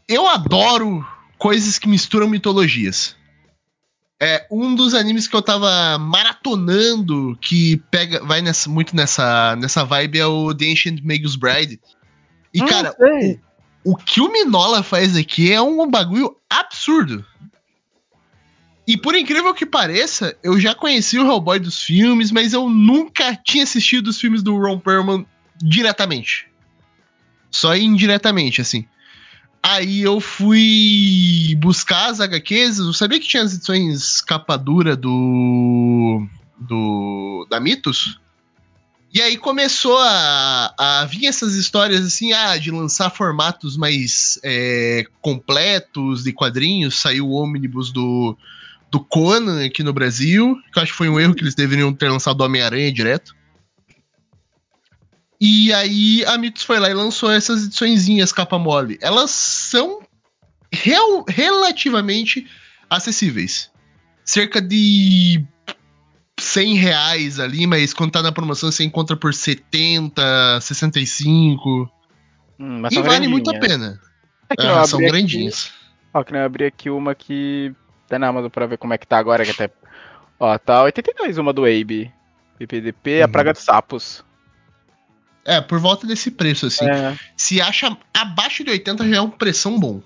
Eu 0.07 0.25
adoro 0.27 1.05
coisas 1.37 1.77
que 1.77 1.89
misturam 1.89 2.29
mitologias. 2.29 3.16
É 4.19 4.47
um 4.49 4.73
dos 4.73 4.95
animes 4.95 5.27
que 5.27 5.35
eu 5.35 5.41
tava 5.41 5.97
maratonando 5.99 7.37
que 7.39 7.77
pega, 7.91 8.23
vai 8.23 8.41
nessa, 8.41 8.67
muito 8.67 8.95
nessa, 8.95 9.55
nessa 9.57 9.83
vibe 9.83 10.17
é 10.17 10.25
o 10.25 10.53
The 10.55 10.71
Ancient 10.71 11.01
Magus 11.03 11.35
Bride. 11.35 11.79
E, 12.51 12.63
Hum, 12.63 12.65
cara, 12.65 12.95
sei. 12.97 13.39
o 13.83 13.95
que 13.95 14.19
o 14.19 14.31
Minola 14.31 14.81
faz 14.81 15.15
aqui 15.15 15.51
é 15.51 15.61
um 15.61 15.89
bagulho 15.89 16.35
absurdo. 16.49 17.23
E 18.87 18.97
por 18.97 19.13
incrível 19.13 19.53
que 19.53 19.65
pareça, 19.65 20.35
eu 20.41 20.59
já 20.59 20.73
conheci 20.73 21.19
o 21.19 21.27
Hellboy 21.27 21.59
dos 21.59 21.83
filmes, 21.83 22.31
mas 22.31 22.53
eu 22.53 22.69
nunca 22.69 23.35
tinha 23.35 23.65
assistido 23.65 24.07
os 24.07 24.19
filmes 24.19 24.41
do 24.41 24.57
Ron 24.57 24.79
Perlman 24.79 25.25
diretamente. 25.61 26.47
Só 27.51 27.75
indiretamente, 27.75 28.61
assim. 28.61 28.85
Aí 29.69 30.01
eu 30.01 30.21
fui 30.21 31.53
buscar 31.57 32.09
as 32.09 32.21
HQs, 32.21 32.79
eu 32.79 32.93
sabia 32.93 33.19
que 33.19 33.27
tinha 33.27 33.43
as 33.43 33.53
edições 33.53 34.21
capa 34.21 34.55
dura 34.55 34.95
do. 34.95 36.25
do. 36.57 37.45
da 37.49 37.59
Mitos. 37.59 38.17
E 39.13 39.21
aí 39.21 39.35
começou 39.35 39.97
a, 39.97 40.73
a 40.77 41.05
vir 41.05 41.25
essas 41.25 41.55
histórias 41.55 42.05
assim, 42.05 42.31
ah, 42.31 42.55
de 42.55 42.71
lançar 42.71 43.09
formatos 43.09 43.75
mais 43.75 44.39
é, 44.41 45.05
completos 45.19 46.23
de 46.23 46.31
quadrinhos. 46.31 47.01
Saiu 47.01 47.27
o 47.27 47.31
ônibus 47.31 47.91
do, 47.91 48.37
do 48.89 49.01
Conan 49.01 49.65
aqui 49.65 49.83
no 49.83 49.91
Brasil, 49.91 50.55
que 50.71 50.79
eu 50.79 50.83
acho 50.83 50.93
que 50.93 50.97
foi 50.97 51.09
um 51.09 51.19
erro 51.19 51.35
que 51.35 51.43
eles 51.43 51.55
deveriam 51.55 51.93
ter 51.93 52.07
lançado 52.07 52.39
Homem-Aranha 52.39 52.89
direto. 52.89 53.35
E 55.39 55.71
aí 55.73 56.25
a 56.25 56.37
Mitos 56.37 56.63
foi 56.63 56.79
lá 56.79 56.89
e 56.89 56.93
lançou 56.93 57.31
essas 57.31 57.65
ediçõezinhas 57.65 58.31
capa 58.31 58.57
mole. 58.57 58.97
Elas 59.01 59.29
são 59.31 60.01
rel- 60.73 61.25
relativamente 61.27 62.47
acessíveis. 62.89 63.69
Cerca 64.25 64.59
de 64.61 65.43
100 66.39 66.75
reais 66.75 67.39
ali, 67.39 67.67
mas 67.67 67.93
quando 67.93 68.11
tá 68.11 68.21
na 68.23 68.31
promoção 68.31 68.71
você 68.71 68.83
encontra 68.83 69.15
por 69.15 69.33
70, 69.33 70.59
65. 70.61 71.89
Hum, 72.59 72.79
mas 72.81 72.91
E 72.93 73.01
vale 73.01 73.27
muito 73.27 73.49
a 73.49 73.53
grandinhas. 73.53 73.77
pena. 73.79 74.01
É 74.49 74.55
que 74.55 74.65
Ah, 74.65 74.85
são 74.85 74.97
abri 74.97 75.07
aqui- 75.07 75.17
grandinhas. 75.17 75.71
Ó, 76.13 76.23
que 76.23 76.31
nem 76.31 76.41
eu 76.41 76.45
abri 76.45 76.65
aqui 76.65 76.89
uma 76.89 77.13
que 77.13 77.73
tá 78.07 78.17
na 78.17 78.27
Amazon 78.27 78.49
pra 78.49 78.65
ver 78.65 78.77
como 78.77 78.93
é 78.93 78.97
que 78.97 79.05
tá 79.05 79.17
agora, 79.19 79.45
que 79.45 79.51
até. 79.51 79.69
Ó, 80.39 80.57
tá 80.57 80.81
82 80.83 81.37
uma 81.37 81.53
do 81.53 81.63
Abe. 81.65 82.11
PPDP, 82.57 83.21
a 83.21 83.25
Uhum. 83.25 83.31
Praga 83.31 83.53
dos 83.53 83.61
Sapos. 83.61 84.25
É, 85.47 85.61
por 85.61 85.79
volta 85.79 86.05
desse 86.05 86.29
preço, 86.29 86.65
assim. 86.65 86.85
É. 86.85 87.17
Se 87.37 87.61
acha 87.61 87.97
abaixo 88.13 88.63
de 88.65 88.69
80 88.69 89.07
já 89.07 89.15
é 89.15 89.21
um 89.21 89.29
pressão 89.29 89.79
bom. 89.79 90.01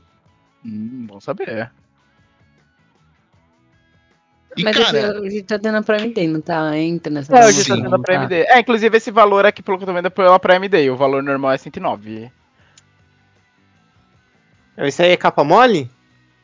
Hum, 0.63 1.07
bom 1.09 1.19
saber. 1.19 1.71
E, 4.55 4.63
Mas 4.63 4.77
cara, 4.77 4.99
esse- 4.99 5.19
hoje 5.19 5.41
tá 5.43 5.57
tendo 5.57 5.77
a 5.77 5.81
Prime 5.81 6.13
Day, 6.13 6.27
não 6.27 6.41
tá? 6.41 6.77
Entra 6.77 7.11
nessa 7.11 7.35
É, 7.35 7.41
Sim. 7.41 7.47
hoje 7.47 7.57
tá 7.69 7.75
sendo 7.75 7.87
a 7.87 7.89
não 7.89 8.01
Prime 8.01 8.19
tá? 8.23 8.27
Day. 8.27 8.43
É, 8.43 8.59
inclusive 8.59 8.95
esse 8.97 9.09
valor 9.09 9.45
aqui, 9.45 9.63
pelo 9.63 9.77
que 9.77 9.83
eu 9.83 9.87
tô 9.87 9.93
vendo, 9.93 10.05
é 10.07 10.09
pela 10.09 10.37
Prime 10.39 10.69
Day. 10.69 10.89
O 10.91 10.95
valor 10.97 11.23
normal 11.23 11.53
é 11.53 11.57
109. 11.57 12.31
Isso 14.77 15.01
aí 15.01 15.11
é 15.11 15.17
capa 15.17 15.43
mole? 15.43 15.89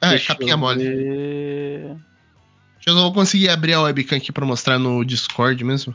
é, 0.01 0.09
Deixa 0.09 0.33
capinha 0.33 0.53
eu 0.53 0.57
mole. 0.57 0.83
ver. 0.83 1.95
Deixa 2.75 2.89
eu 2.89 2.93
só 2.93 3.01
vou 3.01 3.13
conseguir 3.13 3.49
abrir 3.49 3.73
a 3.73 3.81
webcam 3.81 4.17
aqui 4.17 4.31
pra 4.31 4.45
mostrar 4.45 4.79
no 4.79 5.03
Discord 5.03 5.63
mesmo. 5.63 5.93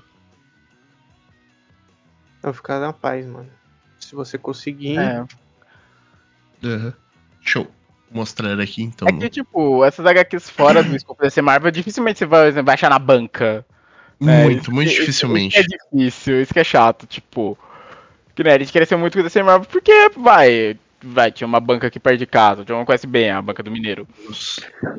Vai 2.42 2.52
ficar 2.52 2.80
na 2.80 2.92
paz, 2.92 3.24
mano. 3.26 3.48
Se 4.00 4.14
você 4.14 4.36
conseguir. 4.36 4.98
É. 4.98 5.24
Deixa 7.40 7.58
eu 7.58 7.68
mostrar 8.10 8.58
aqui, 8.60 8.82
então. 8.82 9.08
É 9.08 9.12
que, 9.12 9.28
tipo, 9.30 9.84
essas 9.84 10.04
HQs 10.06 10.50
fora 10.50 10.82
do 10.82 10.94
escopo 10.94 11.22
desse 11.22 11.40
Marvel, 11.42 11.70
dificilmente 11.70 12.18
você 12.24 12.26
vai, 12.62 12.74
achar 12.74 12.90
na 12.90 12.98
banca. 12.98 13.64
né? 14.20 14.44
muito, 14.44 14.60
Isso 14.62 14.72
muito 14.72 14.88
isso- 14.90 15.00
dificilmente. 15.00 15.58
Isso 15.58 15.58
é 15.58 15.98
difícil, 15.98 16.42
isso 16.42 16.52
que 16.52 16.60
é 16.60 16.64
chato, 16.64 17.06
tipo. 17.06 17.58
Que 18.34 18.44
né, 18.44 18.54
a 18.54 18.58
gente 18.58 18.72
cresceu 18.72 18.98
muito 18.98 19.16
com 19.16 19.22
DC 19.22 19.42
Marvel 19.42 19.68
porque, 19.70 20.10
vai, 20.16 20.78
vai, 21.02 21.30
tinha 21.32 21.46
uma 21.46 21.60
banca 21.60 21.86
aqui 21.88 21.98
perto 22.00 22.18
de 22.18 22.26
casa, 22.26 22.64
tinha 22.64 22.76
uma 22.76 22.86
conhece 22.86 23.06
bem, 23.06 23.30
a 23.30 23.42
banca 23.42 23.62
do 23.62 23.70
Mineiro. 23.70 24.06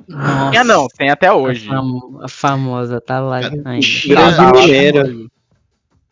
Nossa, 0.08 0.52
Tinha 0.52 0.64
não, 0.64 0.88
tem 0.88 1.10
até 1.10 1.32
hoje. 1.32 1.68
A, 1.70 1.72
fam- 1.74 2.20
a 2.24 2.28
famosa 2.28 3.02
tá 3.02 3.20
lá 3.20 3.38
ainda. 3.38 3.58
Grande 3.64 4.14
tá 4.14 4.52
lá. 4.52 4.52
mineiro. 4.52 5.32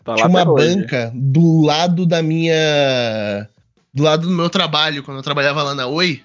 Tá 0.04 0.16
Tinha 0.16 0.28
uma 0.28 0.42
até 0.42 0.50
hoje. 0.50 0.76
banca 0.76 1.12
do 1.14 1.62
lado 1.62 2.06
da 2.06 2.22
minha. 2.22 3.48
Do 3.94 4.04
lado 4.04 4.28
do 4.28 4.34
meu 4.34 4.50
trabalho, 4.50 5.04
quando 5.04 5.18
eu 5.18 5.24
trabalhava 5.24 5.64
lá 5.64 5.76
na 5.76 5.88
Oi. 5.88 6.24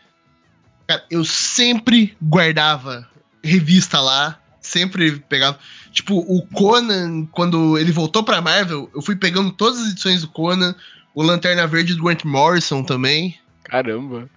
Cara, 0.86 1.04
eu 1.10 1.24
sempre 1.24 2.16
guardava 2.22 3.08
revista 3.42 4.00
lá. 4.00 4.38
Sempre 4.60 5.12
pegava. 5.28 5.58
Tipo, 5.92 6.18
o 6.18 6.46
Conan, 6.46 7.26
quando 7.26 7.78
ele 7.78 7.92
voltou 7.92 8.22
pra 8.22 8.40
Marvel, 8.40 8.90
eu 8.94 9.02
fui 9.02 9.16
pegando 9.16 9.50
todas 9.50 9.80
as 9.80 9.92
edições 9.92 10.20
do 10.22 10.28
Conan. 10.28 10.74
O 11.14 11.22
Lanterna 11.22 11.66
Verde 11.66 11.94
do 11.94 12.02
Grant 12.02 12.24
Morrison 12.24 12.82
também. 12.82 13.38
Caramba. 13.64 14.28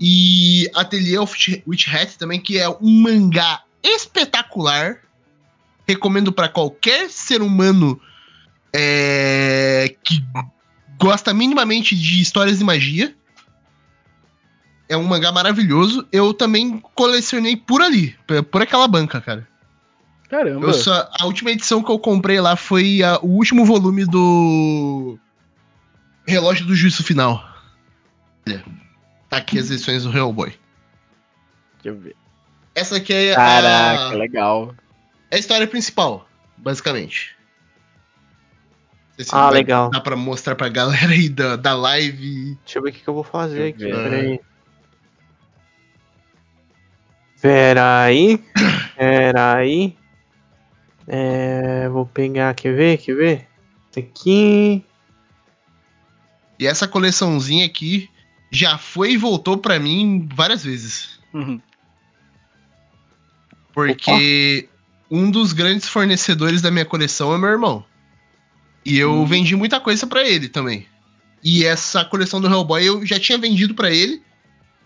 E 0.00 0.70
Atelier 0.74 1.20
of 1.22 1.62
Witch 1.66 1.88
Hat 1.88 2.18
também, 2.18 2.38
que 2.38 2.58
é 2.58 2.68
um 2.68 3.02
mangá 3.02 3.62
espetacular. 3.82 4.98
Recomendo 5.88 6.32
pra 6.32 6.48
qualquer 6.48 7.10
ser 7.10 7.42
humano 7.42 8.00
é, 8.72 9.94
que 10.02 10.24
gosta 10.98 11.32
minimamente 11.34 11.96
de 11.96 12.20
histórias 12.20 12.58
de 12.58 12.64
magia. 12.64 13.14
é 14.88 14.96
um 14.96 15.04
mangá 15.04 15.30
maravilhoso. 15.30 16.04
Eu 16.10 16.34
também 16.34 16.80
colecionei 16.96 17.56
por 17.56 17.80
ali, 17.80 18.16
por 18.50 18.60
aquela 18.60 18.88
banca, 18.88 19.20
cara. 19.20 19.46
Caramba. 20.28 20.72
Só, 20.72 21.08
a 21.18 21.26
última 21.26 21.50
edição 21.52 21.80
que 21.82 21.90
eu 21.90 21.98
comprei 21.98 22.40
lá 22.40 22.56
foi 22.56 23.00
a- 23.02 23.18
o 23.22 23.28
último 23.28 23.64
volume 23.64 24.04
do 24.04 25.16
Relógio 26.26 26.66
do 26.66 26.74
Juízo 26.74 27.02
Final. 27.04 27.44
Olha, 28.48 28.64
Tá 29.28 29.36
aqui 29.36 29.60
as 29.60 29.70
edições 29.70 30.02
do 30.02 30.10
Hellboy. 30.16 30.52
Deixa 31.82 31.96
eu 31.96 32.00
ver. 32.00 32.16
Essa 32.74 32.96
aqui 32.96 33.12
é 33.12 33.34
Caraca, 33.34 34.02
a, 34.06 34.08
legal. 34.14 34.74
é 35.30 35.36
a 35.36 35.38
história 35.38 35.68
principal, 35.68 36.28
basicamente. 36.56 37.36
Se 39.24 39.30
Ah, 39.34 39.50
legal. 39.50 39.90
Dá 39.90 40.00
pra 40.00 40.16
mostrar 40.16 40.54
pra 40.54 40.68
galera 40.68 41.12
aí 41.12 41.28
da, 41.28 41.56
da 41.56 41.74
live. 41.74 42.56
Deixa 42.64 42.78
eu 42.78 42.82
ver 42.82 42.90
o 42.90 42.92
que, 42.92 43.00
que 43.00 43.08
eu 43.08 43.14
vou 43.14 43.24
fazer 43.24 43.68
aqui. 43.68 43.84
ver. 43.84 43.92
Peraí. 43.94 44.40
Peraí. 47.40 48.44
Peraí. 48.96 49.96
É, 51.06 51.88
vou 51.88 52.06
pegar, 52.06 52.54
quer 52.54 52.74
ver? 52.74 52.98
Quer 52.98 53.14
ver? 53.14 53.48
Esse 53.90 54.00
aqui. 54.00 54.84
E 56.58 56.66
essa 56.66 56.86
coleçãozinha 56.86 57.66
aqui 57.66 58.08
já 58.50 58.76
foi 58.78 59.12
e 59.12 59.16
voltou 59.16 59.56
pra 59.56 59.78
mim 59.80 60.28
várias 60.32 60.62
vezes. 60.62 61.18
Uhum. 61.32 61.60
Porque 63.72 64.68
um 65.10 65.30
dos 65.30 65.52
grandes 65.52 65.88
fornecedores 65.88 66.60
da 66.60 66.70
minha 66.70 66.84
coleção 66.84 67.34
é 67.34 67.38
meu 67.38 67.48
irmão. 67.48 67.84
E 68.90 68.98
eu 68.98 69.12
Hum. 69.12 69.24
vendi 69.24 69.54
muita 69.54 69.78
coisa 69.78 70.04
pra 70.04 70.26
ele 70.26 70.48
também. 70.48 70.84
E 71.44 71.64
essa 71.64 72.04
coleção 72.04 72.40
do 72.40 72.48
Hellboy 72.48 72.84
eu 72.84 73.06
já 73.06 73.20
tinha 73.20 73.38
vendido 73.38 73.72
pra 73.72 73.88
ele 73.88 74.20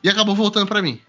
e 0.03 0.11
acabou 0.11 0.35
voltando 0.37 0.67
pra 0.69 0.83
mim. 0.83 1.01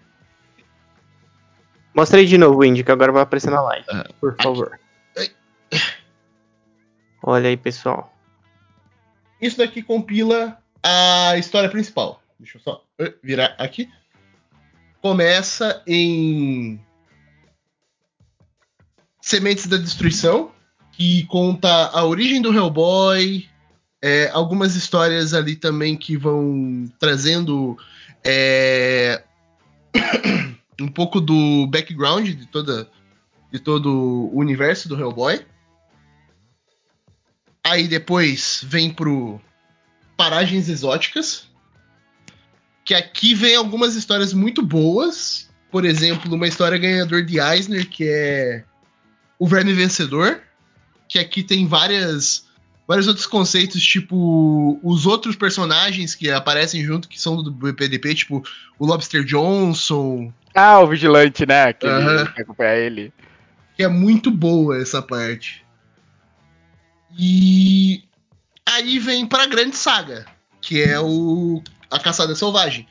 Mostra 1.94 2.18
aí 2.20 2.26
de 2.26 2.38
novo, 2.38 2.64
Indy, 2.64 2.82
que 2.82 2.90
agora 2.90 3.12
vai 3.12 3.22
aparecer 3.22 3.50
na 3.50 3.60
live. 3.60 3.84
Ah, 3.90 4.08
por 4.18 4.34
favor. 4.40 4.80
Ai. 5.14 5.30
Olha 7.22 7.50
aí, 7.50 7.56
pessoal. 7.58 8.16
Isso 9.42 9.58
daqui 9.58 9.82
compila 9.82 10.58
a 10.82 11.36
história 11.36 11.68
principal. 11.68 12.22
Deixa 12.40 12.56
eu 12.56 12.62
só 12.62 12.82
eh, 12.98 13.12
virar 13.22 13.54
aqui. 13.58 13.90
Começa 15.02 15.82
em 15.86 16.80
Sementes 19.20 19.66
da 19.66 19.76
Destruição, 19.76 20.50
que 20.96 21.24
conta 21.26 21.68
a 21.88 22.04
origem 22.04 22.40
do 22.40 22.52
Hellboy, 22.52 23.46
é, 24.00 24.30
algumas 24.32 24.74
histórias 24.74 25.34
ali 25.34 25.54
também 25.54 25.94
que 25.94 26.16
vão 26.16 26.90
trazendo 26.98 27.76
é, 28.24 29.22
um 30.80 30.88
pouco 30.88 31.20
do 31.20 31.66
background 31.66 32.28
de 32.28 32.46
toda 32.46 32.88
de 33.52 33.58
todo 33.58 33.90
o 34.32 34.38
universo 34.38 34.88
do 34.88 34.98
Hellboy. 34.98 35.44
Aí 37.62 37.86
depois 37.86 38.64
vem 38.66 38.90
pro 38.90 39.40
Paragens 40.16 40.68
Exóticas, 40.68 41.46
que 42.84 42.94
aqui 42.94 43.34
vem 43.34 43.54
algumas 43.54 43.94
histórias 43.96 44.32
muito 44.32 44.62
boas. 44.62 45.50
Por 45.70 45.84
exemplo, 45.84 46.34
uma 46.34 46.48
história 46.48 46.78
ganhador 46.78 47.22
de 47.22 47.38
Eisner, 47.38 47.88
que 47.88 48.08
é 48.08 48.64
O 49.38 49.46
Verme 49.46 49.72
Vencedor, 49.72 50.40
que 51.08 51.18
aqui 51.18 51.42
tem 51.42 51.66
várias 51.66 52.44
vários 52.88 53.08
outros 53.08 53.26
conceitos, 53.26 53.82
tipo 53.82 54.78
os 54.82 55.06
outros 55.06 55.34
personagens 55.34 56.14
que 56.14 56.30
aparecem 56.30 56.84
junto, 56.84 57.08
que 57.08 57.20
são 57.20 57.42
do 57.42 57.50
BPDP, 57.50 58.14
tipo 58.14 58.42
o 58.78 58.86
Lobster 58.86 59.24
Johnson, 59.24 60.32
Ah, 60.54 60.80
o 60.80 60.86
vigilante, 60.86 61.44
né? 61.46 61.72
Que 61.72 61.86
Aham. 61.86 62.26
quer 62.26 62.42
acompanhar 62.42 62.76
ele. 62.76 63.12
que 63.76 63.82
é 63.82 63.88
muito 63.88 64.30
boa 64.30 64.80
essa 64.80 65.02
parte. 65.02 65.64
E 67.18 68.02
aí 68.64 68.98
vem 68.98 69.26
pra 69.26 69.46
grande 69.46 69.76
saga, 69.76 70.26
que 70.60 70.82
é 70.82 70.98
o 71.00 71.62
A 71.90 71.98
Caçada 71.98 72.34
Selvagem, 72.34 72.86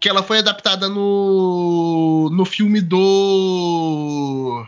que 0.00 0.08
ela 0.08 0.22
foi 0.22 0.38
adaptada 0.38 0.88
no 0.88 2.30
no 2.32 2.44
filme 2.44 2.80
do 2.80 4.66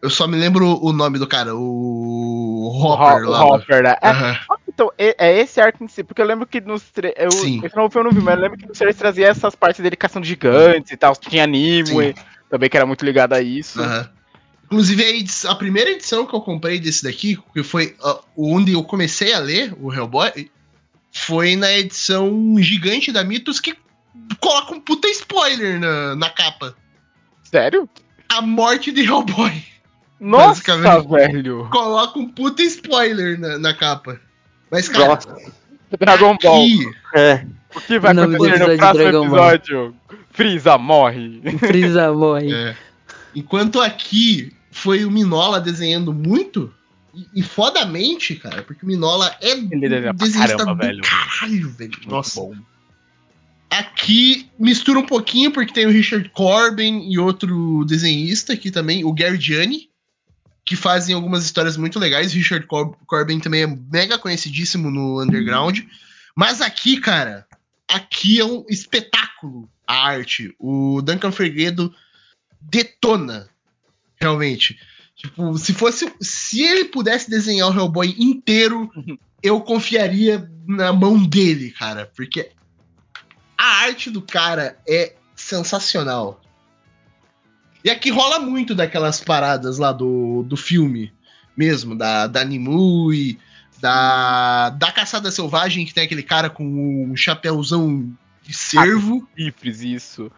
Eu 0.00 0.10
só 0.10 0.26
me 0.28 0.36
lembro 0.36 0.78
o 0.80 0.92
nome 0.92 1.18
do 1.18 1.26
cara, 1.26 1.54
o 1.56 2.68
Hopper 2.72 3.26
o 3.26 3.30
lá. 3.30 3.44
Ho- 3.44 3.54
Hopper, 3.56 3.82
né? 3.82 3.96
É, 4.00 4.10
Aham. 4.10 4.38
então, 4.68 4.92
é, 4.96 5.14
é 5.18 5.40
esse 5.40 5.60
arco 5.60 5.82
em 5.82 5.88
si, 5.88 6.04
porque 6.04 6.22
eu 6.22 6.26
lembro 6.26 6.46
que 6.46 6.60
nos 6.60 6.84
eu, 7.16 7.30
Sim. 7.32 7.60
Esse 7.64 7.74
novo 7.76 7.90
filme 7.90 8.08
eu 8.08 8.12
não 8.12 8.20
vi, 8.20 8.24
mas 8.24 8.36
eu 8.36 8.42
lembro 8.42 8.56
que 8.58 8.66
nos 8.66 8.78
trailers 8.78 8.96
trazia 8.98 9.26
essas 9.26 9.54
partes 9.56 9.82
dele 9.82 9.96
caçando 9.96 10.24
gigantes 10.24 10.92
e 10.92 10.96
tal, 10.96 11.16
tinha 11.16 11.46
Nimue, 11.46 12.14
também 12.48 12.70
que 12.70 12.76
era 12.76 12.86
muito 12.86 13.04
ligado 13.04 13.32
a 13.32 13.40
isso. 13.40 13.80
Aham. 13.80 14.08
Inclusive, 14.66 15.02
a, 15.02 15.08
edi- 15.10 15.46
a 15.46 15.54
primeira 15.54 15.90
edição 15.90 16.26
que 16.26 16.34
eu 16.34 16.42
comprei 16.42 16.78
desse 16.78 17.02
daqui, 17.02 17.38
que 17.54 17.62
foi 17.62 17.96
ah, 18.04 18.20
onde 18.36 18.72
eu 18.74 18.84
comecei 18.84 19.32
a 19.32 19.38
ler 19.38 19.74
o 19.80 19.92
Hellboy, 19.92 20.50
foi 21.10 21.56
na 21.56 21.72
edição 21.72 22.54
gigante 22.58 23.10
da 23.10 23.24
Mitos 23.24 23.58
que 23.58 23.74
coloca 24.38 24.74
um 24.74 24.80
puta 24.80 25.08
spoiler 25.08 25.80
na, 25.80 26.14
na 26.14 26.28
capa. 26.30 26.76
Sério? 27.42 27.88
A 28.28 28.42
morte 28.42 28.92
de 28.92 29.00
Hellboy. 29.00 29.64
Nossa, 30.20 30.76
velho. 30.76 31.68
Coloca 31.70 32.18
um 32.18 32.28
puta 32.28 32.62
spoiler 32.62 33.38
na, 33.38 33.58
na 33.58 33.74
capa. 33.74 34.20
Mas, 34.70 34.88
cara, 34.88 35.08
Nossa. 35.14 35.36
Dragon 35.98 36.36
Ball. 36.42 36.64
aqui, 36.64 36.90
É. 37.14 37.46
O 37.74 37.80
que 37.80 37.98
vai 37.98 38.12
acontecer 38.12 38.58
no 38.58 38.76
próximo 38.76 39.12
Ball. 39.12 39.24
episódio? 39.24 39.96
Freeza 40.30 40.78
morre. 40.78 41.40
Freeza 41.58 42.12
morre. 42.12 42.52
É. 42.52 42.76
Enquanto 43.34 43.80
aqui 43.80 44.52
foi 44.70 45.04
o 45.04 45.10
Minola 45.10 45.60
desenhando 45.60 46.12
muito, 46.12 46.72
e, 47.14 47.40
e 47.40 47.42
fodamente, 47.42 48.34
cara, 48.36 48.62
porque 48.62 48.84
o 48.84 48.88
Minola 48.88 49.34
é 49.40 49.52
Ele 49.52 49.88
desenha 49.88 50.12
desenhista 50.12 50.56
caramba, 50.56 50.74
do 50.74 50.86
velho. 50.86 51.02
caralho, 51.02 51.68
velho. 51.70 51.90
Muito 51.90 52.10
Nossa. 52.10 52.40
bom. 52.40 52.54
Aqui 53.70 54.48
mistura 54.58 54.98
um 54.98 55.06
pouquinho, 55.06 55.50
porque 55.50 55.72
tem 55.72 55.86
o 55.86 55.90
Richard 55.90 56.28
Corbin 56.30 57.06
e 57.10 57.18
outro 57.18 57.84
desenhista 57.84 58.54
aqui 58.54 58.70
também, 58.70 59.04
o 59.04 59.12
Gary 59.12 59.38
Gianni, 59.38 59.88
que 60.68 60.76
fazem 60.76 61.14
algumas 61.14 61.46
histórias 61.46 61.78
muito 61.78 61.98
legais. 61.98 62.30
Richard 62.30 62.66
Cor- 62.66 62.94
Corbin 63.06 63.40
também 63.40 63.62
é 63.62 63.66
mega 63.66 64.18
conhecidíssimo 64.18 64.90
no 64.90 65.22
underground. 65.22 65.80
Mas 66.36 66.60
aqui, 66.60 67.00
cara, 67.00 67.46
aqui 67.90 68.38
é 68.38 68.44
um 68.44 68.66
espetáculo 68.68 69.66
a 69.86 69.94
arte. 69.94 70.54
O 70.58 71.00
Duncan 71.00 71.32
Ferguedo 71.32 71.90
detona, 72.60 73.48
realmente. 74.20 74.78
Tipo, 75.16 75.56
se 75.56 75.72
fosse. 75.72 76.12
Se 76.20 76.60
ele 76.60 76.84
pudesse 76.84 77.30
desenhar 77.30 77.70
o 77.70 77.74
Hellboy 77.74 78.14
inteiro, 78.18 78.90
eu 79.42 79.62
confiaria 79.62 80.50
na 80.66 80.92
mão 80.92 81.24
dele, 81.24 81.70
cara. 81.70 82.12
Porque 82.14 82.50
a 83.56 83.84
arte 83.84 84.10
do 84.10 84.20
cara 84.20 84.78
é 84.86 85.14
sensacional. 85.34 86.42
E 87.84 87.90
aqui 87.90 88.10
rola 88.10 88.40
muito 88.40 88.74
daquelas 88.74 89.20
paradas 89.20 89.78
lá 89.78 89.92
do, 89.92 90.42
do 90.42 90.56
filme 90.56 91.12
mesmo, 91.56 91.94
da, 91.96 92.26
da 92.26 92.44
Nimue, 92.44 93.38
da, 93.80 94.70
da 94.70 94.92
Caçada 94.92 95.30
Selvagem, 95.30 95.84
que 95.84 95.94
tem 95.94 96.04
aquele 96.04 96.22
cara 96.22 96.50
com 96.50 96.64
um 96.64 97.16
chapéuzão 97.16 98.10
de 98.42 98.52
cervo. 98.52 99.28
Cifres, 99.36 99.80
isso. 99.82 100.30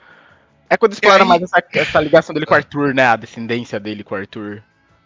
É 0.69 0.77
quando 0.77 0.93
explora 0.93 1.25
aí- 1.25 1.29
mais 1.29 1.43
essa, 1.43 1.63
essa 1.73 2.01
ligação 2.01 2.33
dele 2.33 2.47
com 2.47 2.55
o 2.55 2.57
Arthur, 2.57 2.95
né? 2.95 3.07
A 3.07 3.17
descendência 3.17 3.81
dele 3.81 4.05
com 4.05 4.15
o 4.15 4.19
Arthur. 4.19 4.63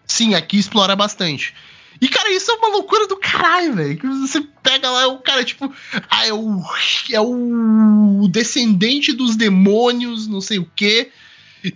Sim, 0.06 0.34
aqui 0.34 0.58
explora 0.58 0.94
bastante. 0.94 1.54
E, 2.00 2.08
cara, 2.08 2.30
isso 2.32 2.50
é 2.50 2.54
uma 2.54 2.68
loucura 2.68 3.06
do 3.06 3.16
caralho, 3.16 3.74
velho. 3.74 3.98
Você 4.26 4.40
pega 4.62 4.90
lá, 4.90 5.06
o 5.06 5.18
cara, 5.20 5.44
tipo, 5.44 5.72
ah, 6.10 6.26
é 6.26 6.32
o, 6.32 6.60
é 7.12 7.20
o 7.20 8.28
descendente 8.28 9.12
dos 9.12 9.36
demônios, 9.36 10.26
não 10.26 10.40
sei 10.40 10.58
o 10.58 10.70
quê. 10.74 11.10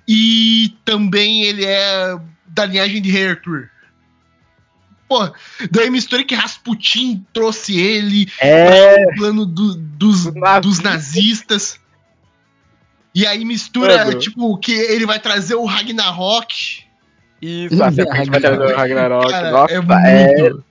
E 0.07 0.75
também 0.85 1.43
ele 1.45 1.65
é 1.65 2.19
da 2.47 2.65
linhagem 2.67 3.01
de 3.01 3.11
Rei 3.11 3.29
Arthur. 3.29 3.71
Pô, 5.09 5.31
daí 5.71 5.89
mistura 5.89 6.23
que 6.23 6.35
Rasputin 6.35 7.25
trouxe 7.33 7.79
ele, 7.81 8.31
É. 8.41 9.07
o 9.07 9.17
plano 9.17 9.47
do- 9.47 9.75
dos, 9.75 10.25
Dos 10.25 10.35
nazistas. 10.35 10.61
dos 10.63 10.79
nazistas. 10.81 11.81
E 13.15 13.27
aí 13.27 13.43
mistura, 13.45 14.05
Mano. 14.05 14.19
tipo, 14.19 14.57
que 14.59 14.73
ele 14.73 15.07
vai 15.07 15.19
trazer 15.19 15.55
o 15.55 15.65
Ragnarok. 15.65 16.85
Isso, 17.41 17.83
a 17.83 17.89
vai 18.31 18.41
trazer 18.41 18.75
o 18.75 18.77
Ragnarok. 18.77 19.31
Cara, 19.31 19.51
Nossa, 19.51 19.73
é 19.73 19.77
é, 19.77 19.81
muito. 19.81 20.65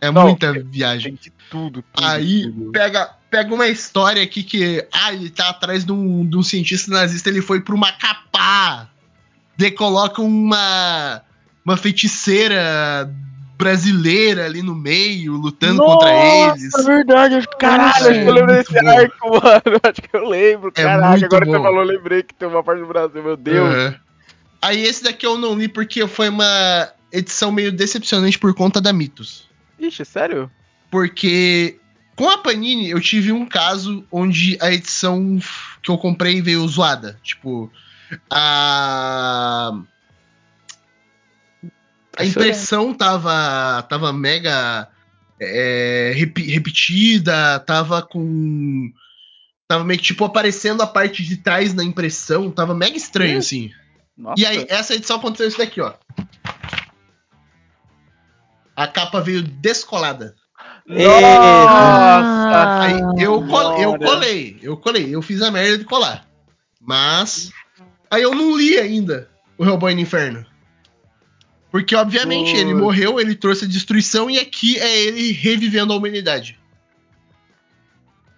É, 0.00 0.10
Não, 0.10 0.22
muita 0.24 0.52
viagem. 0.52 1.14
Tem 1.14 1.22
de 1.22 1.32
tudo, 1.48 1.82
tudo. 1.92 2.04
Aí 2.06 2.42
tudo. 2.50 2.72
pega, 2.72 3.10
pega 3.30 3.54
uma 3.54 3.68
história 3.68 4.22
aqui 4.22 4.42
que. 4.42 4.86
Ah, 4.92 5.12
ele 5.12 5.30
tá 5.30 5.50
atrás 5.50 5.84
de 5.84 5.92
um, 5.92 6.26
de 6.26 6.36
um 6.36 6.42
cientista 6.42 6.90
nazista, 6.90 7.28
ele 7.28 7.42
foi 7.42 7.60
pro 7.60 7.78
Macapá. 7.78 8.88
Daí 9.56 9.70
coloca 9.70 10.22
uma. 10.22 11.22
Uma 11.64 11.76
feiticeira 11.76 13.12
brasileira 13.58 14.46
ali 14.46 14.62
no 14.62 14.74
meio, 14.74 15.34
lutando 15.34 15.82
contra 15.82 16.10
eles. 16.10 16.72
É 16.72 16.82
verdade, 16.82 17.46
caralho, 17.58 17.90
acho 17.90 18.22
que 18.22 18.28
eu 18.28 18.32
lembro 18.32 18.54
desse 18.54 18.72
bom. 18.72 18.88
arco, 18.88 19.28
mano. 19.42 19.80
Acho 19.82 20.02
que 20.02 20.16
eu 20.16 20.28
lembro. 20.28 20.72
É 20.76 20.86
muito 20.86 21.24
agora 21.24 21.44
que 21.44 21.50
você 21.50 21.58
bom. 21.58 21.64
falou, 21.64 21.80
eu 21.80 21.86
lembrei 21.86 22.22
que 22.22 22.32
tem 22.34 22.48
uma 22.48 22.62
parte 22.62 22.80
do 22.80 22.86
Brasil, 22.86 23.22
meu 23.22 23.36
Deus. 23.36 23.74
Aham. 23.74 23.96
Aí 24.62 24.82
esse 24.82 25.04
daqui 25.04 25.26
eu 25.26 25.36
não 25.36 25.54
li 25.54 25.68
porque 25.68 26.06
foi 26.06 26.28
uma 26.28 26.88
edição 27.12 27.52
meio 27.52 27.70
decepcionante 27.70 28.38
por 28.38 28.54
conta 28.54 28.80
da 28.80 28.92
Mitos. 28.92 29.48
Ixi, 29.78 30.04
sério? 30.04 30.50
Porque 30.90 31.78
com 32.18 32.28
a 32.28 32.36
Panini 32.38 32.90
eu 32.90 33.00
tive 33.00 33.30
um 33.30 33.46
caso 33.46 34.04
onde 34.10 34.58
a 34.60 34.72
edição 34.72 35.38
que 35.80 35.88
eu 35.88 35.96
comprei 35.96 36.42
veio 36.42 36.66
zoada. 36.66 37.16
Tipo, 37.22 37.70
a. 38.28 39.70
A 42.16 42.24
impressão 42.24 42.92
tava, 42.92 43.80
tava 43.88 44.12
mega 44.12 44.88
é, 45.40 46.12
repi- 46.16 46.50
repetida, 46.50 47.60
tava 47.60 48.02
com. 48.02 48.90
Tava 49.68 49.84
meio 49.84 50.00
que 50.00 50.06
tipo 50.06 50.24
aparecendo 50.24 50.82
a 50.82 50.86
parte 50.88 51.22
de 51.22 51.36
trás 51.36 51.72
na 51.72 51.84
impressão, 51.84 52.50
tava 52.50 52.74
mega 52.74 52.96
estranho 52.96 53.36
Hum. 53.36 53.38
assim. 53.38 53.70
Nossa. 54.16 54.42
E 54.42 54.44
aí, 54.44 54.66
essa 54.68 54.94
edição 54.96 55.18
aconteceu 55.18 55.46
isso 55.46 55.58
daqui, 55.58 55.80
ó. 55.80 55.94
A 58.74 58.88
capa 58.88 59.20
veio 59.20 59.40
descolada. 59.42 60.34
Nossa! 60.88 62.80
Aí 62.80 63.22
eu, 63.22 63.46
col- 63.46 63.78
eu 63.78 63.98
colei, 63.98 64.58
eu 64.62 64.76
colei, 64.76 65.14
eu 65.14 65.20
fiz 65.22 65.42
a 65.42 65.50
merda 65.50 65.78
de 65.78 65.84
colar. 65.84 66.26
Mas. 66.80 67.50
Aí 68.10 68.22
eu 68.22 68.34
não 68.34 68.56
li 68.56 68.78
ainda 68.78 69.28
o 69.58 69.64
Hellboy 69.64 69.94
no 69.94 70.00
Inferno. 70.00 70.46
Porque, 71.70 71.94
obviamente, 71.94 72.50
Putz. 72.52 72.60
ele 72.62 72.72
morreu, 72.72 73.20
ele 73.20 73.34
trouxe 73.34 73.66
a 73.66 73.68
destruição, 73.68 74.30
e 74.30 74.38
aqui 74.38 74.78
é 74.78 74.98
ele 75.02 75.32
revivendo 75.32 75.92
a 75.92 75.96
humanidade. 75.96 76.58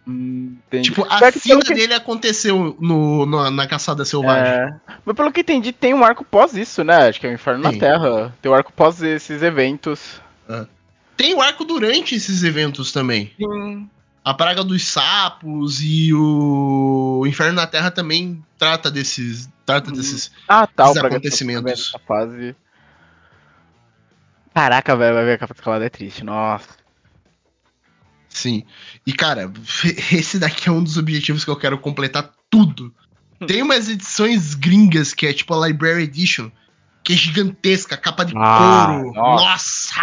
Hum, 0.09 0.57
entendi. 0.67 0.89
Tipo, 0.91 1.07
a 1.09 1.31
sina 1.31 1.55
pelo 1.57 1.61
que- 1.63 1.75
dele 1.75 1.95
aconteceu 1.95 2.77
no, 2.81 3.25
no- 3.27 3.49
na 3.51 3.67
caçada 3.69 4.05
selvagem. 4.05 4.53
É. 4.53 4.75
Mas 5.05 5.15
pelo 5.15 5.31
que 5.31 5.43
entendi, 5.43 5.71
tem 5.71 5.95
um 5.95 6.05
arco 6.05 6.25
pós 6.25 6.57
isso, 6.57 6.83
né? 6.83 7.07
Acho 7.09 7.21
que 7.21 7.27
é 7.29 7.31
o 7.31 7.35
Inferno 7.35 7.63
na 7.63 7.71
Sim. 7.73 7.79
Terra. 7.79 8.35
Tem 8.43 8.51
o 8.51 8.55
arco 8.55 8.73
pós 8.73 9.01
esses 9.01 9.41
eventos. 9.43 10.21
Tem 11.21 11.35
o 11.35 11.43
arco 11.43 11.65
durante 11.67 12.15
esses 12.15 12.43
eventos 12.43 12.93
também. 12.93 13.31
Sim. 13.37 13.91
A 14.25 14.33
Praga 14.33 14.65
dos 14.65 14.87
Sapos 14.87 15.81
e 15.83 16.15
o 16.15 17.25
Inferno 17.27 17.55
na 17.57 17.67
Terra 17.67 17.91
também 17.91 18.43
trata 18.59 18.91
desses. 18.91 19.49
Trata 19.67 19.91
Uhum. 19.91 19.97
desses. 19.97 20.31
Ah, 20.49 20.67
tá. 20.67 20.85
Esses 20.85 20.97
o 20.97 21.01
Praga 21.01 21.17
acontecimentos. 21.17 21.61
também 21.63 21.75
nessa 21.75 21.99
fase. 22.07 22.57
Caraca, 24.55 24.97
velho, 24.97 25.15
vai 25.15 25.25
ver 25.25 25.33
a 25.35 25.39
capa 25.39 25.53
escalada 25.55 25.85
é 25.85 25.89
triste. 25.91 26.25
Nossa. 26.25 26.69
Sim. 28.29 28.65
E, 29.07 29.13
cara, 29.13 29.53
esse 30.13 30.39
daqui 30.39 30.69
é 30.69 30.73
um 30.73 30.83
dos 30.83 30.97
objetivos 30.97 31.45
que 31.45 31.51
eu 31.51 31.57
quero 31.57 31.79
completar 31.79 32.31
tudo. 32.49 32.95
Tem 33.47 33.63
umas 33.63 33.89
edições 33.89 34.55
gringas 34.55 35.13
que 35.15 35.27
é 35.27 35.33
tipo 35.33 35.55
a 35.55 35.67
Library 35.67 36.03
Edition, 36.05 36.51
que 37.03 37.13
é 37.15 37.17
gigantesca, 37.17 37.97
capa 37.97 38.25
de 38.25 38.35
Ah, 38.37 38.87
couro. 38.87 39.13
nossa. 39.15 39.43
Nossa! 39.45 40.03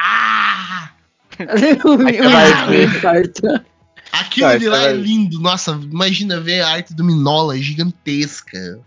Aquilo 4.11 4.57
de 4.57 4.67
lá 4.69 4.83
é 4.83 4.93
lindo. 4.93 5.39
Nossa, 5.39 5.71
imagina 5.71 6.39
ver 6.39 6.61
a 6.61 6.69
arte 6.69 6.93
do 6.93 7.03
Minola, 7.03 7.57
é 7.57 7.59
gigantesca. 7.59 8.79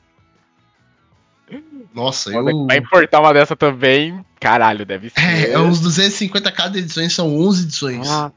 Nossa, 1.95 2.31
eu. 2.31 2.67
Vai 2.67 2.79
importar 2.79 3.21
uma 3.21 3.33
dessa 3.33 3.57
também. 3.57 4.25
Caralho, 4.39 4.87
deve 4.87 5.11
ser. 5.11 5.21
É, 5.21 5.51
é 5.53 5.59
uns 5.59 5.81
250 5.81 6.51
cada 6.53 6.79
edições, 6.79 7.13
são 7.13 7.37
11 7.37 7.65
edições. 7.65 8.09
Ah, 8.09 8.31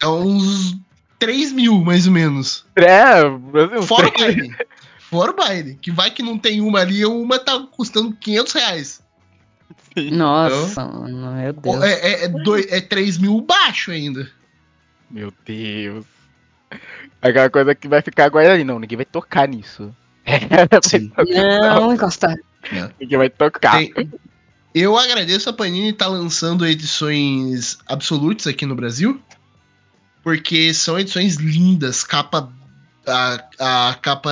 É 0.00 0.06
uns 0.08 0.76
3 1.18 1.52
mil, 1.52 1.80
mais 1.82 2.06
ou 2.06 2.12
menos. 2.12 2.66
é, 2.76 3.28
Brasil. 3.28 3.82
Fora 3.84 4.08
o 4.08 4.12
baile. 4.12 4.56
Fora 4.98 5.30
o 5.30 5.36
baile. 5.36 5.78
Que 5.80 5.90
vai 5.92 6.10
que 6.10 6.22
não 6.22 6.36
tem 6.36 6.60
uma 6.60 6.80
ali, 6.80 7.06
uma 7.06 7.38
tá 7.38 7.58
custando 7.70 8.12
500 8.20 8.52
reais. 8.52 9.03
Nossa, 10.10 10.84
mano, 10.86 11.32
meu 11.34 11.52
Deus. 11.52 11.82
É, 11.82 11.92
é, 11.92 12.24
é, 12.24 12.28
dois- 12.28 12.66
é 12.72 12.80
3 12.80 13.18
mil 13.18 13.40
baixo 13.40 13.90
ainda. 13.90 14.28
Meu 15.10 15.32
Deus. 15.46 16.04
Aquela 17.22 17.48
coisa 17.48 17.74
que 17.74 17.86
vai 17.88 18.02
ficar 18.02 18.28
guardada 18.28 18.54
ali. 18.54 18.64
Não, 18.64 18.78
ninguém 18.78 18.96
vai 18.96 19.04
tocar 19.06 19.46
nisso. 19.48 19.94
Sim. 20.82 21.12
Não, 21.60 21.92
encostar. 21.92 22.34
Ninguém 23.00 23.18
vai 23.18 23.30
tocar. 23.30 23.78
Tem- 23.78 24.10
Eu 24.74 24.98
agradeço 24.98 25.48
a 25.48 25.52
Panini 25.52 25.90
estar 25.90 26.08
lançando 26.08 26.66
edições 26.66 27.78
absolutes 27.86 28.46
aqui 28.46 28.66
no 28.66 28.74
Brasil. 28.74 29.20
Porque 30.22 30.72
são 30.74 30.98
edições 30.98 31.36
lindas, 31.36 32.02
capa. 32.02 32.50
A, 33.06 33.90
a 33.90 33.94
capa 33.94 34.30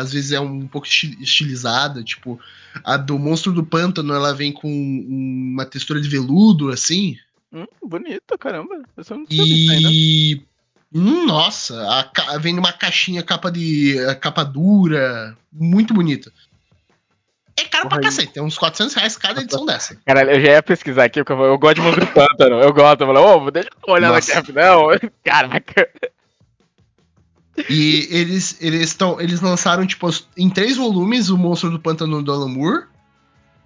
às 0.00 0.12
vezes 0.12 0.32
é 0.32 0.40
um 0.40 0.66
pouco 0.66 0.86
esti- 0.86 1.16
estilizada, 1.20 2.02
tipo, 2.02 2.40
a 2.82 2.96
do 2.96 3.18
Monstro 3.18 3.52
do 3.52 3.64
Pântano 3.64 4.14
ela 4.14 4.32
vem 4.34 4.52
com 4.52 4.68
uma 5.08 5.64
textura 5.66 6.00
de 6.00 6.08
veludo, 6.08 6.70
assim, 6.70 7.16
Hum, 7.52 7.66
bonito, 7.84 8.36
caramba. 8.36 8.82
Eu 8.96 9.04
só 9.04 9.14
não. 9.16 9.24
E. 9.30 10.42
hum, 10.92 11.24
Nossa, 11.26 11.80
a 12.00 12.02
ca- 12.02 12.36
vem 12.38 12.52
numa 12.52 12.72
caixinha 12.72 13.22
capa 13.22 13.48
de. 13.48 13.96
a 14.08 14.14
capa 14.16 14.42
dura. 14.44 15.36
Muito 15.52 15.94
bonita. 15.94 16.32
É 17.56 17.62
caro 17.66 17.88
pra 17.88 17.98
Porra, 18.00 18.10
cacete, 18.10 18.36
é 18.36 18.42
uns 18.42 18.58
400 18.58 18.94
reais 18.96 19.16
cada 19.16 19.40
edição 19.40 19.64
dessa. 19.64 19.96
Caralho, 20.04 20.30
eu 20.32 20.40
já 20.40 20.50
ia 20.54 20.62
pesquisar 20.64 21.04
aqui, 21.04 21.22
porque 21.22 21.32
eu, 21.40 21.44
eu 21.46 21.56
gosto 21.56 21.76
de 21.76 21.82
Monstro 21.82 22.04
do 22.04 22.10
Pântano. 22.12 22.60
Eu 22.60 22.72
gosto. 22.72 23.02
Eu 23.02 23.06
falei, 23.06 23.22
ô, 23.22 23.50
deixa 23.52 23.68
eu 23.86 23.94
olhar 23.94 24.08
Nossa. 24.10 24.18
aqui 24.32 24.32
rapidão. 24.40 24.86
Caraca. 25.22 25.88
E 27.68 28.08
eles 28.10 28.56
eles 28.60 28.82
estão 28.82 29.20
eles 29.20 29.40
lançaram 29.40 29.86
tipo 29.86 30.08
em 30.36 30.50
três 30.50 30.76
volumes 30.76 31.28
o 31.30 31.38
Monstro 31.38 31.70
do 31.70 31.78
Pântano 31.78 32.22
do 32.22 32.32
Alan 32.32 32.48
Moore 32.48 32.84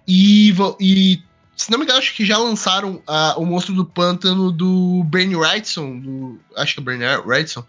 e, 0.07 0.53
e 0.79 1.23
se 1.55 1.69
não 1.71 1.77
me 1.77 1.85
engano 1.85 1.99
acho 1.99 2.15
que 2.15 2.25
já 2.25 2.37
lançaram 2.37 3.01
ah, 3.07 3.35
o 3.37 3.45
Monstro 3.45 3.73
do 3.73 3.85
Pântano 3.85 4.51
do 4.51 5.03
Bernie 5.05 5.35
Wrightson, 5.35 5.99
do, 5.99 6.39
acho 6.55 6.75
que 6.75 6.81
é 6.81 6.83
Bernie 6.83 7.05
Wrightson, 7.25 7.63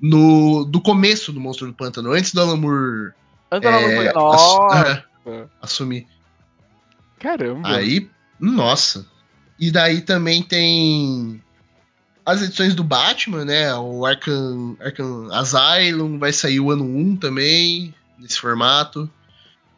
no 0.00 0.64
do 0.64 0.80
começo 0.80 1.32
do 1.32 1.40
Monstro 1.40 1.66
do 1.66 1.74
Pântano, 1.74 2.12
antes 2.12 2.32
do 2.32 2.40
Alan 2.40 2.56
Moore 2.56 3.12
no 3.50 3.56
é, 3.56 3.60
banheiro. 3.60 4.28
assu- 4.30 4.58
Nossa. 4.58 5.04
é, 5.26 5.44
assumir. 5.60 6.06
Caramba. 7.18 7.68
Aí, 7.68 8.08
nossa. 8.38 9.06
E 9.58 9.70
daí 9.70 10.00
também 10.00 10.42
tem 10.42 11.42
as 12.24 12.42
edições 12.42 12.74
do 12.74 12.82
Batman, 12.82 13.44
né? 13.44 13.74
O 13.74 14.04
Arkham, 14.06 14.76
Arkham 14.80 15.28
Asylum 15.32 16.18
vai 16.18 16.32
sair 16.32 16.60
o 16.60 16.70
ano 16.70 16.84
1 16.84 17.16
também, 17.16 17.94
nesse 18.18 18.40
formato. 18.40 19.10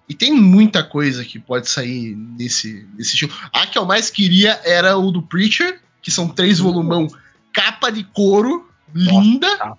E 0.08 0.14
tem 0.14 0.32
muita 0.32 0.84
coisa 0.84 1.24
que 1.24 1.38
pode 1.38 1.68
sair 1.68 2.14
nesse, 2.14 2.88
nesse 2.94 3.14
estilo. 3.14 3.32
A 3.52 3.66
que 3.66 3.76
eu 3.76 3.84
mais 3.84 4.08
queria 4.08 4.60
era 4.64 4.96
o 4.96 5.10
do 5.10 5.20
Preacher, 5.20 5.80
que 6.00 6.10
são 6.10 6.28
três 6.28 6.60
volumão, 6.60 7.08
capa 7.52 7.90
de 7.90 8.04
couro, 8.04 8.68
linda, 8.94 9.76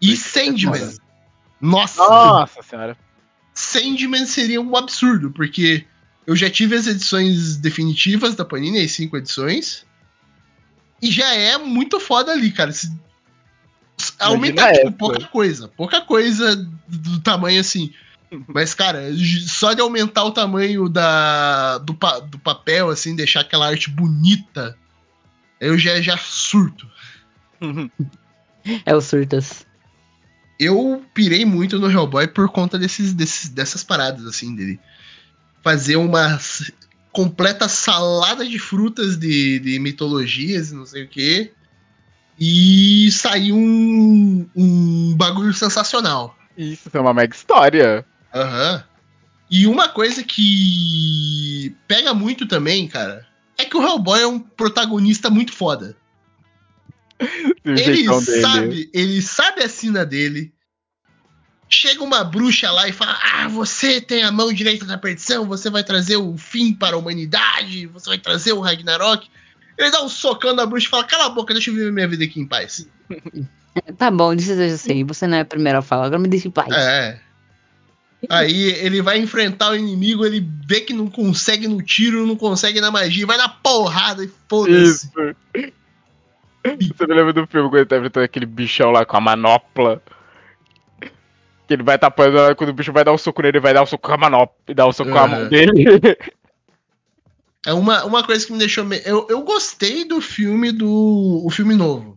e 0.00 0.16
Sandman. 0.16 0.94
Nossa, 1.60 2.02
Nossa 2.08 2.62
senhora. 2.62 2.96
Sandman 3.52 4.26
seria 4.26 4.60
um 4.60 4.74
absurdo, 4.76 5.30
porque 5.30 5.84
eu 6.26 6.34
já 6.34 6.48
tive 6.48 6.74
as 6.74 6.86
edições 6.86 7.56
definitivas 7.56 8.34
da 8.34 8.44
Panini, 8.44 8.80
as 8.80 8.92
cinco 8.92 9.16
edições. 9.16 9.85
E 11.00 11.10
já 11.10 11.34
é 11.34 11.58
muito 11.58 12.00
foda 12.00 12.32
ali, 12.32 12.50
cara. 12.50 12.72
Se, 12.72 12.90
aumentar, 14.18 14.72
tipo, 14.72 14.92
pouca 14.92 15.24
coisa. 15.26 15.68
Pouca 15.68 16.00
coisa 16.00 16.56
do 16.88 17.20
tamanho 17.20 17.60
assim. 17.60 17.92
Mas, 18.48 18.74
cara, 18.74 19.02
só 19.46 19.72
de 19.72 19.80
aumentar 19.80 20.24
o 20.24 20.32
tamanho 20.32 20.88
da, 20.88 21.78
do, 21.78 21.94
pa- 21.94 22.18
do 22.18 22.38
papel, 22.38 22.90
assim, 22.90 23.14
deixar 23.14 23.40
aquela 23.40 23.68
arte 23.68 23.88
bonita, 23.88 24.76
eu 25.60 25.78
já, 25.78 26.00
já 26.00 26.16
surto. 26.18 26.90
É 28.84 28.94
o 28.94 29.00
Surtas. 29.00 29.64
eu 30.58 31.04
pirei 31.14 31.44
muito 31.44 31.78
no 31.78 31.90
Hellboy 31.90 32.26
por 32.26 32.48
conta 32.48 32.78
desses, 32.78 33.12
desses, 33.14 33.48
dessas 33.48 33.84
paradas, 33.84 34.26
assim, 34.26 34.54
dele. 34.54 34.80
Fazer 35.62 35.96
uma 35.96 36.38
completa 37.16 37.66
salada 37.66 38.46
de 38.46 38.58
frutas 38.58 39.16
de, 39.16 39.58
de 39.58 39.78
mitologias 39.78 40.70
e 40.70 40.74
não 40.74 40.84
sei 40.84 41.04
o 41.04 41.08
que. 41.08 41.50
E 42.38 43.10
sair 43.10 43.52
um, 43.54 44.46
um 44.54 45.14
bagulho 45.16 45.54
sensacional. 45.54 46.36
Isso 46.58 46.90
é 46.92 47.00
uma 47.00 47.14
mega 47.14 47.34
história. 47.34 48.04
Aham. 48.34 48.84
E 49.50 49.66
uma 49.66 49.88
coisa 49.88 50.22
que 50.22 51.74
pega 51.88 52.12
muito 52.12 52.46
também, 52.46 52.86
cara, 52.86 53.26
é 53.56 53.64
que 53.64 53.78
o 53.78 53.82
Hellboy 53.82 54.20
é 54.20 54.26
um 54.26 54.38
protagonista 54.38 55.30
muito 55.30 55.54
foda. 55.54 55.96
Ele 57.64 57.82
jeitão 57.82 58.22
dele. 58.22 58.40
sabe, 58.42 58.90
ele 58.92 59.22
sabe 59.22 59.62
a 59.62 59.68
sina 59.70 60.04
dele. 60.04 60.52
Chega 61.68 62.02
uma 62.02 62.22
bruxa 62.22 62.70
lá 62.70 62.88
e 62.88 62.92
fala: 62.92 63.18
Ah, 63.22 63.48
você 63.48 64.00
tem 64.00 64.22
a 64.22 64.30
mão 64.30 64.52
direita 64.52 64.84
da 64.84 64.96
perdição, 64.96 65.46
você 65.46 65.68
vai 65.68 65.82
trazer 65.82 66.16
o 66.16 66.36
fim 66.36 66.72
para 66.72 66.94
a 66.94 66.98
humanidade, 66.98 67.86
você 67.86 68.08
vai 68.08 68.18
trazer 68.18 68.52
o 68.52 68.60
Ragnarok. 68.60 69.28
Ele 69.76 69.90
dá 69.90 70.02
um 70.02 70.08
socão 70.08 70.54
na 70.54 70.64
bruxa 70.64 70.86
e 70.86 70.90
fala: 70.90 71.04
Cala 71.04 71.26
a 71.26 71.30
boca, 71.30 71.52
deixa 71.52 71.70
eu 71.70 71.74
viver 71.74 71.92
minha 71.92 72.08
vida 72.08 72.24
aqui 72.24 72.40
em 72.40 72.46
paz. 72.46 72.86
Tá 73.98 74.10
bom, 74.10 74.32
isso 74.32 74.52
eu 74.52 74.70
já 74.70 74.76
sei. 74.78 75.04
Você 75.04 75.26
não 75.26 75.36
é 75.36 75.40
a 75.40 75.44
primeira 75.44 75.80
a 75.80 75.82
falar, 75.82 76.06
agora 76.06 76.18
me 76.18 76.28
deixa 76.28 76.48
em 76.48 76.50
paz. 76.50 76.72
É. 76.72 77.20
Aí 78.28 78.70
ele 78.72 79.02
vai 79.02 79.18
enfrentar 79.18 79.70
o 79.70 79.76
inimigo, 79.76 80.24
ele 80.24 80.46
vê 80.66 80.80
que 80.80 80.92
não 80.92 81.08
consegue 81.08 81.68
no 81.68 81.82
tiro, 81.82 82.26
não 82.26 82.36
consegue 82.36 82.80
na 82.80 82.90
magia, 82.90 83.26
vai 83.26 83.36
na 83.36 83.48
porrada 83.48 84.24
e 84.24 84.30
foda-se. 84.48 85.06
Isso. 85.06 85.12
Você 86.66 87.06
me 87.06 87.14
lembra 87.14 87.32
do 87.32 87.46
filme 87.46 87.68
quando 87.68 87.76
ele 87.76 87.86
tá 87.86 87.96
enfrentando 87.96 88.24
aquele 88.24 88.46
bichão 88.46 88.90
lá 88.90 89.04
com 89.04 89.16
a 89.16 89.20
manopla? 89.20 90.02
Que 91.66 91.74
ele 91.74 91.82
vai 91.82 91.98
tapando, 91.98 92.54
quando 92.56 92.70
o 92.70 92.72
bicho 92.72 92.92
vai 92.92 93.04
dar 93.04 93.12
um 93.12 93.18
soco 93.18 93.42
nele, 93.42 93.56
ele 93.58 93.62
vai 93.62 93.74
dar 93.74 93.82
um 93.82 93.86
soco 93.86 94.06
com 94.06 94.14
a 94.14 94.16
manopla 94.16 94.54
e 94.68 94.74
dar 94.74 94.86
um 94.86 94.92
soco 94.92 95.10
com 95.10 95.18
a 95.18 95.26
mão 95.26 95.48
dele. 95.48 95.84
É 97.66 97.72
uma, 97.72 98.04
uma 98.04 98.22
coisa 98.24 98.46
que 98.46 98.52
me 98.52 98.58
deixou. 98.58 98.84
me- 98.84 99.02
Eu, 99.04 99.26
eu 99.28 99.42
gostei 99.42 100.04
do 100.04 100.20
filme 100.20 100.70
do. 100.70 101.42
O 101.44 101.50
filme 101.50 101.74
novo. 101.74 102.16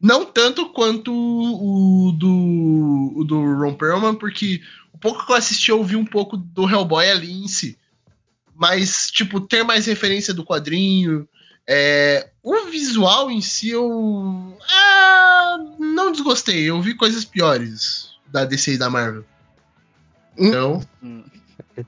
Não 0.00 0.24
tanto 0.24 0.68
quanto 0.68 1.12
o 1.12 2.12
do. 2.12 3.12
O 3.16 3.24
do 3.24 3.40
Ron 3.58 3.74
Perlman, 3.74 4.14
porque 4.14 4.60
o 4.92 4.98
pouco 4.98 5.26
que 5.26 5.32
eu 5.32 5.36
assisti 5.36 5.70
eu 5.70 5.82
vi 5.82 5.96
um 5.96 6.04
pouco 6.04 6.36
do 6.36 6.68
Hellboy 6.70 7.08
ali 7.10 7.32
em 7.32 7.48
si. 7.48 7.76
Mas, 8.54 9.10
tipo, 9.10 9.40
ter 9.40 9.64
mais 9.64 9.86
referência 9.86 10.32
do 10.32 10.44
quadrinho. 10.44 11.26
é, 11.66 12.30
o 12.40 12.66
visual 12.70 13.28
em 13.32 13.40
si 13.40 13.70
eu. 13.70 14.56
ah, 14.70 15.56
não 15.80 16.12
desgostei. 16.12 16.62
Eu 16.70 16.80
vi 16.80 16.94
coisas 16.94 17.24
piores 17.24 18.13
da 18.34 18.44
DC 18.44 18.72
e 18.72 18.78
da 18.78 18.90
Marvel. 18.90 19.24
Então. 20.36 20.84
Hum. 21.00 21.22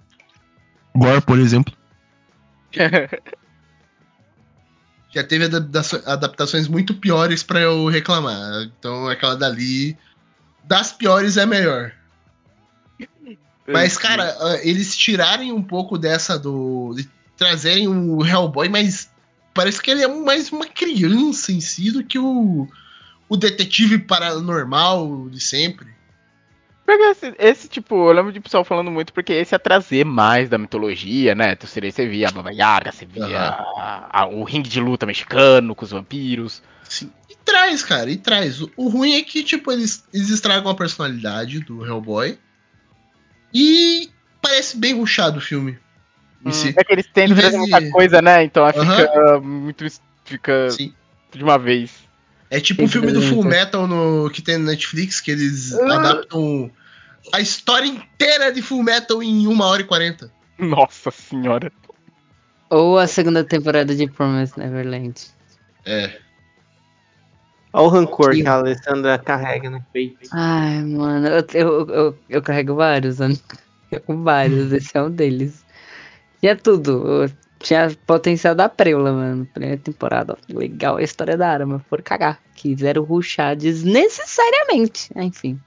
Gore, 0.94 1.20
por 1.22 1.40
exemplo. 1.40 1.74
Já 5.12 5.24
teve 5.24 5.46
adaptações 6.04 6.68
muito 6.68 6.94
piores 6.94 7.42
pra 7.42 7.60
eu 7.60 7.88
reclamar. 7.88 8.62
Então 8.78 9.08
aquela 9.08 9.34
dali. 9.34 9.98
Das 10.62 10.92
piores 10.92 11.36
é 11.36 11.42
a 11.42 11.46
melhor. 11.46 11.92
Mas, 13.66 13.98
cara, 13.98 14.60
eles 14.62 14.96
tirarem 14.96 15.50
um 15.52 15.62
pouco 15.62 15.98
dessa 15.98 16.38
do. 16.38 16.94
de 16.94 17.08
trazerem 17.36 17.88
o 17.88 18.24
Hellboy, 18.24 18.68
mas 18.68 19.10
parece 19.52 19.82
que 19.82 19.90
ele 19.90 20.02
é 20.02 20.08
mais 20.08 20.50
uma 20.52 20.66
criança 20.66 21.50
em 21.50 21.60
si 21.60 21.90
do 21.90 22.04
que 22.04 22.16
o. 22.16 22.68
o 23.28 23.36
detetive 23.36 23.98
paranormal 23.98 25.28
de 25.28 25.40
sempre. 25.40 25.95
Porque 26.86 27.02
esse, 27.02 27.34
esse, 27.38 27.68
tipo, 27.68 27.96
eu 28.08 28.12
lembro 28.12 28.32
de 28.32 28.38
pessoal 28.40 28.62
falando 28.64 28.92
muito 28.92 29.12
porque 29.12 29.32
esse 29.32 29.54
é 29.54 29.58
trazer 29.58 30.04
mais 30.04 30.48
da 30.48 30.56
mitologia, 30.56 31.34
né? 31.34 31.52
Então 31.52 31.68
seria, 31.68 31.90
você 31.90 32.06
via 32.06 32.28
a 32.28 32.30
Baba 32.30 32.52
Yaga, 32.52 32.92
você 32.92 33.04
via 33.04 33.38
a- 33.40 34.08
a- 34.22 34.26
o 34.28 34.44
ringue 34.44 34.68
de 34.70 34.80
luta 34.80 35.04
mexicano 35.04 35.74
com 35.74 35.84
os 35.84 35.90
vampiros. 35.90 36.62
Sim. 36.84 37.10
E 37.28 37.34
traz, 37.44 37.82
cara, 37.82 38.08
e 38.08 38.16
traz. 38.16 38.60
O, 38.76 38.88
ruim 38.88 39.16
é 39.16 39.22
que, 39.22 39.42
tipo, 39.42 39.72
eles, 39.72 40.04
eles 40.14 40.30
estragam 40.30 40.70
a 40.70 40.74
personalidade 40.76 41.58
do 41.58 41.84
Hellboy. 41.84 42.38
E 43.52 44.08
parece 44.40 44.76
bem 44.76 44.94
ruchado 44.94 45.38
o 45.38 45.42
filme. 45.42 45.78
Em 46.44 46.52
si. 46.52 46.72
É 46.76 46.84
que 46.84 46.92
eles 46.92 47.06
tentam 47.12 47.36
de- 47.50 47.56
muita 47.56 47.90
coisa, 47.90 48.22
né? 48.22 48.44
Então 48.44 48.64
aí 48.64 48.72
fica 48.72 49.40
muito. 49.40 49.84
Fica 50.24 50.70
Sim. 50.70 50.94
de 51.32 51.42
uma 51.42 51.58
vez. 51.58 52.05
É 52.50 52.60
tipo 52.60 52.84
o 52.84 52.88
filme 52.88 53.10
do 53.12 53.20
Full 53.22 53.44
Metal 53.44 53.86
no, 53.86 54.30
que 54.30 54.40
tem 54.40 54.56
no 54.58 54.66
Netflix, 54.66 55.20
que 55.20 55.30
eles 55.30 55.72
Ah. 55.74 55.96
adaptam 55.96 56.70
a 57.32 57.40
história 57.40 57.86
inteira 57.86 58.52
de 58.52 58.62
Full 58.62 58.82
Metal 58.82 59.22
em 59.22 59.46
1 59.48 59.60
hora 59.60 59.82
e 59.82 59.84
40. 59.84 60.30
Nossa 60.58 61.10
senhora. 61.10 61.72
Ou 62.70 62.98
a 62.98 63.06
segunda 63.06 63.44
temporada 63.44 63.94
de 63.94 64.08
Promise 64.08 64.58
Neverland. 64.58 65.14
É. 65.84 66.18
Olha 67.72 67.84
o 67.84 67.88
rancor 67.88 68.32
que 68.32 68.46
a 68.46 68.54
Alessandra 68.54 69.18
carrega 69.18 69.68
no 69.68 69.82
peito. 69.92 70.28
Ai, 70.32 70.82
mano, 70.82 71.28
eu, 71.28 71.44
eu, 71.52 71.88
eu, 71.90 72.18
eu 72.28 72.42
carrego 72.42 72.74
vários, 72.74 73.18
né? 73.18 73.28
Eu 73.88 74.02
vários, 74.20 74.72
esse 74.72 74.96
é 74.96 75.02
um 75.02 75.08
deles. 75.10 75.64
Tinha 76.40 76.56
tudo. 76.56 77.30
Tinha 77.66 77.90
potencial 78.06 78.54
da 78.54 78.68
Preula, 78.68 79.12
mano. 79.12 79.44
Primeira 79.46 79.76
temporada, 79.76 80.38
legal 80.48 80.98
a 80.98 81.02
história 81.02 81.36
da 81.36 81.48
arma. 81.48 81.80
Foram 81.90 82.04
cagar. 82.04 82.40
Quiseram 82.54 83.02
ruxar 83.02 83.56
desnecessariamente. 83.56 85.10
Enfim. 85.16 85.60